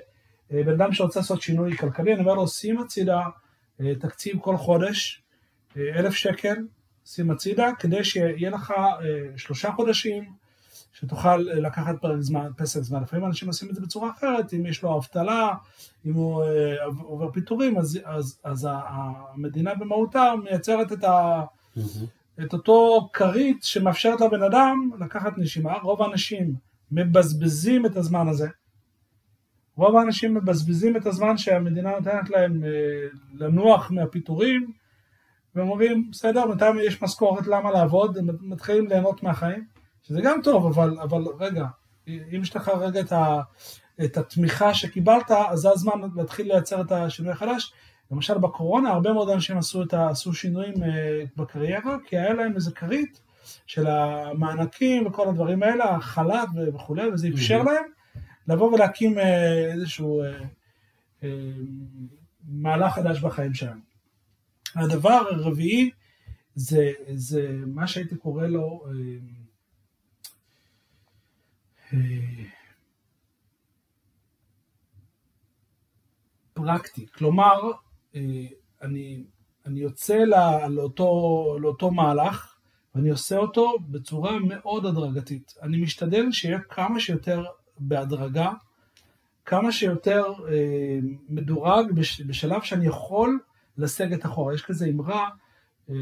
אה, 0.52 0.62
בן 0.62 0.72
אדם 0.72 0.92
שרוצה 0.92 1.20
לעשות 1.20 1.42
שינוי 1.42 1.76
כלכלי, 1.76 2.12
אני 2.12 2.20
אומר 2.20 2.34
לו, 2.34 2.48
שים 2.48 2.78
הצידה 2.78 3.20
אה, 3.80 3.94
תקציב 4.00 4.38
כל 4.40 4.56
חודש, 4.56 5.22
אלף 5.76 6.14
שקל, 6.14 6.56
שים 7.04 7.30
הצידה, 7.30 7.70
כדי 7.78 8.04
שיהיה 8.04 8.50
לך 8.50 8.74
שלושה 9.36 9.72
חודשים, 9.72 10.32
שתוכל 10.94 11.36
לקחת 11.36 11.94
פרק 12.00 12.20
זמן, 12.20 12.50
פסק 12.56 12.80
זמן. 12.80 13.02
לפעמים 13.02 13.24
אנשים 13.26 13.48
עושים 13.48 13.70
את 13.70 13.74
זה 13.74 13.80
בצורה 13.80 14.10
אחרת, 14.10 14.54
אם 14.54 14.66
יש 14.66 14.82
לו 14.82 14.98
אבטלה, 14.98 15.54
אם 16.06 16.14
הוא 16.14 16.44
אה, 16.44 16.84
עובר 16.84 17.30
פיטורים, 17.30 17.78
אז, 17.78 17.98
אז, 18.04 18.38
אז 18.44 18.68
המדינה 18.70 19.74
במהותה 19.74 20.32
מייצרת 20.44 20.92
את, 20.92 21.04
ה, 21.04 21.44
את 22.40 22.52
אותו 22.52 23.08
כרית 23.12 23.62
שמאפשרת 23.62 24.20
לבן 24.20 24.42
אדם 24.42 24.90
לקחת 25.00 25.38
נשימה. 25.38 25.72
רוב 25.82 26.02
האנשים 26.02 26.54
מבזבזים 26.92 27.86
את 27.86 27.96
הזמן 27.96 28.28
הזה. 28.28 28.48
רוב 29.76 29.96
האנשים 29.96 30.34
מבזבזים 30.34 30.96
את 30.96 31.06
הזמן 31.06 31.36
שהמדינה 31.36 31.90
נותנת 31.90 32.30
להם 32.30 32.64
אה, 32.64 32.70
לנוח 33.34 33.90
מהפיטורים, 33.90 34.72
והם 35.54 35.68
אומרים, 35.68 36.10
בסדר, 36.10 36.46
בינתיים 36.46 36.76
יש 36.78 37.02
משכורת, 37.02 37.46
למה 37.46 37.70
לעבוד? 37.70 38.18
הם 38.18 38.26
מתחילים 38.40 38.86
ליהנות 38.86 39.22
מהחיים. 39.22 39.73
שזה 40.08 40.20
גם 40.22 40.40
טוב, 40.42 40.66
אבל, 40.66 41.00
אבל 41.00 41.24
רגע, 41.38 41.66
אם 42.08 42.38
יש 42.42 42.56
לך 42.56 42.68
רגע 42.68 43.00
את, 43.00 43.12
ה, 43.12 43.40
את 44.04 44.16
התמיכה 44.16 44.74
שקיבלת, 44.74 45.30
אז 45.30 45.58
זה 45.58 45.70
הזמן 45.70 46.00
להתחיל 46.16 46.48
לייצר 46.48 46.80
את 46.80 46.92
השינוי 46.92 47.32
החדש. 47.32 47.72
למשל 48.10 48.38
בקורונה 48.38 48.90
הרבה 48.90 49.12
מאוד 49.12 49.30
אנשים 49.30 49.58
עשו, 49.58 49.82
את 49.82 49.94
ה, 49.94 50.08
עשו 50.08 50.32
שינויים 50.32 50.74
uh, 50.74 50.86
בקריירה, 51.36 51.96
כי 52.06 52.18
היה 52.18 52.34
להם 52.34 52.54
איזה 52.56 52.72
כרית 52.72 53.20
של 53.66 53.86
המענקים 53.86 55.06
וכל 55.06 55.28
הדברים 55.28 55.62
האלה, 55.62 55.84
החל"ת 55.84 56.48
וכולי, 56.74 57.08
וזה 57.08 57.28
אפשר. 57.34 57.62
להם 57.62 57.84
לבוא 58.48 58.72
ולהקים 58.72 59.18
uh, 59.18 59.22
איזשהו 59.72 60.22
uh, 60.22 60.44
uh, 61.20 61.24
מהלך 62.48 62.94
חדש 62.94 63.20
בחיים 63.20 63.54
שלהם. 63.54 63.80
הדבר 64.74 65.22
הרביעי 65.30 65.90
זה, 66.54 66.92
זה 67.14 67.48
מה 67.66 67.86
שהייתי 67.86 68.16
קורא 68.16 68.46
לו 68.46 68.84
uh, 68.84 69.43
פרקטי, 76.54 77.06
כלומר 77.06 77.70
אה, 78.14 78.20
אני, 78.82 79.24
אני 79.66 79.80
יוצא 79.80 80.18
לאותו, 80.68 81.56
לאותו 81.60 81.90
מהלך 81.90 82.54
ואני 82.94 83.10
עושה 83.10 83.36
אותו 83.36 83.76
בצורה 83.88 84.38
מאוד 84.38 84.86
הדרגתית. 84.86 85.54
אני 85.62 85.82
משתדל 85.82 86.32
שיהיה 86.32 86.58
כמה 86.60 87.00
שיותר 87.00 87.44
בהדרגה, 87.78 88.52
כמה 89.44 89.72
שיותר 89.72 90.24
אה, 90.48 90.98
מדורג 91.28 91.92
בש, 91.92 92.20
בשלב 92.20 92.62
שאני 92.62 92.86
יכול 92.86 93.38
לסגת 93.78 94.26
אחורה. 94.26 94.54
יש 94.54 94.62
כזה 94.62 94.86
אמרה, 94.86 95.28
אה, 95.90 95.94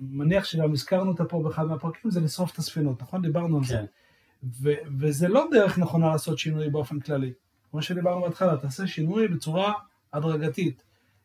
מניח 0.00 0.44
שגם 0.44 0.72
הזכרנו 0.72 1.10
אותה 1.10 1.24
פה 1.24 1.42
באחד 1.42 1.64
מהפרקים, 1.64 2.10
זה 2.10 2.20
לשרוף 2.20 2.52
את 2.52 2.58
הספינות, 2.58 3.02
נכון? 3.02 3.22
דיברנו 3.22 3.56
על 3.56 3.62
כן. 3.62 3.68
זה. 3.68 3.84
ו- 4.62 4.98
וזה 4.98 5.28
לא 5.28 5.46
דרך 5.50 5.78
נכונה 5.78 6.06
לעשות 6.06 6.38
שינוי 6.38 6.70
באופן 6.70 7.00
כללי. 7.00 7.32
כמו 7.70 7.82
שדיברנו 7.82 8.20
בהתחלה, 8.20 8.56
תעשה 8.56 8.86
שינוי 8.86 9.28
בצורה 9.28 9.72
הדרגתית. 10.12 10.82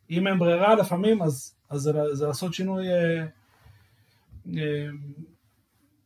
אם 0.09 0.27
אין 0.27 0.39
ברירה 0.39 0.75
לפעמים, 0.75 1.21
אז, 1.21 1.55
אז 1.69 1.81
זה, 1.81 2.15
זה 2.15 2.27
לעשות 2.27 2.53
שינוי 2.53 2.87
אה, 2.89 3.25
אה, 4.57 4.87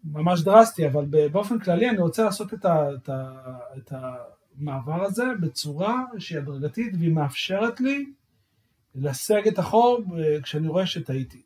ממש 0.04 0.42
דרסטי, 0.42 0.88
אבל 0.88 1.06
באופן 1.32 1.60
כללי 1.60 1.90
אני 1.90 1.98
רוצה 1.98 2.24
לעשות 2.24 2.54
את, 2.54 2.66
ה, 2.66 2.94
את, 2.94 3.10
ה, 3.10 3.32
את 3.78 3.94
המעבר 4.58 5.04
הזה 5.04 5.24
בצורה 5.42 6.04
שהיא 6.18 6.38
הדרגתית 6.38 6.94
והיא 7.00 7.14
מאפשרת 7.14 7.80
לי 7.80 8.06
לסג 8.96 9.48
את 9.48 9.60
החור 9.60 10.00
אה, 10.18 10.42
כשאני 10.42 10.68
רואה 10.68 10.86
שטעיתי. 10.86 11.42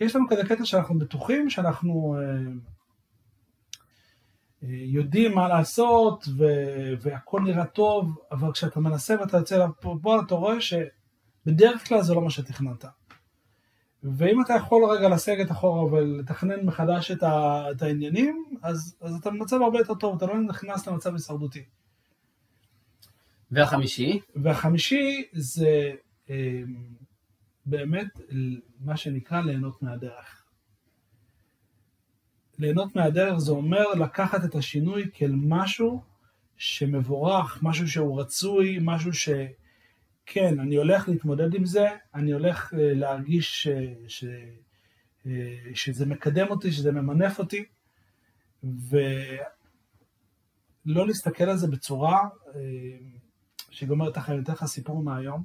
יש 0.00 0.16
לנו 0.16 0.26
כזה 0.28 0.44
קטע 0.44 0.64
שאנחנו 0.64 0.98
בטוחים 0.98 1.50
שאנחנו 1.50 2.16
אה, 2.18 2.52
יודעים 4.68 5.34
מה 5.34 5.48
לעשות 5.48 6.24
ו- 6.38 6.92
והכל 7.00 7.40
נראה 7.40 7.66
טוב, 7.66 8.18
אבל 8.32 8.52
כשאתה 8.52 8.80
מנסה 8.80 9.16
ואתה 9.20 9.36
יוצא 9.36 9.66
לפועל 9.66 10.20
אתה 10.26 10.34
רואה 10.34 10.56
שבדרך 10.60 11.88
כלל 11.88 12.02
זה 12.02 12.14
לא 12.14 12.20
מה 12.20 12.30
שתכננת. 12.30 12.84
ואם 14.02 14.42
אתה 14.42 14.54
יכול 14.54 14.84
רגע 14.90 15.08
לסגת 15.08 15.50
אחורה 15.50 15.84
ולתכנן 15.84 16.66
מחדש 16.66 17.10
את, 17.10 17.22
ה- 17.22 17.64
את 17.70 17.82
העניינים, 17.82 18.44
אז, 18.62 18.96
אז 19.00 19.14
אתה 19.14 19.30
במצב 19.30 19.62
הרבה 19.62 19.78
יותר 19.78 19.94
טוב, 19.94 20.16
אתה 20.16 20.26
לא 20.26 20.40
נכנס 20.40 20.88
למצב 20.88 21.14
הישרדותי. 21.14 21.64
והחמישי? 23.50 24.20
והחמישי 24.36 25.24
זה 25.32 25.92
אה, 26.30 26.62
באמת 27.66 28.20
מה 28.80 28.96
שנקרא 28.96 29.40
ליהנות 29.40 29.82
מהדרך. 29.82 30.43
ליהנות 32.58 32.96
מהדרך 32.96 33.38
זה 33.38 33.52
אומר 33.52 33.94
לקחת 33.94 34.44
את 34.44 34.54
השינוי 34.54 35.10
כאל 35.14 35.32
משהו 35.34 36.02
שמבורך, 36.56 37.58
משהו 37.62 37.88
שהוא 37.88 38.20
רצוי, 38.20 38.78
משהו 38.80 39.10
שכן, 39.12 40.60
אני 40.60 40.76
הולך 40.76 41.08
להתמודד 41.08 41.54
עם 41.54 41.64
זה, 41.64 41.88
אני 42.14 42.32
הולך 42.32 42.74
אה, 42.74 42.94
להרגיש 42.94 43.62
ש... 43.62 43.68
ש... 44.08 44.24
אה, 45.26 45.56
שזה 45.74 46.06
מקדם 46.06 46.46
אותי, 46.50 46.72
שזה 46.72 46.92
ממנף 46.92 47.38
אותי, 47.38 47.64
ולא 48.64 49.06
להסתכל 51.06 51.44
על 51.44 51.56
זה 51.56 51.66
בצורה 51.66 52.28
אה, 52.54 52.60
שגומרת 53.70 54.16
לך, 54.16 54.30
אני 54.30 54.42
אתן 54.42 54.52
לך 54.52 54.64
סיפור 54.64 55.02
מהיום. 55.02 55.44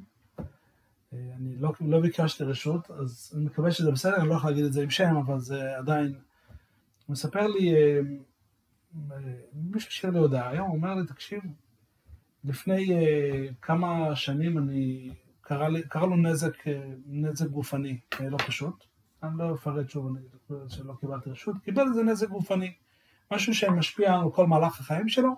אני 1.13 1.55
לא, 1.55 1.73
לא 1.81 1.99
ביקשתי 1.99 2.43
רשות, 2.43 2.91
אז 2.91 3.33
אני 3.35 3.45
מקווה 3.45 3.71
שזה 3.71 3.91
בסדר, 3.91 4.15
אני 4.15 4.29
לא 4.29 4.33
יכול 4.33 4.49
להגיד 4.49 4.65
את 4.65 4.73
זה 4.73 4.83
עם 4.83 4.89
שם, 4.89 5.15
אבל 5.15 5.39
זה 5.39 5.77
עדיין 5.77 6.13
הוא 7.09 7.13
מספר 7.13 7.47
לי, 7.47 7.73
אה, 7.75 7.99
אה, 9.11 9.17
מישהו 9.53 9.87
השאיר 9.87 10.11
לי 10.11 10.19
הודעה 10.19 10.49
היום, 10.49 10.67
הוא 10.67 10.75
אומר 10.75 10.95
לי, 10.95 11.07
תקשיב, 11.07 11.41
לפני 12.43 12.93
אה, 12.93 13.47
כמה 13.61 14.15
שנים 14.15 14.57
אני, 14.57 15.09
קרה, 15.41 15.69
לי, 15.69 15.83
קרה 15.87 16.05
לו 16.05 16.15
נזק, 16.15 16.53
נזק 17.05 17.47
גופני 17.47 17.99
לא 18.19 18.37
פשוט, 18.37 18.83
אני 19.23 19.37
לא 19.37 19.53
אפרט 19.53 19.89
שוב, 19.89 20.07
אני 20.07 20.25
שלא 20.69 20.93
קיבלתי 20.99 21.29
רשות, 21.29 21.55
קיבל 21.63 21.83
איזה 21.89 22.03
נזק 22.03 22.29
גופני, 22.29 22.73
משהו 23.31 23.53
שמשפיע 23.53 24.13
על 24.13 24.31
כל 24.31 24.47
מהלך 24.47 24.79
החיים 24.79 25.09
שלו, 25.09 25.35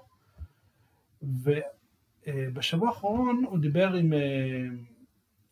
ובשבוע 2.27 2.89
האחרון 2.89 3.43
הוא 3.49 3.59
דיבר 3.59 3.93
עם, 3.93 4.13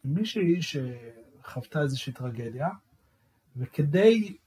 עם 0.03 0.13
מישהי 0.13 0.59
שחוותה 0.61 1.81
איזושהי 1.81 2.13
טרגדיה, 2.13 2.69
וכדי 3.57 4.37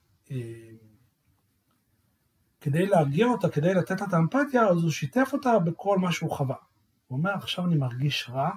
כדי 2.63 2.87
להרגיע 2.87 3.27
אותה, 3.27 3.49
כדי 3.49 3.75
לתת 3.75 4.01
לה 4.01 4.07
את 4.07 4.13
האמפתיה, 4.13 4.69
אז 4.69 4.83
הוא 4.83 4.91
שיתף 4.91 5.31
אותה 5.33 5.59
בכל 5.59 5.99
מה 5.99 6.13
שהוא 6.13 6.31
חווה. 6.31 6.57
הוא 7.09 7.19
אומר, 7.19 7.31
עכשיו 7.31 7.67
אני 7.67 7.75
מרגיש 7.77 8.31
רע. 8.31 8.51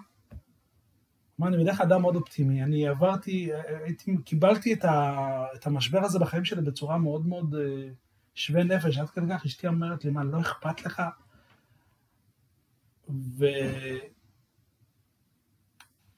מה, 1.40 1.48
אני 1.48 1.64
בדרך 1.64 1.78
כלל 1.78 1.86
אדם 1.86 2.02
מאוד 2.02 2.16
אופטימי, 2.16 2.64
אני 2.64 2.88
עברתי, 2.88 3.50
הייתי, 3.84 4.18
קיבלתי 4.26 4.74
את, 4.74 4.86
ה, 4.86 5.46
את 5.56 5.68
המשבר 5.68 6.04
הזה 6.04 6.20
בחיים 6.20 6.46
שלי 6.46 6.62
בצורה 6.62 6.98
מאוד 6.98 7.28
מאוד 7.28 7.56
אה, 7.56 7.90
שווה 8.36 8.64
נפש, 8.64 8.98
עד 8.98 9.10
כדי 9.10 9.26
כך 9.30 9.46
אשתי 9.46 9.68
אומרת 9.68 10.06
לי, 10.06 10.12
מה, 10.12 10.24
לא 10.24 10.42
אכפת 10.42 10.86
לך? 10.86 11.04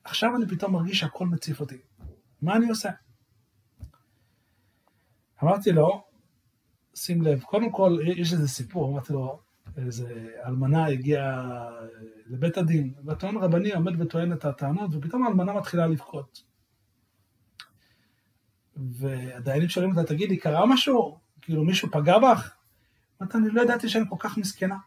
ועכשיו 0.06 0.36
אני 0.36 0.48
פתאום 0.48 0.74
מרגיש 0.74 1.00
שהכל 1.00 1.26
מציף 1.26 1.60
אותי. 1.60 1.78
מה 2.42 2.56
אני 2.56 2.70
עושה? 2.70 2.90
אמרתי 5.44 5.72
לו, 5.72 6.07
שים 6.98 7.22
לב, 7.22 7.42
קודם 7.42 7.72
כל, 7.72 7.98
יש 8.04 8.34
איזה 8.34 8.48
סיפור, 8.48 8.92
אמרתי 8.92 9.14
לו, 9.14 9.40
איזה 9.78 10.30
אלמנה 10.46 10.88
הגיעה 10.88 11.70
לבית 12.28 12.58
הדין, 12.58 12.94
והטוען 13.06 13.38
רבני 13.38 13.74
עומד 13.74 14.02
וטוען 14.02 14.34
את 14.34 14.46
הטענות, 14.46 14.90
ופתאום 14.94 15.24
האלמנה 15.24 15.54
מתחילה 15.54 15.88
לבכות. 15.88 16.44
והדיינים 18.78 19.70
שואלים 19.70 19.98
אותה, 19.98 20.04
תגידי, 20.04 20.38
קרה 20.38 20.66
משהו? 20.66 21.18
כאילו 21.42 21.64
מישהו 21.64 21.92
פגע 21.92 22.18
בך? 22.20 22.52
אמרתי, 23.22 23.38
אני 23.38 23.50
לא 23.50 23.62
ידעתי 23.62 23.90
שאני 23.90 24.06
כל 24.10 24.16
כך 24.20 24.38
מסכנה. 24.38 24.78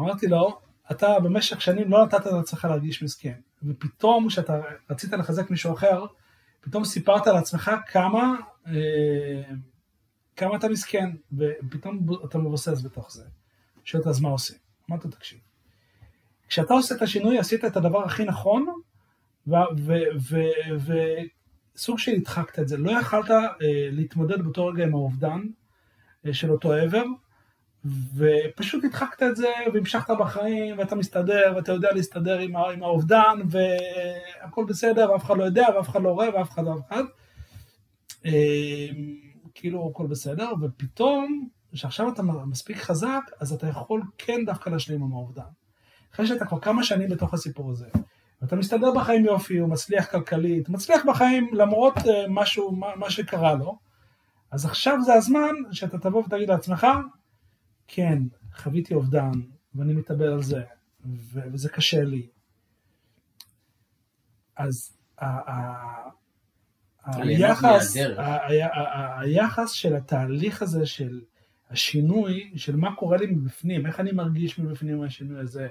אמרתי 0.00 0.26
לו, 0.26 0.60
אתה 0.90 1.20
במשך 1.20 1.60
שנים 1.60 1.90
לא 1.90 2.04
נתת 2.04 2.26
לעצמך 2.26 2.64
להרגיש 2.64 3.02
מסכן, 3.02 3.40
ופתאום 3.62 4.28
כשאתה 4.28 4.60
רצית 4.90 5.12
לחזק 5.12 5.50
מישהו 5.50 5.74
אחר, 5.74 6.06
פתאום 6.60 6.84
סיפרת 6.84 7.26
לעצמך 7.26 7.70
כמה, 7.86 8.36
אה, 8.66 8.72
כמה 10.38 10.56
אתה 10.56 10.68
מסכן, 10.68 11.10
ופתאום 11.32 12.06
אתה 12.24 12.38
מבוסס 12.38 12.84
בתוך 12.84 13.12
זה. 13.12 13.24
שואלת 13.84 14.06
אז 14.06 14.20
מה 14.20 14.28
עושים? 14.28 14.56
אמרתי, 14.90 15.08
תקשיב. 15.08 15.38
כשאתה 16.48 16.74
עושה 16.74 16.94
את 16.94 17.02
השינוי, 17.02 17.38
עשית 17.38 17.64
את 17.64 17.76
הדבר 17.76 18.04
הכי 18.04 18.24
נכון, 18.24 18.66
וסוג 21.74 21.98
של 21.98 22.12
הדחקת 22.12 22.58
את 22.58 22.68
זה. 22.68 22.76
לא 22.76 22.90
יכלת 23.00 23.30
אה, 23.30 23.46
להתמודד 23.92 24.42
באותו 24.42 24.66
רגע 24.66 24.84
עם 24.84 24.94
האובדן 24.94 25.40
אה, 26.26 26.34
של 26.34 26.50
אותו 26.50 26.72
עבר, 26.72 27.04
ופשוט 28.16 28.84
הדחקת 28.84 29.22
את 29.22 29.36
זה 29.36 29.48
והמשכת 29.74 30.10
בחיים 30.18 30.78
ואתה 30.78 30.94
מסתדר 30.94 31.52
ואתה 31.56 31.72
יודע 31.72 31.88
להסתדר 31.94 32.38
עם, 32.38 32.56
עם 32.56 32.82
האובדן 32.82 33.38
והכל 33.50 34.64
בסדר 34.68 35.12
ואף 35.12 35.24
אחד 35.24 35.36
לא 35.36 35.44
יודע 35.44 35.66
ואף 35.76 35.88
אחד 35.88 36.02
לא 36.02 36.08
רואה 36.08 36.28
ואף 36.34 36.50
אחד 36.50 36.64
לא 36.64 36.74
אף 36.74 36.88
אחד. 36.88 37.04
אה, 38.26 38.88
כאילו 39.58 39.90
הכל 39.90 40.06
בסדר 40.06 40.52
ופתאום 40.62 41.48
כשעכשיו 41.72 42.08
אתה 42.08 42.22
מספיק 42.22 42.76
חזק 42.76 43.22
אז 43.40 43.52
אתה 43.52 43.66
יכול 43.66 44.02
כן 44.18 44.44
דווקא 44.46 44.70
להשלים 44.70 45.02
עם 45.02 45.12
האובדן. 45.12 45.42
אחרי 46.14 46.26
שאתה 46.26 46.46
כבר 46.46 46.60
כמה 46.60 46.84
שנים 46.84 47.08
בתוך 47.08 47.34
הסיפור 47.34 47.70
הזה 47.70 47.86
ואתה 48.42 48.56
מסתדר 48.56 48.92
בחיים 48.96 49.24
יופי, 49.24 49.58
הוא 49.58 49.68
מצליח 49.68 50.10
כלכלית, 50.10 50.68
מצליח 50.68 51.02
בחיים 51.08 51.50
למרות 51.54 51.96
אה, 51.96 52.24
משהו, 52.28 52.72
מה 52.72 53.10
שקרה 53.10 53.54
לו, 53.54 53.78
אז 54.50 54.64
עכשיו 54.64 54.98
זה 55.02 55.14
הזמן 55.14 55.54
שאתה 55.72 55.98
תבוא 55.98 56.22
ותגיד 56.24 56.48
לעצמך, 56.48 56.86
כן, 57.88 58.22
חוויתי 58.56 58.94
אובדן, 58.94 59.30
ואני 59.74 59.92
מתאבל 59.92 60.32
על 60.32 60.42
זה, 60.42 60.62
וזה 61.30 61.68
קשה 61.68 62.02
לי. 62.02 62.28
אז 64.56 64.98
היחס, 67.16 67.96
היחס 69.18 69.70
של 69.70 69.96
התהליך 69.96 70.62
הזה 70.62 70.86
של 70.86 71.20
השינוי, 71.70 72.50
של 72.56 72.76
מה 72.76 72.94
קורה 72.94 73.16
לי 73.16 73.26
מבפנים, 73.26 73.86
איך 73.86 74.00
אני 74.00 74.12
מרגיש 74.12 74.58
מבפנים 74.58 75.00
מהשינוי 75.00 75.40
הזה, 75.40 75.68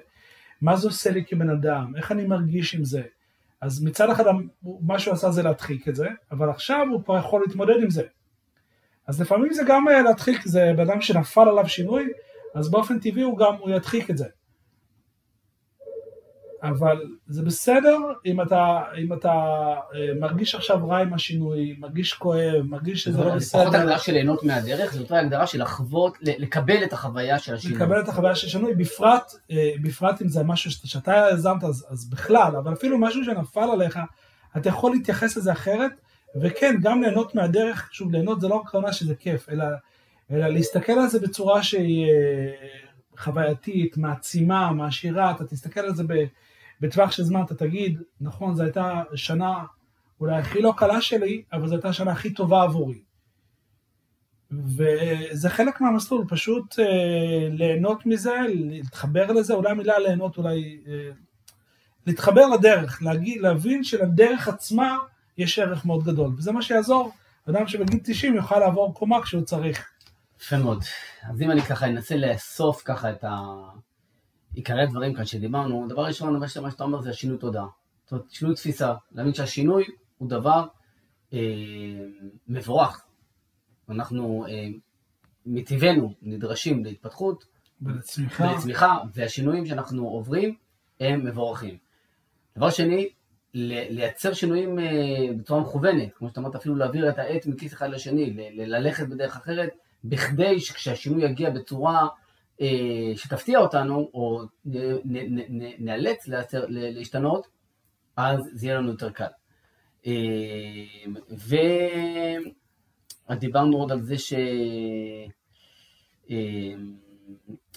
מה 0.62 0.76
זה 0.76 0.88
עושה 0.88 1.12
לי 1.12 1.26
כבן 1.26 1.50
אדם, 1.50 1.94
איך 1.98 2.12
אני 2.12 2.26
מרגיש 2.26 2.76
עם 2.76 2.86
זה. 2.86 3.02
אז 3.62 3.84
מצד 3.84 4.10
אחד 4.10 4.24
מה 4.82 5.00
שהוא 5.00 5.14
עשה 5.14 5.32
זה 5.32 5.44
להדחיק 5.44 5.88
את 5.88 5.96
זה, 5.96 6.08
אבל 6.32 6.50
עכשיו 6.50 6.88
הוא 6.92 7.04
כבר 7.04 7.18
יכול 7.18 7.42
להתמודד 7.48 7.84
עם 7.84 7.90
זה. 7.90 8.04
אז 9.08 9.22
לפעמים 9.22 9.54
זה 9.54 9.64
גם 9.68 9.86
להדחיק, 10.04 10.42
זה 10.46 10.74
בן 10.78 10.90
אדם 10.90 11.02
שנפל 11.02 11.50
עליו 11.50 11.70
שינוי, 11.70 12.08
אז 12.56 12.72
באופן 12.72 13.00
טבעי 13.00 13.24
הוא 13.24 13.38
גם, 13.38 13.54
הוא 13.60 13.70
ידחיק 13.70 14.10
את 14.10 14.18
זה. 14.18 14.26
אבל 16.64 17.02
זה 17.28 17.44
בסדר 17.44 17.98
אם 18.26 18.42
אתה, 18.42 18.82
אם 18.98 19.14
אתה 19.14 19.32
אה, 19.96 20.14
מרגיש 20.20 20.56
עכשיו 20.56 20.88
רע 20.88 20.98
עם 20.98 21.14
השינוי, 21.14 21.76
מרגיש 21.80 22.14
כואב, 22.14 22.62
מרגיש 22.64 23.04
שזה 23.04 23.24
לא 23.24 23.36
בסדר. 23.36 23.64
פחות 23.64 23.76
הגדרה 23.76 24.00
של 24.00 24.12
ליהנות 24.12 24.44
מהדרך, 24.44 24.96
יותר 24.96 25.16
הגדרה 25.16 25.48
של 25.48 25.62
לחוות, 25.62 26.18
לקבל 26.22 26.84
את 26.84 26.94
החוויה 26.94 27.40
של 27.40 27.54
השינוי. 27.54 27.78
לקבל 27.78 28.00
את 28.00 28.08
החוויה 28.08 28.36
של 28.36 28.48
השינוי, 28.48 28.76
בפרט, 28.76 29.34
אה, 29.52 29.72
בפרט 29.82 30.22
אם 30.22 30.28
זה 30.28 30.44
משהו 30.44 30.72
שאתה 30.72 31.26
יזמת 31.34 31.64
אז, 31.64 31.86
אז 31.90 32.10
בכלל, 32.10 32.56
אבל 32.56 32.74
אפילו 32.74 32.98
משהו 32.98 33.26
שנפל 33.26 33.70
עליך, 33.74 34.00
אתה 34.58 34.70
יכול 34.70 34.92
להתייחס 34.92 35.38
לזה 35.38 35.52
אחרת, 35.52 35.92
וכן, 36.42 36.76
גם 36.82 37.02
ליהנות 37.02 37.36
מהדרך, 37.36 37.90
שוב, 37.92 38.12
ליהנות 38.12 38.42
זה 38.42 38.48
לא 38.48 38.56
רק 38.56 38.74
עונה 38.74 38.94
שזה 38.94 39.16
כיף, 39.16 39.50
אלא, 39.50 39.66
אלא 40.32 40.48
להסתכל 40.48 40.94
על 40.94 41.08
זה 41.08 41.20
בצורה 41.20 41.64
שהיא 41.64 42.06
אה, 42.06 42.52
חווייתית, 43.18 43.98
מעצימה, 43.98 44.72
מעשירה, 44.72 45.32
אתה 45.32 45.46
תסתכל 45.46 45.80
על 45.80 45.96
זה 45.96 46.04
בטווח 46.82 47.12
של 47.12 47.24
זמן, 47.24 47.42
אתה 47.42 47.56
תגיד, 47.56 48.02
נכון, 48.22 48.56
זו 48.56 48.64
הייתה 48.64 49.04
שנה 49.16 49.64
אולי 50.20 50.36
הכי 50.36 50.62
לא 50.62 50.74
קלה 50.78 51.02
שלי, 51.02 51.44
אבל 51.54 51.68
זו 51.68 51.76
הייתה 51.76 51.90
השנה 51.90 52.12
הכי 52.12 52.34
טובה 52.34 52.64
עבורי. 52.64 53.02
וזה 54.52 55.50
חלק 55.50 55.82
מהמסלול, 55.82 56.26
פשוט 56.30 56.80
אה, 56.80 56.86
ליהנות 57.50 58.06
מזה, 58.06 58.36
להתחבר 58.48 59.32
לזה, 59.32 59.54
אולי 59.54 59.72
המילה 59.72 60.00
ליהנות, 60.00 60.38
אולי 60.38 60.80
אה, 60.88 61.10
להתחבר 62.08 62.48
לדרך, 62.48 63.04
להגיד, 63.04 63.42
להבין 63.42 63.84
שלדרך 63.84 64.48
עצמה 64.48 64.98
יש 65.38 65.60
ערך 65.60 65.86
מאוד 65.86 66.04
גדול, 66.04 66.32
וזה 66.38 66.52
מה 66.52 66.62
שיעזור, 66.62 67.12
אדם 67.50 67.68
שבגיל 67.68 68.00
90 68.04 68.36
יוכל 68.36 68.60
לעבור 68.60 68.94
קומה 68.94 69.22
כשהוא 69.22 69.42
צריך. 69.42 69.90
יפה 70.42 70.58
מאוד. 70.58 70.84
אז 71.30 71.42
אם 71.42 71.52
אני 71.52 71.62
ככה 71.62 71.88
אנסה 71.88 72.16
לאסוף 72.16 72.82
ככה 72.86 73.10
את 73.10 73.24
עיקרי 74.58 74.84
הדברים 74.84 75.14
כאן 75.14 75.26
שדיברנו, 75.26 75.86
דבר 75.90 76.06
ראשון, 76.06 76.40
מה 76.40 76.48
שאתה 76.48 76.84
אומר 76.84 77.02
זה 77.02 77.10
השינוי 77.10 77.38
תודעה. 77.38 77.68
זאת 78.04 78.12
אומרת, 78.12 78.26
שינוי 78.30 78.56
תפיסה, 78.56 78.94
להבין 79.12 79.34
שהשינוי 79.34 79.86
הוא 80.18 80.30
דבר 80.30 80.66
אה, 81.34 81.40
מבורך. 82.48 83.06
אנחנו 83.90 84.46
אה, 84.50 84.68
מטבענו 85.46 86.14
נדרשים 86.22 86.86
להתפתחות, 86.86 87.46
ולצמיחה. 87.82 88.44
ולצמיחה, 88.44 88.98
והשינויים 89.14 89.66
שאנחנו 89.66 90.08
עוברים 90.08 90.56
הם 91.00 91.26
מבורכים. 91.26 91.78
דבר 92.58 92.70
שני, 92.70 93.10
לייצר 93.54 94.34
שינויים 94.34 94.80
אה, 94.80 94.86
בצורה 95.38 95.62
מכוונת, 95.62 96.14
כמו 96.14 96.30
שאתה 96.30 96.42
אמרת, 96.42 96.56
אפילו 96.56 96.76
להעביר 96.76 97.10
את 97.10 97.20
העט 97.20 97.46
מכיס 97.46 97.74
אחד 97.74 97.90
לשני, 97.90 98.34
ללכת 98.54 99.08
בדרך 99.08 99.36
אחרת, 99.36 99.70
בכדי 100.04 100.60
שכשהשינוי 100.60 101.26
יגיע 101.26 101.50
בצורה 101.50 102.08
שתפתיע 103.16 103.60
אותנו, 103.60 104.10
או 104.14 104.42
נאלץ 105.80 106.28
להשתנות, 106.70 107.48
אז 108.16 108.40
זה 108.54 108.66
יהיה 108.66 108.78
לנו 108.78 108.92
יותר 108.92 109.10
קל. 109.10 109.26
אה, 110.08 110.14
ודיברנו 113.30 113.78
עוד 113.78 113.92
על 113.92 114.02
זה 114.02 114.18
ש... 114.18 114.34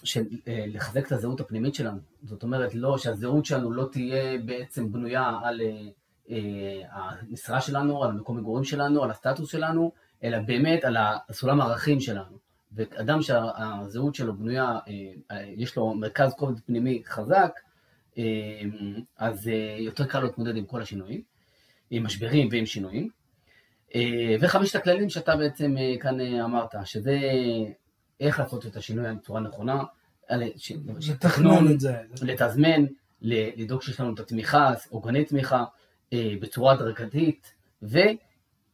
של 0.04 0.22
לחזק 0.46 1.06
את 1.06 1.12
הזהות 1.12 1.40
הפנימית 1.40 1.74
שלנו. 1.74 1.98
זאת 2.22 2.42
אומרת, 2.42 2.74
לא, 2.74 2.98
שהזהות 2.98 3.46
שלנו 3.46 3.72
לא 3.72 3.88
תהיה 3.92 4.38
בעצם 4.38 4.92
בנויה 4.92 5.38
על 5.42 5.60
המשרה 6.90 7.60
שלנו, 7.60 8.04
על 8.04 8.12
מקום 8.12 8.36
מגורים 8.36 8.64
שלנו, 8.64 9.04
על 9.04 9.10
הסטטוס 9.10 9.50
שלנו, 9.50 9.92
אלא 10.24 10.38
באמת 10.38 10.84
על 10.84 10.96
הסולם 11.28 11.60
הערכים 11.60 12.00
שלנו. 12.00 12.49
ואדם 12.72 13.22
שהזהות 13.22 14.14
שלו 14.14 14.34
בנויה, 14.34 14.78
יש 15.56 15.76
לו 15.76 15.94
מרכז 15.94 16.34
כובד 16.34 16.60
פנימי 16.60 17.02
חזק, 17.06 17.52
אז 19.18 19.50
יותר 19.78 20.04
קל 20.06 20.20
להתמודד 20.20 20.56
עם 20.56 20.64
כל 20.64 20.82
השינויים, 20.82 21.22
עם 21.90 22.04
משברים 22.04 22.48
ועם 22.50 22.66
שינויים. 22.66 23.08
וחמשת 24.40 24.74
הכללים 24.74 25.10
שאתה 25.10 25.36
בעצם 25.36 25.76
כאן 26.00 26.20
אמרת, 26.20 26.74
שזה 26.84 27.18
איך 28.20 28.38
לעשות 28.38 28.66
את 28.66 28.76
השינוי 28.76 29.14
בצורה 29.14 29.40
נכונה, 29.40 29.82
לתכנון 31.08 31.72
את 31.72 31.80
זה, 31.80 31.96
לתזמן, 32.22 32.84
לדאוג 33.22 33.82
שיש 33.82 34.00
לנו 34.00 34.14
את 34.14 34.20
התמיכה, 34.20 34.72
עוגני 34.88 35.24
תמיכה, 35.24 35.64
בצורה 36.14 36.72
הדרגתית, 36.72 37.54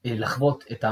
ולחוות 0.06 0.64
את 0.72 0.84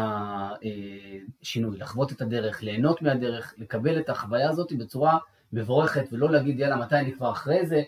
השינוי, 1.43 1.79
לחוות 1.79 2.13
את 2.13 2.21
הדרך, 2.21 2.63
ליהנות 2.63 3.03
מהדרך, 3.03 3.55
לקבל 3.59 4.01
את 4.01 4.09
החוויה 4.09 4.51
הזאת 4.51 4.73
בצורה 4.73 5.19
מבורכת, 5.53 6.05
ולא 6.13 6.31
להגיד 6.31 6.59
יאללה 6.59 6.77
מתי 6.77 6.97
אני 6.97 7.13
כבר 7.13 7.33
אחרי 7.33 7.67
זה, 7.67 7.83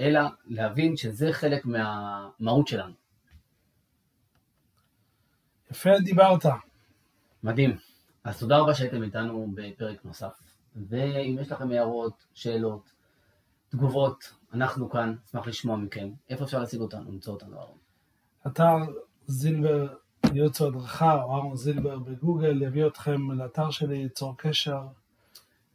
אלא 0.00 0.20
להבין 0.46 0.96
שזה 0.96 1.32
חלק 1.32 1.66
מהמהות 1.66 2.68
שלנו. 2.68 2.94
יפה 5.70 5.90
דיברת. 6.04 6.46
מדהים. 7.42 7.76
אז 8.24 8.38
תודה 8.38 8.58
רבה 8.58 8.74
שהייתם 8.74 9.02
איתנו 9.02 9.48
בפרק 9.54 10.04
נוסף. 10.04 10.40
ואם 10.88 11.36
יש 11.40 11.52
לכם 11.52 11.70
הערות, 11.70 12.24
שאלות, 12.34 12.92
תגובות, 13.68 14.32
אנחנו 14.52 14.90
כאן, 14.90 15.14
נשמח 15.24 15.46
לשמוע 15.46 15.76
מכם. 15.76 16.10
איפה 16.30 16.44
אפשר 16.44 16.58
להשיג 16.58 16.80
אותנו, 16.80 17.12
למצוא 17.12 17.34
אותנו, 17.34 17.58
אהרון? 17.58 17.78
אתר 18.46 18.76
זילבר 19.26 19.94
ייעוץ 20.34 20.60
הדרכה, 20.60 21.22
או 21.22 21.34
אהרון 21.34 21.56
זילבר 21.56 21.98
בגוגל, 21.98 22.62
יביא 22.62 22.86
אתכם 22.86 23.32
לאתר 23.32 23.70
שלי, 23.70 23.96
ייצור 23.96 24.34
קשר. 24.38 24.80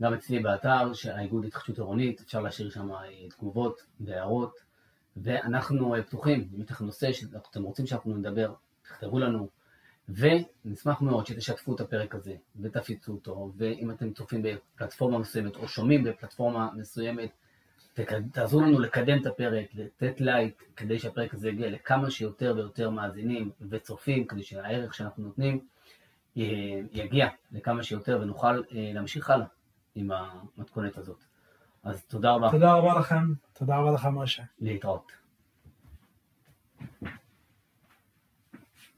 גם 0.02 0.14
אצלי 0.14 0.40
באתר, 0.40 0.92
האיגוד 1.14 1.44
להתחדשות 1.44 1.78
עירונית, 1.78 2.22
אפשר 2.22 2.42
להשאיר 2.42 2.70
שם 2.70 2.90
תגובות 3.30 3.82
והערות. 4.00 4.54
ואנחנו 5.18 5.96
פתוחים, 6.08 6.50
אם 6.56 6.62
יש 6.62 6.72
לכם 6.72 6.86
נושא 6.86 7.12
שאתם 7.12 7.64
רוצים 7.64 7.86
שאנחנו 7.86 8.18
נדבר, 8.18 8.54
תכתבו 8.84 9.20
לנו, 9.20 9.50
ונשמח 10.10 11.02
מאוד 11.02 11.26
שתשתפו 11.28 11.76
את 11.76 11.80
הפרק 11.80 12.16
הזה 12.16 12.36
ותפיצו 12.62 13.12
אותו, 13.12 13.52
ואם 13.58 13.92
אתם 13.92 14.14
צופים 14.14 14.44
בפלטפורמה 14.44 15.20
מסוימת 15.20 15.56
או 15.56 15.68
שומעים 15.68 16.04
בפלטפורמה 16.04 16.70
מסוימת, 16.76 17.30
תעזרו 18.32 18.62
לנו 18.62 18.80
לקדם 18.80 19.22
את 19.22 19.26
הפרק, 19.26 19.66
לתת 19.74 20.22
לייק, 20.22 20.64
כדי 20.76 21.00
שהפרק 21.00 21.34
הזה 21.34 21.50
יגיע 21.50 21.70
לכמה 21.70 22.12
שיותר 22.12 22.54
ויותר 22.58 22.90
מאזינים 22.90 23.52
וצופים, 23.70 24.28
כדי 24.28 24.44
שהערך 24.44 24.94
שאנחנו 24.94 25.24
נותנים 25.24 25.60
יגיע 26.92 27.28
לכמה 27.52 27.84
שיותר 27.84 28.20
ונוכל 28.22 28.62
אה, 28.72 28.92
להמשיך 28.94 29.30
הלאה 29.30 29.46
עם 29.96 30.12
המתכונת 30.12 30.98
הזאת. 30.98 31.24
אז 31.84 32.06
תודה 32.06 32.32
רבה. 32.32 32.52
תודה 32.52 32.74
רבה 32.74 33.00
לכם, 33.00 33.34
תודה 33.54 33.78
רבה 33.78 33.92
לך 33.92 34.08
משה. 34.14 34.44
להתראות. 34.60 35.12